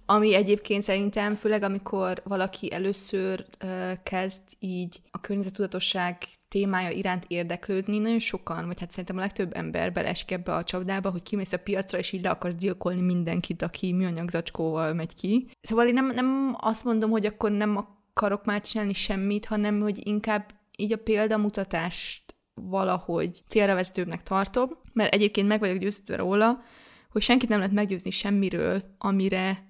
Ami 0.05 0.35
egyébként 0.35 0.83
szerintem, 0.83 1.35
főleg 1.35 1.63
amikor 1.63 2.21
valaki 2.25 2.73
először 2.73 3.45
uh, 3.63 3.91
kezd 4.03 4.41
így 4.59 5.01
a 5.11 5.19
környezetudatosság 5.19 6.17
témája 6.47 6.89
iránt 6.89 7.25
érdeklődni, 7.27 7.97
nagyon 7.97 8.19
sokan, 8.19 8.65
vagy 8.65 8.79
hát 8.79 8.89
szerintem 8.89 9.17
a 9.17 9.19
legtöbb 9.19 9.55
ember 9.55 9.91
belesik 9.91 10.31
ebbe 10.31 10.53
a 10.53 10.63
csapdába, 10.63 11.09
hogy 11.09 11.23
kimész 11.23 11.53
a 11.53 11.57
piacra, 11.57 11.97
és 11.97 12.11
így 12.11 12.23
le 12.23 12.29
akarsz 12.29 12.55
gyilkolni 12.55 13.01
mindenkit, 13.01 13.61
aki 13.61 13.91
műanyag 13.93 14.29
zacskóval 14.29 14.93
megy 14.93 15.15
ki. 15.15 15.47
Szóval 15.61 15.87
én 15.87 15.93
nem, 15.93 16.11
nem 16.13 16.55
azt 16.59 16.83
mondom, 16.83 17.09
hogy 17.09 17.25
akkor 17.25 17.51
nem 17.51 17.87
akarok 18.13 18.45
már 18.45 18.61
csinálni 18.61 18.93
semmit, 18.93 19.45
hanem 19.45 19.79
hogy 19.81 20.07
inkább 20.07 20.51
így 20.77 20.93
a 20.93 20.97
példamutatást 20.97 22.35
valahogy 22.53 23.41
célra 23.47 23.75
vezetőbbnek 23.75 24.23
tartom, 24.23 24.69
mert 24.93 25.13
egyébként 25.13 25.47
meg 25.47 25.59
vagyok 25.59 25.77
győződve 25.77 26.15
róla, 26.15 26.63
hogy 27.11 27.21
senkit 27.21 27.49
nem 27.49 27.57
lehet 27.57 27.73
meggyőzni 27.73 28.11
semmiről, 28.11 28.95
amire 28.97 29.69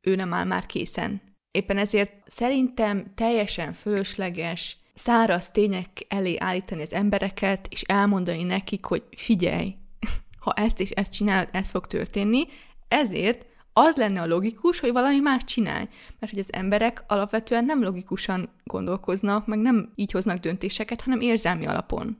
ő 0.00 0.14
nem 0.14 0.32
áll 0.32 0.44
már 0.44 0.66
készen. 0.66 1.20
Éppen 1.50 1.76
ezért 1.76 2.12
szerintem 2.26 3.12
teljesen 3.14 3.72
fölösleges 3.72 4.76
száraz 4.94 5.50
tények 5.50 5.88
elé 6.08 6.36
állítani 6.38 6.82
az 6.82 6.92
embereket, 6.92 7.66
és 7.70 7.82
elmondani 7.82 8.42
nekik, 8.42 8.84
hogy 8.84 9.02
figyelj, 9.16 9.74
ha 10.44 10.52
ezt 10.52 10.80
és 10.80 10.90
ezt 10.90 11.12
csinálod, 11.12 11.48
ez 11.52 11.70
fog 11.70 11.86
történni, 11.86 12.46
ezért 12.88 13.46
az 13.72 13.96
lenne 13.96 14.20
a 14.20 14.26
logikus, 14.26 14.80
hogy 14.80 14.92
valami 14.92 15.18
más 15.18 15.44
csinálj. 15.44 15.88
Mert 16.18 16.32
hogy 16.32 16.38
az 16.38 16.52
emberek 16.52 17.04
alapvetően 17.06 17.64
nem 17.64 17.82
logikusan 17.82 18.48
gondolkoznak, 18.64 19.46
meg 19.46 19.58
nem 19.58 19.92
így 19.94 20.12
hoznak 20.12 20.38
döntéseket, 20.38 21.00
hanem 21.00 21.20
érzelmi 21.20 21.66
alapon. 21.66 22.18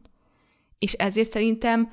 És 0.78 0.92
ezért 0.92 1.30
szerintem, 1.30 1.92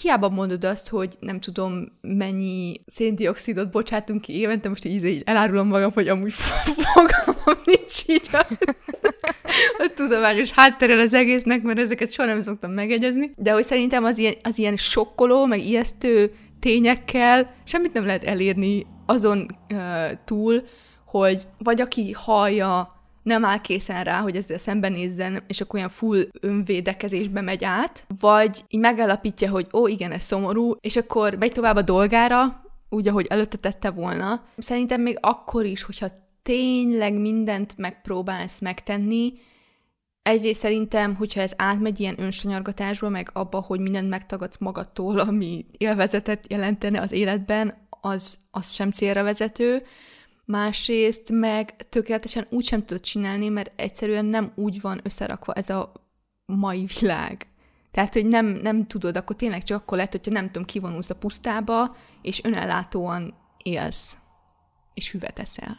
hiába 0.00 0.28
mondod 0.28 0.64
azt, 0.64 0.88
hogy 0.88 1.16
nem 1.20 1.40
tudom, 1.40 1.98
mennyi 2.00 2.80
széndiokszidot 2.86 3.70
bocsátunk 3.70 4.20
ki 4.20 4.38
évente, 4.38 4.68
most 4.68 4.84
így, 4.84 5.04
így 5.04 5.22
elárulom 5.24 5.68
magam, 5.68 5.92
hogy 5.92 6.08
amúgy 6.08 6.32
fogalmam 6.94 7.62
nincs 7.64 8.02
így 8.06 8.28
a, 8.32 8.46
a 9.82 9.90
tudományos 9.94 10.50
hátterrel 10.50 11.00
az 11.00 11.14
egésznek, 11.14 11.62
mert 11.62 11.78
ezeket 11.78 12.12
soha 12.12 12.28
nem 12.28 12.42
szoktam 12.42 12.70
megegyezni. 12.70 13.30
De 13.36 13.52
hogy 13.52 13.64
szerintem 13.64 14.04
az 14.04 14.18
ilyen, 14.18 14.34
az 14.42 14.58
ilyen 14.58 14.76
sokkoló, 14.76 15.44
meg 15.46 15.64
ijesztő 15.64 16.32
tényekkel 16.60 17.54
semmit 17.64 17.92
nem 17.92 18.06
lehet 18.06 18.24
elérni 18.24 18.86
azon 19.06 19.58
uh, 19.72 19.78
túl, 20.24 20.62
hogy 21.06 21.42
vagy 21.58 21.80
aki 21.80 22.12
hallja 22.12 22.94
nem 23.24 23.44
áll 23.44 23.60
készen 23.60 24.04
rá, 24.04 24.20
hogy 24.20 24.36
ezzel 24.36 24.58
szembenézzen, 24.58 25.42
és 25.46 25.60
akkor 25.60 25.78
olyan 25.78 25.90
full 25.90 26.26
önvédekezésbe 26.40 27.40
megy 27.40 27.64
át, 27.64 28.06
vagy 28.20 28.64
így 28.68 28.80
megállapítja, 28.80 29.50
hogy 29.50 29.66
ó, 29.72 29.86
igen, 29.86 30.12
ez 30.12 30.22
szomorú, 30.22 30.76
és 30.80 30.96
akkor 30.96 31.34
megy 31.34 31.52
tovább 31.52 31.76
a 31.76 31.82
dolgára, 31.82 32.62
úgy, 32.88 33.08
ahogy 33.08 33.26
előtte 33.28 33.56
tette 33.56 33.90
volna. 33.90 34.44
Szerintem 34.56 35.00
még 35.00 35.18
akkor 35.20 35.64
is, 35.64 35.82
hogyha 35.82 36.08
tényleg 36.42 37.14
mindent 37.14 37.76
megpróbálsz 37.76 38.60
megtenni, 38.60 39.32
egyrészt 40.22 40.60
szerintem, 40.60 41.14
hogyha 41.14 41.40
ez 41.40 41.52
átmegy 41.56 42.00
ilyen 42.00 42.20
önsanyargatásba, 42.20 43.08
meg 43.08 43.30
abba, 43.32 43.60
hogy 43.60 43.80
mindent 43.80 44.08
megtagadsz 44.08 44.58
magadtól, 44.58 45.18
ami 45.18 45.66
élvezetet 45.78 46.44
jelentene 46.48 47.00
az 47.00 47.12
életben, 47.12 47.74
az, 48.00 48.36
az 48.50 48.72
sem 48.72 48.90
célra 48.90 49.22
vezető 49.22 49.82
másrészt 50.44 51.30
meg 51.30 51.88
tökéletesen 51.88 52.46
úgy 52.50 52.64
sem 52.64 52.84
tudod 52.84 53.02
csinálni, 53.02 53.48
mert 53.48 53.80
egyszerűen 53.80 54.24
nem 54.24 54.52
úgy 54.54 54.80
van 54.80 55.00
összerakva 55.02 55.52
ez 55.52 55.70
a 55.70 55.92
mai 56.46 56.88
világ. 57.00 57.46
Tehát, 57.90 58.12
hogy 58.12 58.26
nem, 58.26 58.46
nem 58.46 58.86
tudod, 58.86 59.16
akkor 59.16 59.36
tényleg 59.36 59.62
csak 59.62 59.80
akkor 59.80 59.96
lehet, 59.96 60.12
hogyha 60.12 60.30
nem 60.32 60.46
tudom, 60.46 60.64
kivonulsz 60.64 61.10
a 61.10 61.14
pusztába, 61.14 61.96
és 62.22 62.44
önellátóan 62.44 63.34
élsz, 63.62 64.16
és 64.94 65.10
hüvet 65.10 65.38
eszel. 65.38 65.78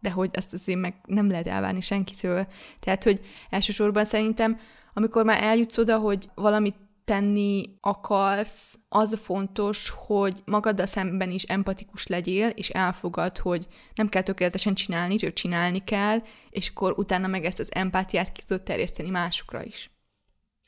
De 0.00 0.10
hogy 0.10 0.30
azt 0.32 0.52
azért 0.52 0.80
meg 0.80 0.94
nem 1.06 1.30
lehet 1.30 1.46
elvárni 1.46 1.80
senkitől. 1.80 2.46
Tehát, 2.80 3.04
hogy 3.04 3.20
elsősorban 3.50 4.04
szerintem, 4.04 4.58
amikor 4.94 5.24
már 5.24 5.42
eljutsz 5.42 5.78
oda, 5.78 5.98
hogy 5.98 6.28
valamit 6.34 6.76
tenni 7.04 7.76
akarsz, 7.80 8.78
az 8.88 9.18
fontos, 9.22 9.92
hogy 9.96 10.42
magaddal 10.44 10.86
szemben 10.86 11.30
is 11.30 11.42
empatikus 11.42 12.06
legyél, 12.06 12.48
és 12.48 12.68
elfogad, 12.68 13.38
hogy 13.38 13.66
nem 13.94 14.08
kell 14.08 14.22
tökéletesen 14.22 14.74
csinálni, 14.74 15.16
csak 15.16 15.32
csinálni 15.32 15.84
kell, 15.84 16.22
és 16.50 16.68
akkor 16.68 16.94
utána 16.96 17.26
meg 17.26 17.44
ezt 17.44 17.58
az 17.58 17.74
empátiát 17.74 18.32
ki 18.32 18.42
tudod 18.46 18.62
terjeszteni 18.62 19.10
másokra 19.10 19.64
is. 19.64 19.90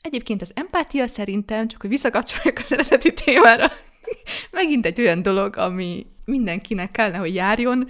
Egyébként 0.01 0.41
az 0.41 0.51
empátia 0.53 1.07
szerintem, 1.07 1.67
csak 1.67 1.81
hogy 1.81 1.89
visszakapcsoljak 1.89 2.57
az 2.57 2.71
eredeti 2.71 3.13
témára, 3.13 3.71
megint 4.51 4.85
egy 4.85 5.01
olyan 5.01 5.21
dolog, 5.21 5.57
ami 5.57 6.05
mindenkinek 6.25 6.91
kellene, 6.91 7.17
hogy 7.17 7.33
járjon, 7.33 7.89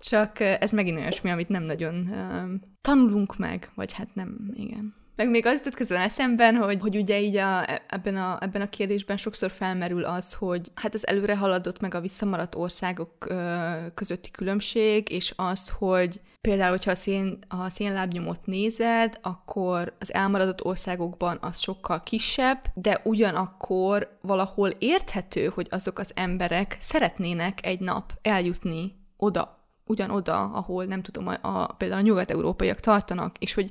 csak 0.00 0.40
ez 0.40 0.70
megint 0.70 0.98
olyasmi, 0.98 1.30
amit 1.30 1.48
nem 1.48 1.62
nagyon 1.62 1.94
uh, 1.94 2.70
tanulunk 2.80 3.36
meg, 3.36 3.70
vagy 3.74 3.92
hát 3.92 4.14
nem, 4.14 4.50
igen. 4.54 4.94
Meg 5.16 5.30
még 5.30 5.46
az 5.46 5.56
jutott 5.56 5.74
közben 5.74 6.00
eszemben, 6.00 6.56
hogy, 6.56 6.80
hogy 6.80 6.96
ugye 6.96 7.20
így 7.20 7.36
a, 7.36 7.64
ebben, 7.88 8.16
a, 8.16 8.38
ebben 8.40 8.62
a 8.62 8.68
kérdésben 8.68 9.16
sokszor 9.16 9.50
felmerül 9.50 10.04
az, 10.04 10.34
hogy 10.34 10.70
hát 10.74 10.94
az 10.94 11.06
előre 11.06 11.36
haladott 11.36 11.80
meg 11.80 11.94
a 11.94 12.00
visszamaradt 12.00 12.54
országok 12.54 13.26
ö, 13.28 13.60
közötti 13.94 14.30
különbség, 14.30 15.10
és 15.10 15.32
az, 15.36 15.68
hogy 15.78 16.20
például, 16.40 16.70
hogyha 16.70 16.90
a, 16.90 16.94
szén, 16.94 17.38
a 17.48 17.70
szénlábnyomot 17.70 18.46
nézed, 18.46 19.18
akkor 19.22 19.96
az 20.00 20.14
elmaradott 20.14 20.64
országokban 20.64 21.38
az 21.40 21.58
sokkal 21.58 22.00
kisebb, 22.00 22.58
de 22.74 23.00
ugyanakkor 23.04 24.18
valahol 24.20 24.68
érthető, 24.68 25.46
hogy 25.46 25.66
azok 25.70 25.98
az 25.98 26.10
emberek 26.14 26.76
szeretnének 26.80 27.66
egy 27.66 27.80
nap 27.80 28.12
eljutni 28.22 28.96
oda, 29.16 29.64
ugyanoda, 29.86 30.44
ahol 30.44 30.84
nem 30.84 31.02
tudom, 31.02 31.26
a, 31.26 31.34
a, 31.40 31.66
például 31.66 32.00
a 32.00 32.04
nyugat-európaiak 32.04 32.80
tartanak, 32.80 33.36
és 33.38 33.54
hogy 33.54 33.70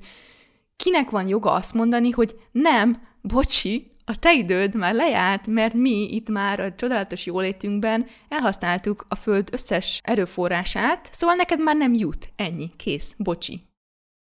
kinek 0.76 1.10
van 1.10 1.28
joga 1.28 1.52
azt 1.52 1.74
mondani, 1.74 2.10
hogy 2.12 2.36
nem, 2.52 3.02
bocsi, 3.22 3.96
a 4.06 4.20
te 4.20 4.34
időd 4.34 4.76
már 4.76 4.94
lejárt, 4.94 5.48
mert 5.48 5.74
mi 5.74 6.14
itt 6.14 6.30
már 6.30 6.60
a 6.60 6.76
csodálatos 6.76 7.26
jólétünkben 7.26 8.06
elhasználtuk 8.30 9.06
a 9.10 9.16
föld 9.16 9.50
összes 9.52 10.00
erőforrását, 10.04 11.10
szóval 11.12 11.36
neked 11.36 11.62
már 11.62 11.76
nem 11.76 11.94
jut. 11.94 12.30
Ennyi, 12.36 12.72
kész, 12.76 13.14
bocsi. 13.18 13.64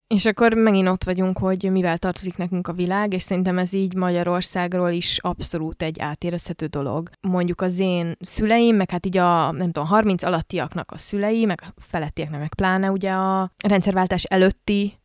És 0.07 0.25
akkor 0.25 0.53
megint 0.53 0.87
ott 0.87 1.03
vagyunk, 1.03 1.37
hogy 1.37 1.71
mivel 1.71 1.97
tartozik 1.97 2.37
nekünk 2.37 2.67
a 2.67 2.73
világ, 2.73 3.13
és 3.13 3.21
szerintem 3.21 3.57
ez 3.57 3.73
így 3.73 3.93
Magyarországról 3.93 4.91
is 4.91 5.17
abszolút 5.21 5.81
egy 5.81 5.99
átérezhető 5.99 6.65
dolog. 6.65 7.09
Mondjuk 7.21 7.61
az 7.61 7.79
én 7.79 8.15
szüleim, 8.19 8.75
meg 8.75 8.89
hát 8.89 9.05
így 9.05 9.17
a, 9.17 9.51
nem 9.51 9.71
tudom, 9.71 9.87
30 9.87 10.23
alattiaknak 10.23 10.91
a 10.91 10.97
szülei, 10.97 11.45
meg 11.45 11.61
a 11.75 11.81
felettieknek 11.81 12.39
meg 12.39 12.53
pláne 12.55 12.91
ugye 12.91 13.11
a 13.11 13.51
rendszerváltás 13.63 14.23
előtti 14.23 14.99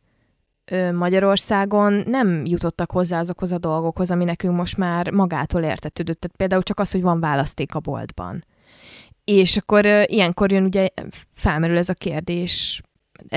Magyarországon 0.93 2.03
nem 2.05 2.45
jutottak 2.45 2.91
hozzá 2.91 3.19
azokhoz 3.19 3.51
a 3.51 3.57
dolgokhoz, 3.57 4.11
ami 4.11 4.23
nekünk 4.23 4.55
most 4.55 4.77
már 4.77 5.11
magától 5.11 5.63
értetődött. 5.63 6.19
Tehát 6.19 6.37
például 6.37 6.63
csak 6.63 6.79
az, 6.79 6.91
hogy 6.91 7.01
van 7.01 7.19
választék 7.19 7.75
a 7.75 7.79
boltban. 7.79 8.45
És 9.23 9.57
akkor 9.57 9.85
ilyenkor 10.05 10.51
jön 10.51 10.63
ugye 10.63 10.87
felmerül 11.33 11.77
ez 11.77 11.89
a 11.89 11.93
kérdés, 11.93 12.81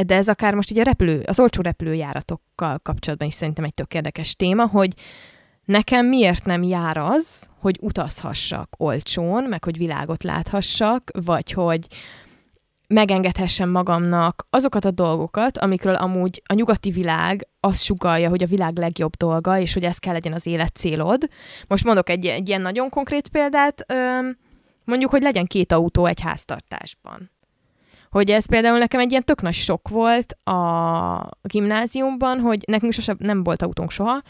de 0.06 0.14
ez 0.14 0.28
akár 0.28 0.54
most 0.54 0.70
így 0.70 0.78
a 0.78 0.82
repülő, 0.82 1.22
az 1.26 1.40
olcsó 1.40 1.62
repülőjáratokkal 1.62 2.78
kapcsolatban 2.78 3.28
is 3.28 3.34
szerintem 3.34 3.64
egy 3.64 3.74
tök 3.74 3.94
érdekes 3.94 4.36
téma, 4.36 4.66
hogy 4.66 4.92
nekem 5.64 6.06
miért 6.06 6.44
nem 6.44 6.62
jár 6.62 6.96
az, 6.96 7.48
hogy 7.60 7.78
utazhassak 7.80 8.74
olcsón, 8.78 9.44
meg 9.44 9.64
hogy 9.64 9.76
világot 9.76 10.22
láthassak, 10.22 11.10
vagy 11.24 11.52
hogy 11.52 11.86
megengedhessem 12.86 13.70
magamnak 13.70 14.46
azokat 14.50 14.84
a 14.84 14.90
dolgokat, 14.90 15.58
amikről 15.58 15.94
amúgy 15.94 16.42
a 16.46 16.54
nyugati 16.54 16.90
világ 16.90 17.48
azt 17.60 17.82
sugalja, 17.82 18.28
hogy 18.28 18.42
a 18.42 18.46
világ 18.46 18.78
legjobb 18.78 19.16
dolga, 19.16 19.58
és 19.58 19.74
hogy 19.74 19.84
ez 19.84 19.98
kell 19.98 20.12
legyen 20.12 20.32
az 20.32 20.46
élet 20.46 20.76
célod. 20.76 21.28
Most 21.66 21.84
mondok 21.84 22.08
egy, 22.08 22.26
egy 22.26 22.48
ilyen 22.48 22.60
nagyon 22.60 22.88
konkrét 22.88 23.28
példát, 23.28 23.86
mondjuk, 24.84 25.10
hogy 25.10 25.22
legyen 25.22 25.46
két 25.46 25.72
autó 25.72 26.06
egy 26.06 26.20
háztartásban. 26.20 27.30
Hogy 28.10 28.30
ez 28.30 28.46
például 28.46 28.78
nekem 28.78 29.00
egy 29.00 29.10
ilyen 29.10 29.24
tök 29.24 29.42
nagy 29.42 29.54
sok 29.54 29.88
volt 29.88 30.32
a 30.32 31.28
gimnáziumban, 31.42 32.40
hogy 32.40 32.62
nekünk 32.66 32.92
sosem 32.92 33.16
nem 33.18 33.42
volt 33.42 33.62
autónk 33.62 33.90
soha, 33.90 34.22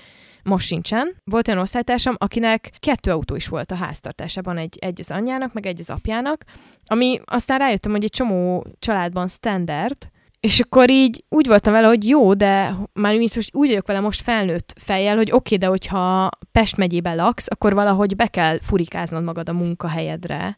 most 0.45 0.67
sincsen. 0.67 1.17
Volt 1.25 1.49
olyan 1.49 1.61
osztálytársam, 1.61 2.15
akinek 2.19 2.71
kettő 2.79 3.11
autó 3.11 3.35
is 3.35 3.49
volt 3.49 3.71
a 3.71 3.75
háztartásában, 3.75 4.57
egy, 4.57 4.77
egy 4.81 5.01
az 5.01 5.11
anyjának, 5.11 5.53
meg 5.53 5.67
egy 5.67 5.81
az 5.81 5.91
apjának, 5.91 6.45
ami 6.87 7.21
aztán 7.25 7.59
rájöttem, 7.59 7.93
hogy 7.93 8.05
egy 8.05 8.11
csomó 8.11 8.67
családban 8.79 9.29
standard, 9.29 9.97
és 10.41 10.61
akkor 10.61 10.91
így 10.91 11.25
úgy 11.29 11.47
voltam 11.47 11.73
vele, 11.73 11.87
hogy 11.87 12.09
jó, 12.09 12.35
de 12.35 12.77
már 12.93 13.19
most 13.19 13.51
úgy 13.53 13.69
vagyok 13.69 13.87
vele 13.87 14.01
most 14.01 14.21
felnőtt 14.21 14.75
fejjel, 14.77 15.17
hogy 15.17 15.31
oké, 15.31 15.35
okay, 15.35 15.59
de 15.59 15.67
hogyha 15.67 16.31
Pest 16.53 16.77
megyében 16.77 17.17
laksz, 17.17 17.47
akkor 17.51 17.75
valahogy 17.75 18.17
be 18.17 18.27
kell 18.27 18.59
furikáznod 18.63 19.25
magad 19.25 19.49
a 19.49 19.53
munkahelyedre. 19.53 20.57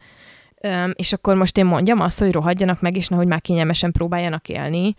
Um, 0.62 0.90
és 0.94 1.12
akkor 1.12 1.36
most 1.36 1.58
én 1.58 1.64
mondjam 1.64 2.00
azt, 2.00 2.18
hogy 2.18 2.32
rohadjanak 2.32 2.80
meg, 2.80 2.96
és 2.96 3.08
nehogy 3.08 3.26
már 3.26 3.40
kényelmesen 3.40 3.92
próbáljanak 3.92 4.48
élni 4.48 4.94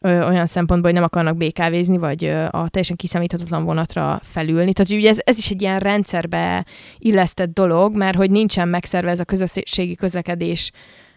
ö, 0.00 0.28
olyan 0.28 0.46
szempontból, 0.46 0.90
hogy 0.90 1.00
nem 1.00 1.08
akarnak 1.08 1.36
békávézni, 1.36 1.98
vagy 1.98 2.24
ö, 2.24 2.44
a 2.44 2.68
teljesen 2.68 2.96
kiszámíthatatlan 2.96 3.64
vonatra 3.64 4.20
felülni. 4.22 4.72
Tehát 4.72 4.92
ugye 4.92 5.08
ez, 5.08 5.18
ez 5.24 5.38
is 5.38 5.50
egy 5.50 5.62
ilyen 5.62 5.78
rendszerbe 5.78 6.66
illesztett 6.98 7.52
dolog, 7.52 7.96
mert 7.96 8.16
hogy 8.16 8.30
nincsen 8.30 8.68
megszerve 8.68 9.16
a 9.18 9.24
közösségi 9.24 9.94
közlekedés 9.94 10.70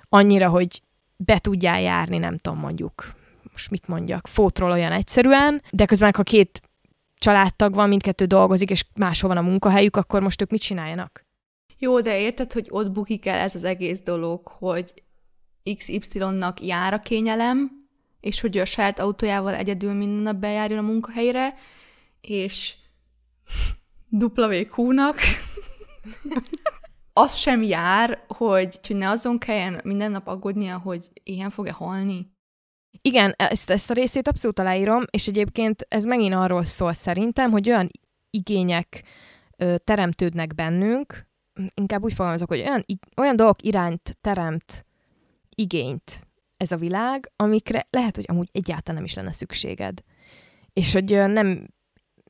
annyira, 0.09 0.49
hogy 0.49 0.81
be 1.17 1.37
tudjál 1.37 1.81
járni, 1.81 2.17
nem 2.17 2.37
tudom, 2.37 2.59
mondjuk, 2.59 3.13
most 3.51 3.69
mit 3.69 3.87
mondjak, 3.87 4.27
fótról 4.27 4.71
olyan 4.71 4.91
egyszerűen, 4.91 5.61
de 5.71 5.85
közben, 5.85 6.13
ha 6.15 6.23
két 6.23 6.61
családtag 7.17 7.73
van, 7.73 7.89
mindkettő 7.89 8.25
dolgozik, 8.25 8.69
és 8.69 8.85
máshol 8.95 9.33
van 9.33 9.45
a 9.45 9.49
munkahelyük, 9.49 9.95
akkor 9.95 10.21
most 10.21 10.41
ők 10.41 10.49
mit 10.49 10.61
csináljanak? 10.61 11.25
Jó, 11.77 12.01
de 12.01 12.19
érted, 12.19 12.53
hogy 12.53 12.67
ott 12.69 12.91
bukik 12.91 13.25
el 13.25 13.39
ez 13.39 13.55
az 13.55 13.63
egész 13.63 14.01
dolog, 14.01 14.47
hogy 14.47 14.93
XY-nak 15.75 16.65
jár 16.65 16.93
a 16.93 16.99
kényelem, 16.99 17.82
és 18.23 18.39
hogy 18.39 18.57
a 18.57 18.65
saját 18.65 18.99
autójával 18.99 19.55
egyedül 19.55 19.93
minden 19.93 20.21
nap 20.21 20.35
bejárjon 20.35 20.79
a 20.79 20.87
munkahelyre, 20.87 21.55
és 22.21 22.75
WQ-nak 24.09 25.19
az 27.13 27.35
sem 27.35 27.63
jár, 27.63 28.23
hogy, 28.27 28.79
hogy 28.87 28.95
ne 28.95 29.09
azon 29.09 29.37
kelljen 29.37 29.81
minden 29.83 30.11
nap 30.11 30.27
aggódnia, 30.27 30.77
hogy 30.77 31.09
ilyen 31.23 31.49
fog-e 31.49 31.71
halni. 31.71 32.31
Igen, 33.01 33.33
ezt, 33.37 33.69
ezt 33.69 33.89
a 33.89 33.93
részét 33.93 34.27
abszolút 34.27 34.59
aláírom, 34.59 35.03
és 35.09 35.27
egyébként 35.27 35.85
ez 35.89 36.03
megint 36.03 36.33
arról 36.33 36.65
szól 36.65 36.93
szerintem, 36.93 37.51
hogy 37.51 37.69
olyan 37.69 37.91
igények 38.29 39.03
ö, 39.57 39.75
teremtődnek 39.77 40.55
bennünk, 40.55 41.27
inkább 41.73 42.03
úgy 42.03 42.13
fogalmazok, 42.13 42.47
hogy 42.47 42.59
olyan, 42.59 42.85
olyan 43.17 43.35
dolgok 43.35 43.63
irányt 43.63 44.17
teremt 44.21 44.85
igényt 45.55 46.27
ez 46.63 46.71
a 46.71 46.77
világ, 46.77 47.31
amikre 47.35 47.87
lehet, 47.89 48.15
hogy 48.15 48.25
amúgy 48.27 48.49
egyáltalán 48.51 48.95
nem 48.95 49.03
is 49.03 49.13
lenne 49.13 49.31
szükséged. 49.31 49.99
És 50.73 50.93
hogy 50.93 51.11
nem, 51.11 51.67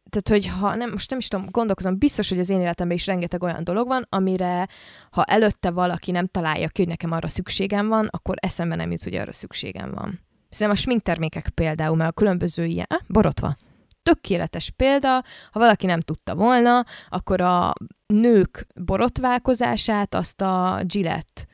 tehát 0.10 0.30
hogy 0.30 0.48
ha 0.48 0.76
nem, 0.76 0.92
most 0.92 1.10
nem 1.10 1.20
is 1.20 1.28
tudom, 1.28 1.48
gondolkozom, 1.52 1.98
biztos, 1.98 2.30
hogy 2.30 2.40
az 2.40 2.50
én 2.50 2.60
életemben 2.60 2.98
is 2.98 3.06
rengeteg 3.06 3.44
olyan 3.44 3.64
dolog 3.64 3.88
van, 3.88 4.06
amire 4.10 4.68
ha 5.12 5.24
előtte 5.24 5.72
valaki 5.72 6.12
nem 6.12 6.28
találja 6.28 6.68
ki, 6.68 6.82
hogy 6.82 6.90
nekem 6.90 7.12
arra 7.12 7.28
szükségem 7.28 7.88
van, 7.88 8.08
akkor 8.12 8.36
eszembe 8.40 8.76
nem 8.76 8.92
jut, 8.92 9.04
hogy 9.04 9.16
arra 9.16 9.32
szükségem 9.32 9.92
van. 9.92 10.20
Szerintem 10.50 10.78
a 10.78 10.82
sminktermékek 10.82 11.50
például, 11.50 11.96
mert 11.96 12.10
a 12.10 12.14
különböző 12.14 12.64
ilyen, 12.64 12.86
ah, 12.90 13.02
borotva, 13.08 13.56
tökéletes 14.04 14.70
példa, 14.70 15.24
ha 15.52 15.60
valaki 15.60 15.86
nem 15.86 16.02
tudta 16.02 16.36
volna, 16.36 16.86
akkor 17.10 17.42
a 17.42 17.74
nők 18.06 18.68
borotválkozását 18.76 20.16
azt 20.16 20.42
a 20.42 20.82
Gillette 20.86 21.46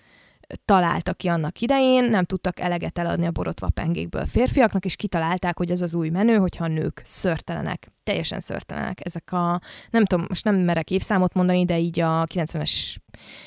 találtak 0.66 1.18
ki 1.18 1.28
annak 1.28 1.62
idején, 1.62 2.04
nem 2.04 2.26
tudtak 2.26 2.60
eleget 2.60 2.98
eladni 2.98 3.26
a 3.26 3.32
borotva 3.32 3.70
pengékből 3.70 4.26
férfiaknak, 4.26 4.86
és 4.86 4.96
kitalálták, 4.96 5.58
hogy 5.58 5.72
az 5.72 5.82
az 5.82 5.94
új 5.94 6.10
menő, 6.10 6.38
hogyha 6.38 6.64
a 6.64 6.68
nők 6.68 7.02
szörtelenek, 7.06 7.92
teljesen 8.04 8.40
szörtelenek. 8.40 9.06
Ezek 9.06 9.32
a, 9.32 9.62
nem 9.90 10.06
tudom, 10.06 10.26
most 10.28 10.44
nem 10.44 10.56
merek 10.56 10.92
évszámot 10.92 11.34
mondani, 11.34 11.66
de 11.66 11.80
így 11.80 12.00
a 12.00 12.26
90-es, 12.26 12.96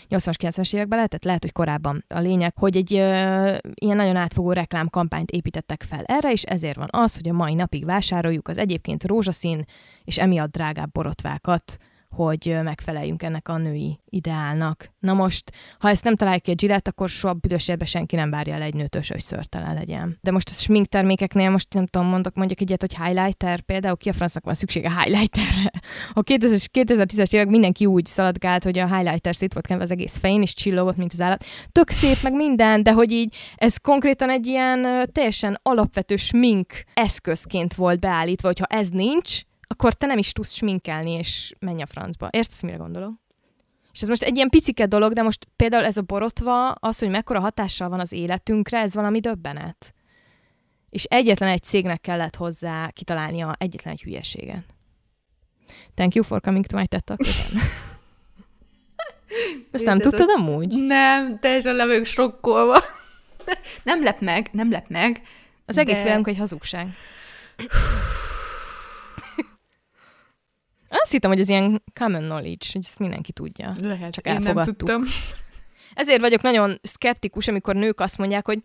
80-as, 0.09 0.34
90-es 0.38 0.74
években 0.74 0.96
lehetett, 0.96 1.24
lehet, 1.24 1.42
hogy 1.42 1.53
korábban 1.53 2.05
a 2.09 2.18
lényeg, 2.18 2.53
hogy 2.59 2.76
egy 2.76 2.94
ö, 2.94 3.57
ilyen 3.74 3.96
nagyon 3.96 4.16
átfogó 4.16 4.53
reklámkampányt 4.53 5.30
építettek 5.30 5.84
fel 5.88 6.05
erre, 6.05 6.32
és 6.32 6.42
ezért 6.42 6.76
van 6.76 6.88
az, 6.90 7.14
hogy 7.14 7.28
a 7.28 7.32
mai 7.32 7.55
napig 7.55 7.84
vásároljuk 7.84 8.48
az 8.48 8.59
egyébként 8.59 9.05
rózsaszín 9.07 9.64
és 10.05 10.18
emiatt 10.18 10.53
drágább 10.53 10.92
borotvákat, 10.92 11.78
hogy 12.12 12.58
megfeleljünk 12.62 13.22
ennek 13.22 13.48
a 13.48 13.56
női 13.56 14.00
ideálnak. 14.08 14.92
Na 14.98 15.12
most, 15.12 15.52
ha 15.78 15.88
ezt 15.88 16.04
nem 16.04 16.16
találjuk 16.16 16.42
ki 16.42 16.50
a 16.50 16.54
Gillette, 16.54 16.90
akkor 16.90 17.08
soha 17.08 17.34
büdösebben 17.34 17.86
senki 17.86 18.16
nem 18.16 18.30
várja 18.30 18.54
el 18.54 18.62
egy 18.62 18.74
nőtől, 18.74 19.02
hogy 19.08 19.20
szörtelen 19.20 19.74
legyen. 19.74 20.18
De 20.20 20.30
most 20.30 20.48
a 20.48 20.52
smink 20.52 20.86
termékeknél 20.86 21.50
most 21.50 21.72
nem 21.72 21.86
tudom, 21.86 22.06
mondok 22.06 22.34
mondjuk 22.34 22.60
egyet, 22.60 22.80
hogy 22.80 22.96
highlighter, 22.96 23.60
például 23.60 23.96
ki 23.96 24.08
a 24.08 24.12
francnak 24.12 24.44
van 24.44 24.54
szüksége 24.54 25.02
highlighterre. 25.02 25.70
A 26.12 26.22
2010-es 26.22 27.32
évek 27.32 27.48
mindenki 27.48 27.86
úgy 27.86 28.06
szaladgált, 28.06 28.64
hogy 28.64 28.78
a 28.78 28.96
highlighter 28.96 29.34
szét 29.34 29.52
volt 29.52 29.66
kenve 29.66 29.84
az 29.84 29.90
egész 29.90 30.18
fején, 30.18 30.42
és 30.42 30.54
csillogott, 30.54 30.96
mint 30.96 31.12
az 31.12 31.20
állat. 31.20 31.44
Tök 31.72 31.90
szép, 31.90 32.22
meg 32.22 32.32
minden, 32.32 32.82
de 32.82 32.92
hogy 32.92 33.12
így 33.12 33.34
ez 33.56 33.76
konkrétan 33.76 34.30
egy 34.30 34.46
ilyen 34.46 35.08
teljesen 35.12 35.58
alapvető 35.62 36.16
smink 36.16 36.84
eszközként 36.94 37.74
volt 37.74 38.00
beállítva, 38.00 38.46
hogy 38.46 38.58
ha 38.58 38.76
ez 38.76 38.88
nincs, 38.88 39.40
akkor 39.72 39.94
te 39.94 40.06
nem 40.06 40.18
is 40.18 40.32
tudsz 40.32 40.52
sminkelni, 40.52 41.10
és 41.10 41.54
menj 41.58 41.82
a 41.82 41.86
francba. 41.86 42.28
Érted, 42.30 42.62
mire 42.62 42.76
gondolok? 42.76 43.12
És 43.92 44.02
ez 44.02 44.08
most 44.08 44.22
egy 44.22 44.36
ilyen 44.36 44.48
picike 44.48 44.86
dolog, 44.86 45.12
de 45.12 45.22
most 45.22 45.46
például 45.56 45.84
ez 45.84 45.96
a 45.96 46.02
borotva, 46.02 46.70
az, 46.70 46.98
hogy 46.98 47.08
mekkora 47.08 47.40
hatással 47.40 47.88
van 47.88 48.00
az 48.00 48.12
életünkre, 48.12 48.78
ez 48.78 48.94
valami 48.94 49.20
döbbenet. 49.20 49.94
És 50.90 51.04
egyetlen 51.04 51.48
egy 51.48 51.62
cégnek 51.62 52.00
kellett 52.00 52.36
hozzá 52.36 52.88
kitalálnia 52.88 53.54
egyetlen 53.58 53.92
egy 53.92 54.02
hülyeséget. 54.02 54.64
Thank 55.94 56.14
you 56.14 56.24
for 56.24 56.40
coming 56.40 56.66
to 56.66 56.78
my 56.78 56.86
TED 56.86 57.04
Talk. 57.04 57.20
Ezt 59.70 59.84
nem 59.84 59.98
tudtad 59.98 60.28
amúgy? 60.36 60.86
Nem, 60.86 61.38
teljesen 61.38 61.74
le 61.74 61.86
vagyok 61.86 62.04
sokkolva. 62.04 62.82
nem 63.84 64.02
lep 64.02 64.20
meg, 64.20 64.48
nem 64.52 64.70
lep 64.70 64.88
meg. 64.88 65.22
Az 65.66 65.78
egész 65.78 65.96
de... 65.96 66.02
világunk 66.02 66.28
egy 66.28 66.38
hazugság. 66.38 66.88
Azt 71.01 71.11
hittem, 71.11 71.30
hogy 71.30 71.40
ez 71.40 71.49
ilyen 71.49 71.82
common 71.95 72.22
knowledge, 72.22 72.66
hogy 72.72 72.82
ezt 72.84 72.99
mindenki 72.99 73.32
tudja. 73.32 73.72
Lehet, 73.82 74.12
csak 74.12 74.26
én 74.26 74.32
elfogadtuk. 74.32 74.88
nem 74.88 75.03
tudtam. 75.03 75.05
Ezért 75.95 76.20
vagyok 76.20 76.43
nagyon 76.43 76.78
szkeptikus, 76.82 77.49
amikor 77.49 77.74
nők 77.74 78.01
azt 78.01 78.18
mondják, 78.18 78.47
hogy 78.47 78.59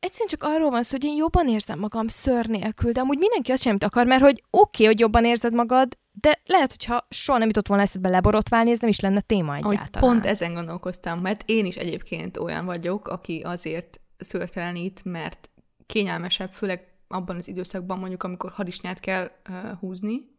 egyszerűen 0.00 0.28
csak 0.28 0.42
arról 0.42 0.70
van 0.70 0.82
szó, 0.82 0.96
hogy 0.96 1.04
én 1.04 1.16
jobban 1.16 1.48
érzem 1.48 1.78
magam 1.78 2.08
ször 2.08 2.46
nélkül, 2.46 2.92
de 2.92 3.00
amúgy 3.00 3.18
mindenki 3.18 3.52
azt 3.52 3.62
semmit 3.62 3.84
akar, 3.84 4.06
mert 4.06 4.22
hogy 4.22 4.42
oké, 4.50 4.82
okay, 4.82 4.86
hogy 4.86 5.00
jobban 5.00 5.24
érzed 5.24 5.52
magad, 5.52 5.98
de 6.12 6.40
lehet, 6.44 6.70
hogyha 6.70 7.04
soha 7.08 7.38
nem 7.38 7.46
jutott 7.46 7.66
volna 7.66 7.82
eszedbe 7.82 8.08
leborotválni, 8.08 8.70
ez 8.70 8.80
nem 8.80 8.90
is 8.90 9.00
lenne 9.00 9.20
téma 9.20 9.54
egyáltalán. 9.54 9.88
Ahogy 9.92 10.10
pont 10.10 10.26
ezen 10.26 10.54
gondolkoztam, 10.54 11.20
mert 11.20 11.42
én 11.46 11.66
is 11.66 11.76
egyébként 11.76 12.36
olyan 12.36 12.64
vagyok, 12.64 13.08
aki 13.08 13.40
azért 13.44 14.00
szörtelenít, 14.18 15.00
mert 15.04 15.50
kényelmesebb, 15.86 16.50
főleg 16.50 16.86
abban 17.08 17.36
az 17.36 17.48
időszakban 17.48 17.98
mondjuk, 17.98 18.22
amikor 18.22 18.50
harisnyát 18.50 19.00
kell 19.00 19.30
uh, 19.48 19.78
húzni, 19.78 20.36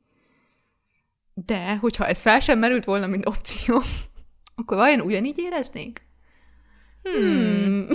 de, 1.45 1.75
hogyha 1.75 2.07
ez 2.07 2.21
fel 2.21 2.39
sem 2.39 2.59
merült 2.59 2.85
volna, 2.85 3.07
mint 3.07 3.27
opció, 3.27 3.81
akkor 4.55 4.77
vajon 4.77 5.01
ugyanígy 5.01 5.39
éreznénk? 5.39 6.01
Hmm. 7.03 7.87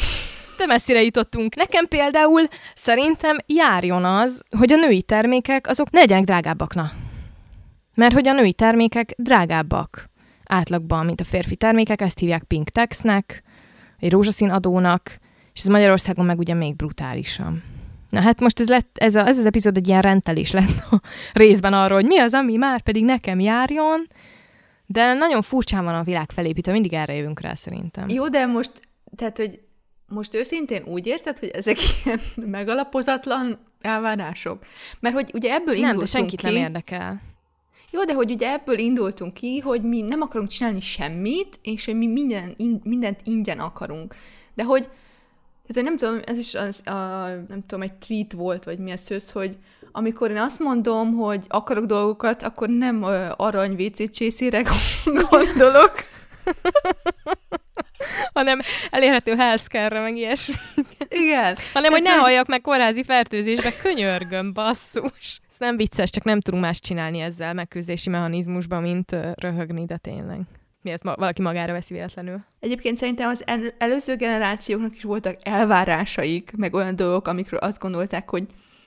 De 0.58 0.66
messzire 0.66 1.02
jutottunk. 1.02 1.54
Nekem 1.54 1.86
például 1.86 2.42
szerintem 2.74 3.36
járjon 3.46 4.04
az, 4.04 4.42
hogy 4.58 4.72
a 4.72 4.76
női 4.76 5.02
termékek 5.02 5.66
azok 5.66 5.90
ne 5.90 6.00
legyenek 6.00 6.24
drágábbak, 6.24 6.74
na. 6.74 6.90
Mert 7.96 8.12
hogy 8.12 8.28
a 8.28 8.32
női 8.32 8.52
termékek 8.52 9.14
drágábbak 9.16 10.10
átlagban, 10.44 11.04
mint 11.04 11.20
a 11.20 11.24
férfi 11.24 11.56
termékek, 11.56 12.00
ezt 12.00 12.18
hívják 12.18 12.42
pink 12.42 12.68
taxnek, 12.68 13.42
egy 13.98 14.10
rózsaszín 14.10 14.50
adónak, 14.50 15.18
és 15.52 15.60
ez 15.60 15.68
Magyarországon 15.68 16.24
meg 16.24 16.38
ugye 16.38 16.54
még 16.54 16.76
brutálisan. 16.76 17.62
Na 18.14 18.20
hát 18.20 18.40
most 18.40 18.60
ez, 18.60 18.68
lett, 18.68 18.98
ez, 18.98 19.14
a, 19.14 19.26
ez 19.26 19.38
az 19.38 19.46
epizód 19.46 19.76
egy 19.76 19.88
ilyen 19.88 20.00
rendelés 20.00 20.50
lett 20.50 20.86
a 20.90 21.00
részben 21.32 21.72
arról, 21.72 21.96
hogy 21.96 22.06
mi 22.06 22.18
az, 22.18 22.34
ami 22.34 22.56
már 22.56 22.82
pedig 22.82 23.04
nekem 23.04 23.40
járjon, 23.40 24.06
de 24.86 25.12
nagyon 25.12 25.42
furcsán 25.42 25.84
van 25.84 25.94
a 25.94 26.02
világ 26.02 26.30
felépítve, 26.30 26.72
mindig 26.72 26.92
erre 26.92 27.14
jövünk 27.14 27.40
rá 27.40 27.54
szerintem. 27.54 28.08
Jó, 28.08 28.28
de 28.28 28.46
most, 28.46 28.72
tehát, 29.16 29.36
hogy 29.36 29.60
most 30.08 30.34
őszintén 30.34 30.82
úgy 30.84 31.06
érzed, 31.06 31.38
hogy 31.38 31.48
ezek 31.48 31.76
ilyen 32.04 32.20
megalapozatlan 32.58 33.58
elvárások? 33.80 34.64
Mert 35.00 35.14
hogy 35.14 35.30
ugye 35.34 35.52
ebből 35.52 35.74
indultunk 35.74 35.96
Nem, 35.96 35.96
de 35.96 36.04
senkit 36.04 36.40
ki, 36.40 36.46
nem 36.46 36.56
érdekel. 36.56 37.20
Jó, 37.90 38.04
de 38.04 38.14
hogy 38.14 38.30
ugye 38.30 38.52
ebből 38.52 38.78
indultunk 38.78 39.34
ki, 39.34 39.58
hogy 39.58 39.82
mi 39.82 40.00
nem 40.00 40.20
akarunk 40.20 40.48
csinálni 40.48 40.80
semmit, 40.80 41.58
és 41.62 41.84
hogy 41.84 41.96
mi 41.96 42.06
minden, 42.06 42.54
in, 42.56 42.80
mindent 42.84 43.20
ingyen 43.24 43.58
akarunk. 43.58 44.14
De 44.54 44.62
hogy 44.62 44.88
tehát 45.66 45.88
nem 45.88 45.96
tudom, 45.96 46.20
ez 46.26 46.38
is 46.38 46.54
az, 46.54 46.86
a, 46.86 47.26
nem 47.48 47.62
tudom, 47.66 47.82
egy 47.82 47.92
tweet 47.92 48.32
volt, 48.32 48.64
vagy 48.64 48.78
mi 48.78 48.90
a 48.90 48.96
szősz, 48.96 49.30
hogy 49.30 49.56
amikor 49.92 50.30
én 50.30 50.36
azt 50.36 50.58
mondom, 50.58 51.12
hogy 51.12 51.44
akarok 51.48 51.84
dolgokat, 51.84 52.42
akkor 52.42 52.68
nem 52.68 53.02
uh, 53.02 53.30
arany 53.36 53.72
WC 53.82 54.10
csészére 54.10 54.62
gondolok, 55.30 55.92
hanem 58.32 58.60
elérhető 58.90 59.34
healthcare 59.34 60.00
meg 60.00 60.16
ilyesmi. 60.16 60.54
Igen. 61.08 61.56
hanem, 61.72 61.92
hogy 61.92 62.02
ne 62.02 62.14
halljak 62.14 62.46
meg 62.46 62.60
kórházi 62.60 63.04
fertőzésbe, 63.04 63.72
könyörgöm, 63.82 64.52
basszus. 64.52 65.40
Ez 65.50 65.58
nem 65.58 65.76
vicces, 65.76 66.10
csak 66.10 66.24
nem 66.24 66.40
tudunk 66.40 66.62
más 66.62 66.80
csinálni 66.80 67.20
ezzel 67.20 67.54
megküzdési 67.54 68.10
mechanizmusban, 68.10 68.82
mint 68.82 69.16
röhögni, 69.34 69.84
de 69.84 69.96
tényleg 69.96 70.40
miért 70.84 71.02
ma- 71.02 71.16
valaki 71.16 71.42
magára 71.42 71.72
veszi 71.72 71.94
véletlenül. 71.94 72.44
Egyébként 72.60 72.96
szerintem 72.96 73.28
az 73.28 73.42
el- 73.46 73.74
előző 73.78 74.16
generációknak 74.16 74.96
is 74.96 75.02
voltak 75.02 75.36
elvárásaik, 75.42 76.52
meg 76.56 76.74
olyan 76.74 76.96
dolgok, 76.96 77.28
amikről 77.28 77.60
azt 77.60 77.78
gondolták, 77.78 78.30
hogy 78.30 78.44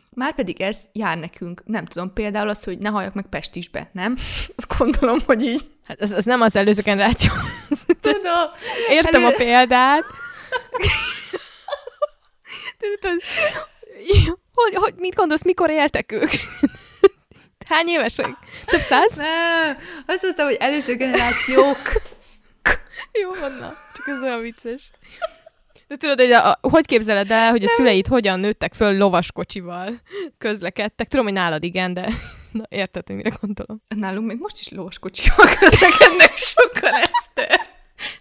már 0.10 0.36
pedig 0.36 0.62
ez 0.62 0.78
jár 0.92 1.18
nekünk. 1.18 1.62
Nem 1.66 1.86
tudom, 1.86 2.14
például 2.14 2.50
az, 2.50 2.64
hogy 2.64 2.78
ne 2.78 2.90
halljak 2.90 3.14
meg 3.14 3.26
Pestisbe, 3.30 3.90
nem? 3.94 4.16
Azt 4.58 4.78
gondolom, 4.78 5.20
hogy 5.26 5.44
így. 5.44 5.62
Hát 5.84 6.02
az, 6.02 6.12
az 6.12 6.26
nem 6.26 6.42
az 6.42 6.56
előző 6.56 6.82
generáció. 6.82 7.32
Tudom. 8.02 8.50
Értem 8.90 9.24
elő... 9.24 9.34
a 9.34 9.38
példát. 9.38 10.04
Tudod, 12.80 13.22
hogy, 14.54 14.76
hogy, 14.76 14.94
mit 14.98 15.16
gondolsz, 15.16 15.44
mikor 15.44 15.70
éltek 15.70 16.12
ők? 16.12 16.30
Hány 17.70 17.88
évesek? 17.88 18.30
Több 18.66 18.82
száz? 18.82 19.16
Nem, 19.16 19.78
azt 20.06 20.22
mondtam, 20.22 20.46
hogy 20.46 20.58
előző 20.60 20.96
generációk. 20.96 21.78
Jó 23.22 23.34
van, 23.40 23.52
na. 23.52 23.76
Csak 23.96 24.08
ez 24.08 24.22
olyan 24.22 24.42
vicces. 24.42 24.92
De 25.88 25.96
tudod, 25.96 26.20
hogy 26.20 26.32
a, 26.32 26.58
hogy 26.62 26.86
képzeled 26.86 27.32
el, 27.32 27.50
hogy 27.52 27.64
a 27.64 27.68
szüleid 27.68 28.08
hogyan 28.08 28.40
nőttek 28.40 28.74
föl 28.74 28.98
lovaskocsival, 28.98 30.02
közlekedtek? 30.38 31.08
Tudom, 31.08 31.26
hogy 31.26 31.34
nálad 31.34 31.64
igen, 31.64 31.94
de 31.94 32.10
na, 32.52 32.64
érted, 32.70 33.10
mire 33.10 33.32
gondolom. 33.42 33.80
Nálunk 33.88 34.28
még 34.28 34.38
most 34.40 34.60
is 34.60 34.70
lovaskocsival 34.70 35.46
közlekednek 35.60 36.38
sokan, 36.52 36.94
Eszter. 36.94 37.60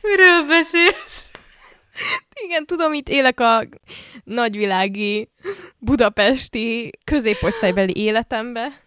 Miről 0.00 0.46
beszélsz? 0.46 1.30
Igen, 2.44 2.66
tudom, 2.66 2.92
itt 2.92 3.08
élek 3.08 3.40
a 3.40 3.62
nagyvilági 4.24 5.30
budapesti 5.78 6.90
középosztálybeli 7.04 7.96
életembe. 7.96 8.85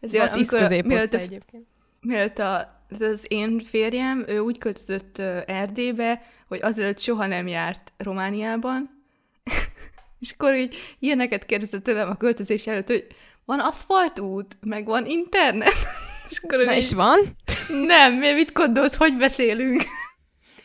Ez 0.00 0.14
olyan, 0.14 0.28
amikor, 0.28 0.68
mielőtt, 0.68 1.14
a, 1.14 1.18
egyébként. 1.18 1.66
mielőtt 2.00 2.38
a, 2.38 2.82
az 3.00 3.24
én 3.28 3.60
férjem, 3.60 4.24
ő 4.28 4.38
úgy 4.38 4.58
költözött 4.58 5.18
Erdélybe, 5.46 6.22
hogy 6.48 6.58
azelőtt 6.62 6.98
soha 6.98 7.26
nem 7.26 7.46
járt 7.46 7.92
Romániában, 7.96 9.04
és 10.20 10.32
akkor 10.32 10.54
így 10.54 10.76
ilyeneket 10.98 11.46
kérdezett 11.46 11.82
tőlem 11.82 12.08
a 12.08 12.16
költözés 12.16 12.66
előtt, 12.66 12.86
hogy 12.86 13.06
van 13.44 13.60
aszfaltút, 13.60 14.56
meg 14.60 14.86
van 14.86 15.06
internet. 15.06 15.74
és 16.30 16.40
akkor 16.42 16.64
Na, 16.64 16.74
és 16.74 16.92
van? 16.92 17.18
Nem, 17.86 18.12
mi 18.12 18.32
mit 18.32 18.52
gondolsz, 18.52 18.96
hogy 18.96 19.16
beszélünk? 19.16 19.82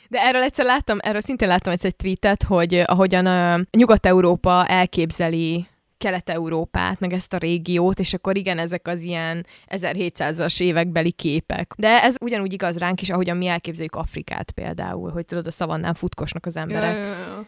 De 0.10 0.22
erről 0.22 0.42
egyszer 0.42 0.66
láttam, 0.66 0.98
erről 1.02 1.22
szintén 1.22 1.48
láttam 1.48 1.74
egyszer 1.74 1.90
egy 1.90 1.96
tweetet, 1.96 2.44
hogy 2.44 2.84
ahogyan 2.86 3.26
a 3.26 3.60
Nyugat-Európa 3.72 4.66
elképzeli 4.68 5.68
Kelet-Európát, 5.98 7.00
meg 7.00 7.14
ezt 7.14 7.34
a 7.34 7.38
régiót, 7.38 8.00
és 8.00 8.14
akkor 8.14 8.38
igen, 8.38 8.58
ezek 8.60 8.88
az 8.88 9.02
ilyen 9.02 9.46
1700-as 9.68 10.62
évekbeli 10.62 11.12
képek. 11.12 11.74
De 11.78 12.04
ez 12.04 12.16
ugyanúgy 12.22 12.54
igaz 12.54 12.78
ránk 12.78 13.02
is, 13.02 13.10
ahogyan 13.10 13.38
mi 13.38 13.48
elképzeljük 13.48 13.96
Afrikát 13.96 14.52
például, 14.52 15.12
hogy 15.12 15.26
tudod, 15.26 15.48
a 15.48 15.52
szavannán 15.52 15.94
futkosnak 15.94 16.46
az 16.46 16.56
emberek. 16.56 16.96
Ja, 16.96 17.04
ja, 17.04 17.18
ja. 17.18 17.46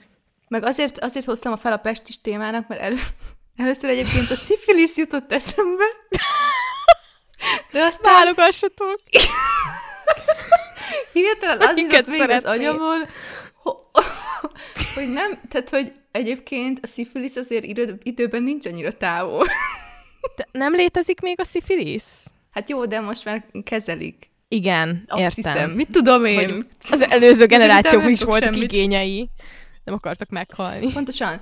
Meg 0.48 0.64
azért, 0.64 1.00
azért 1.00 1.26
hoztam 1.26 1.52
a 1.52 1.58
fel 1.58 1.74
a 1.74 1.78
pestis 1.78 2.18
témának, 2.18 2.68
mert 2.68 2.82
elő, 2.82 2.96
először 3.64 3.90
egyébként 3.90 4.32
a 4.32 4.36
szifilisz 4.36 4.98
jutott 4.98 5.32
eszembe. 5.32 5.86
De 7.72 7.84
aztán... 7.84 8.14
Válogassatok! 8.14 9.00
Hirtelen 11.14 11.62
az 11.62 11.78
jutott 11.78 12.08
még 12.08 12.30
az 12.30 12.44
agyamon, 12.44 13.00
hogy 14.96 15.10
nem, 15.10 15.40
tehát, 15.50 15.70
hogy 15.70 15.94
egyébként 16.18 16.80
a 16.82 16.88
szifilisz 16.88 17.36
azért 17.36 17.64
idő, 17.64 17.98
időben 18.04 18.44
nincs 18.44 18.66
annyira 18.66 18.92
távol. 18.92 19.46
De 20.36 20.48
nem 20.52 20.74
létezik 20.74 21.22
még 21.22 21.40
a 21.40 21.44
szifilisz? 21.44 22.26
Hát 22.52 22.70
jó, 22.70 22.86
de 22.86 23.00
most 23.00 23.26
már 23.26 23.46
kezelik. 23.64 24.30
Igen, 24.48 25.04
Azt 25.08 25.38
értem. 25.38 25.54
Hiszem. 25.54 25.72
Mit 25.72 25.90
tudom 25.92 26.26
én? 26.26 26.38
Hogy 26.38 26.66
az 26.90 27.02
előző 27.02 27.46
generációk 27.46 28.10
is 28.10 28.22
voltak 28.22 28.54
semmit. 28.54 28.72
igényei. 28.72 29.30
Nem 29.84 29.96
akartak 29.96 30.30
meghalni. 30.30 30.92
Pontosan. 30.92 31.42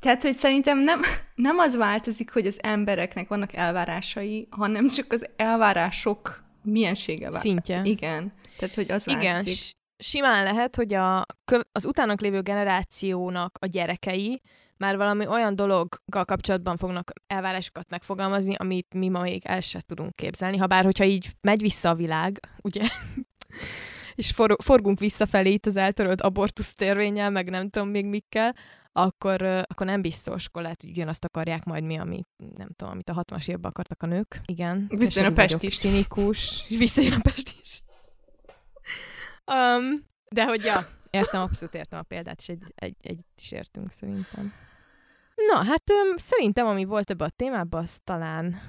Tehát, 0.00 0.22
hogy 0.22 0.34
szerintem 0.34 0.78
nem, 0.78 1.00
nem 1.34 1.58
az 1.58 1.76
változik, 1.76 2.32
hogy 2.32 2.46
az 2.46 2.56
embereknek 2.62 3.28
vannak 3.28 3.54
elvárásai, 3.54 4.48
hanem 4.50 4.88
csak 4.88 5.12
az 5.12 5.26
elvárások 5.36 6.44
miensége 6.62 7.30
változik. 7.30 7.50
Szintje. 7.50 7.80
Igen. 7.84 8.32
Tehát, 8.58 8.74
hogy 8.74 8.90
az 8.90 9.08
Igen, 9.08 9.32
változik. 9.32 9.58
Simán 10.02 10.44
lehet, 10.44 10.76
hogy 10.76 10.94
a, 10.94 11.26
az 11.72 11.84
utának 11.84 12.20
lévő 12.20 12.40
generációnak 12.40 13.58
a 13.60 13.66
gyerekei 13.66 14.42
már 14.76 14.96
valami 14.96 15.26
olyan 15.26 15.56
dologgal 15.56 16.24
kapcsolatban 16.24 16.76
fognak 16.76 17.12
elvárásokat 17.26 17.90
megfogalmazni, 17.90 18.54
amit 18.54 18.94
mi 18.94 19.08
ma 19.08 19.20
még 19.20 19.42
el 19.44 19.60
sem 19.60 19.80
tudunk 19.86 20.16
képzelni. 20.16 20.56
Ha 20.56 20.66
bár, 20.66 20.84
hogyha 20.84 21.04
így 21.04 21.30
megy 21.40 21.60
vissza 21.60 21.88
a 21.88 21.94
világ, 21.94 22.40
ugye, 22.62 22.82
és 24.14 24.30
for, 24.30 24.56
forgunk 24.64 24.98
visszafelé 24.98 25.50
itt 25.50 25.66
az 25.66 25.76
eltörölt 25.76 26.20
abortusz 26.20 26.72
törvényel, 26.72 27.30
meg 27.30 27.50
nem 27.50 27.68
tudom 27.68 27.88
még 27.88 28.06
mikkel, 28.06 28.54
akkor, 28.92 29.42
akkor 29.42 29.86
nem 29.86 30.02
biztos, 30.02 30.46
akkor 30.46 30.62
lehet, 30.62 30.80
hogy 30.80 30.90
ugyanazt 30.90 31.24
akarják 31.24 31.64
majd 31.64 31.84
mi, 31.84 31.98
amit 31.98 32.28
nem 32.56 32.68
tudom, 32.76 32.92
amit 32.92 33.08
a 33.08 33.24
60-as 33.24 33.48
évben 33.48 33.70
akartak 33.70 34.02
a 34.02 34.06
nők. 34.06 34.40
Igen. 34.44 34.86
Visszajön 34.88 35.30
a 35.30 35.34
Pest 35.34 35.62
is. 35.62 35.74
Szinikus, 35.74 36.64
és 36.68 36.76
visszajön 36.76 37.12
a 37.12 37.20
Pest 37.20 37.54
is. 37.62 37.82
Um, 39.46 40.06
de 40.28 40.44
hogy 40.44 40.64
ja, 40.64 40.86
értem, 41.10 41.40
abszolút 41.50 41.74
értem 41.74 41.98
a 41.98 42.02
példát, 42.02 42.38
és 42.38 42.48
egy, 42.48 42.62
egy, 42.74 42.96
egy 43.02 43.24
is 43.36 43.52
értünk 43.52 43.90
szerintem. 43.90 44.52
Na, 45.34 45.64
hát 45.64 45.90
um, 45.90 46.16
szerintem, 46.16 46.66
ami 46.66 46.84
volt 46.84 47.10
ebbe 47.10 47.24
a 47.24 47.30
témában, 47.30 47.82
az 47.82 47.98
talán 48.04 48.60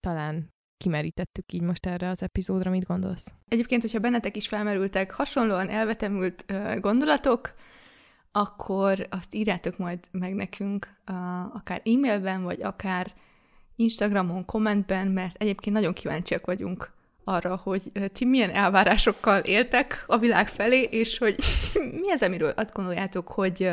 talán 0.00 0.52
kimerítettük 0.78 1.52
így 1.52 1.62
most 1.62 1.86
erre 1.86 2.08
az 2.08 2.22
epizódra, 2.22 2.70
mit 2.70 2.86
gondolsz? 2.86 3.34
Egyébként, 3.48 3.82
hogyha 3.82 3.98
bennetek 3.98 4.36
is 4.36 4.48
felmerültek 4.48 5.12
hasonlóan 5.12 5.68
elvetemült 5.68 6.44
uh, 6.52 6.80
gondolatok, 6.80 7.54
akkor 8.32 9.06
azt 9.10 9.34
írjátok 9.34 9.78
majd 9.78 9.98
meg 10.10 10.34
nekünk 10.34 10.88
uh, 11.10 11.56
akár 11.56 11.82
e-mailben, 11.84 12.42
vagy 12.42 12.62
akár 12.62 13.12
Instagramon, 13.76 14.44
kommentben, 14.44 15.08
mert 15.08 15.42
egyébként 15.42 15.76
nagyon 15.76 15.92
kíváncsiak 15.92 16.46
vagyunk 16.46 16.92
arra, 17.28 17.60
hogy 17.62 17.82
ti 18.12 18.24
milyen 18.24 18.50
elvárásokkal 18.50 19.40
éltek 19.40 20.04
a 20.06 20.18
világ 20.18 20.48
felé, 20.48 20.82
és 20.82 21.18
hogy 21.18 21.36
mi 22.02 22.10
az, 22.10 22.22
amiről 22.22 22.52
azt 22.56 22.72
gondoljátok, 22.72 23.28
hogy 23.28 23.70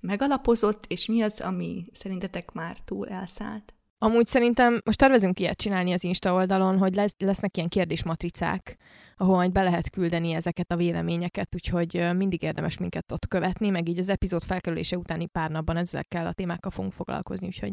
megalapozott, 0.00 0.84
és 0.88 1.06
mi 1.06 1.22
az, 1.22 1.40
ami 1.40 1.84
szerintetek 1.92 2.52
már 2.52 2.76
túl 2.84 3.08
elszállt? 3.08 3.72
Amúgy 4.00 4.26
szerintem 4.26 4.80
most 4.84 4.98
tervezünk 4.98 5.40
ilyet 5.40 5.56
csinálni 5.56 5.92
az 5.92 6.04
Insta 6.04 6.32
oldalon, 6.32 6.78
hogy 6.78 6.94
lesz, 6.94 7.14
lesznek 7.18 7.56
ilyen 7.56 7.68
kérdésmatricák, 7.68 8.76
ahol 9.16 9.36
majd 9.36 9.52
be 9.52 9.62
lehet 9.62 9.90
küldeni 9.90 10.32
ezeket 10.32 10.72
a 10.72 10.76
véleményeket, 10.76 11.54
úgyhogy 11.54 12.16
mindig 12.16 12.42
érdemes 12.42 12.78
minket 12.78 13.12
ott 13.12 13.28
követni, 13.28 13.68
meg 13.68 13.88
így 13.88 13.98
az 13.98 14.08
epizód 14.08 14.42
felkerülése 14.42 14.96
utáni 14.96 15.26
pár 15.26 15.50
napban 15.50 15.76
ezekkel 15.76 16.26
a 16.26 16.32
témákkal 16.32 16.70
fogunk 16.70 16.92
foglalkozni, 16.92 17.46
úgyhogy 17.46 17.72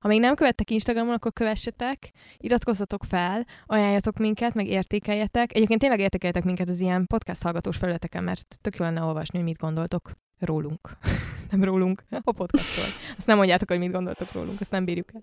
ha 0.00 0.08
még 0.08 0.20
nem 0.20 0.34
követtek 0.34 0.70
Instagramon, 0.70 1.14
akkor 1.14 1.32
kövessetek, 1.32 2.10
iratkozzatok 2.36 3.04
fel, 3.04 3.46
ajánljatok 3.66 4.18
minket, 4.18 4.54
meg 4.54 4.66
értékeljetek. 4.66 5.54
Egyébként 5.54 5.80
tényleg 5.80 6.00
értékeljetek 6.00 6.44
minket 6.44 6.68
az 6.68 6.80
ilyen 6.80 7.06
podcast 7.06 7.42
hallgatós 7.42 7.76
felületeken, 7.76 8.24
mert 8.24 8.58
tök 8.60 8.76
jó 8.76 8.84
lenne 8.84 9.02
olvasni, 9.02 9.38
hogy 9.38 9.46
mit 9.46 9.58
gondoltok 9.58 10.10
rólunk. 10.38 10.96
nem 11.50 11.64
rólunk, 11.64 12.04
a 12.22 12.32
podcastról. 12.32 12.86
Azt 13.16 13.26
nem 13.26 13.36
mondjátok, 13.36 13.68
hogy 13.68 13.78
mit 13.78 13.92
gondoltok 13.92 14.32
rólunk, 14.32 14.60
azt 14.60 14.70
nem 14.70 14.84
bírjuk 14.84 15.14
el. 15.14 15.22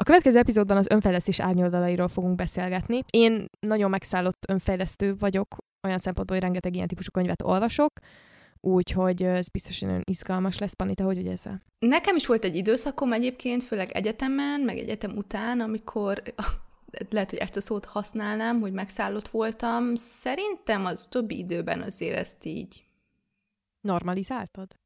A 0.00 0.04
következő 0.04 0.38
epizódban 0.38 0.76
az 0.76 0.90
önfejlesztés 0.90 1.40
árnyoldalairól 1.40 2.08
fogunk 2.08 2.34
beszélgetni. 2.34 3.00
Én 3.10 3.46
nagyon 3.60 3.90
megszállott 3.90 4.44
önfejlesztő 4.48 5.16
vagyok, 5.16 5.56
olyan 5.82 5.98
szempontból, 5.98 6.36
hogy 6.36 6.44
rengeteg 6.44 6.74
ilyen 6.74 6.86
típusú 6.86 7.10
könyvet 7.10 7.42
olvasok, 7.42 7.92
úgyhogy 8.60 9.22
ez 9.22 9.48
biztos 9.48 9.80
nagyon 9.80 10.02
izgalmas 10.04 10.58
lesz. 10.58 10.72
Panita, 10.72 11.04
hogy 11.04 11.16
vagy 11.16 11.26
ezzel? 11.26 11.62
Nekem 11.78 12.16
is 12.16 12.26
volt 12.26 12.44
egy 12.44 12.56
időszakom 12.56 13.12
egyébként, 13.12 13.62
főleg 13.62 13.90
egyetemen, 13.90 14.60
meg 14.60 14.78
egyetem 14.78 15.16
után, 15.16 15.60
amikor 15.60 16.22
lehet, 17.10 17.30
hogy 17.30 17.38
ezt 17.38 17.56
a 17.56 17.60
szót 17.60 17.84
használnám, 17.84 18.60
hogy 18.60 18.72
megszállott 18.72 19.28
voltam. 19.28 19.94
Szerintem 19.94 20.84
az 20.84 21.06
többi 21.08 21.38
időben 21.38 21.82
azért 21.82 22.16
ezt 22.16 22.44
így 22.44 22.84
Normalizáltad? 23.80 24.78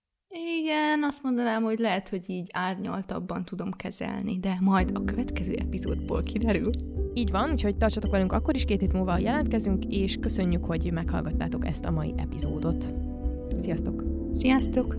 Igen, 0.61 1.03
azt 1.03 1.23
mondanám, 1.23 1.63
hogy 1.63 1.79
lehet, 1.79 2.09
hogy 2.09 2.31
így 2.31 2.49
árnyaltabban 2.53 3.45
tudom 3.45 3.71
kezelni, 3.71 4.39
de 4.39 4.57
majd 4.61 4.91
a 4.95 5.05
következő 5.05 5.55
epizódból 5.55 6.23
kiderül. 6.23 6.71
Így 7.15 7.31
van, 7.31 7.51
úgyhogy 7.51 7.77
tartsatok 7.77 8.11
velünk 8.11 8.33
akkor 8.33 8.55
is, 8.55 8.65
két 8.65 8.81
hét 8.81 8.93
múlva 8.93 9.19
jelentkezünk, 9.19 9.85
és 9.85 10.17
köszönjük, 10.17 10.65
hogy 10.65 10.93
meghallgattátok 10.93 11.67
ezt 11.67 11.85
a 11.85 11.91
mai 11.91 12.15
epizódot. 12.17 12.95
Sziasztok! 13.65 14.05
Sziasztok! 14.35 14.97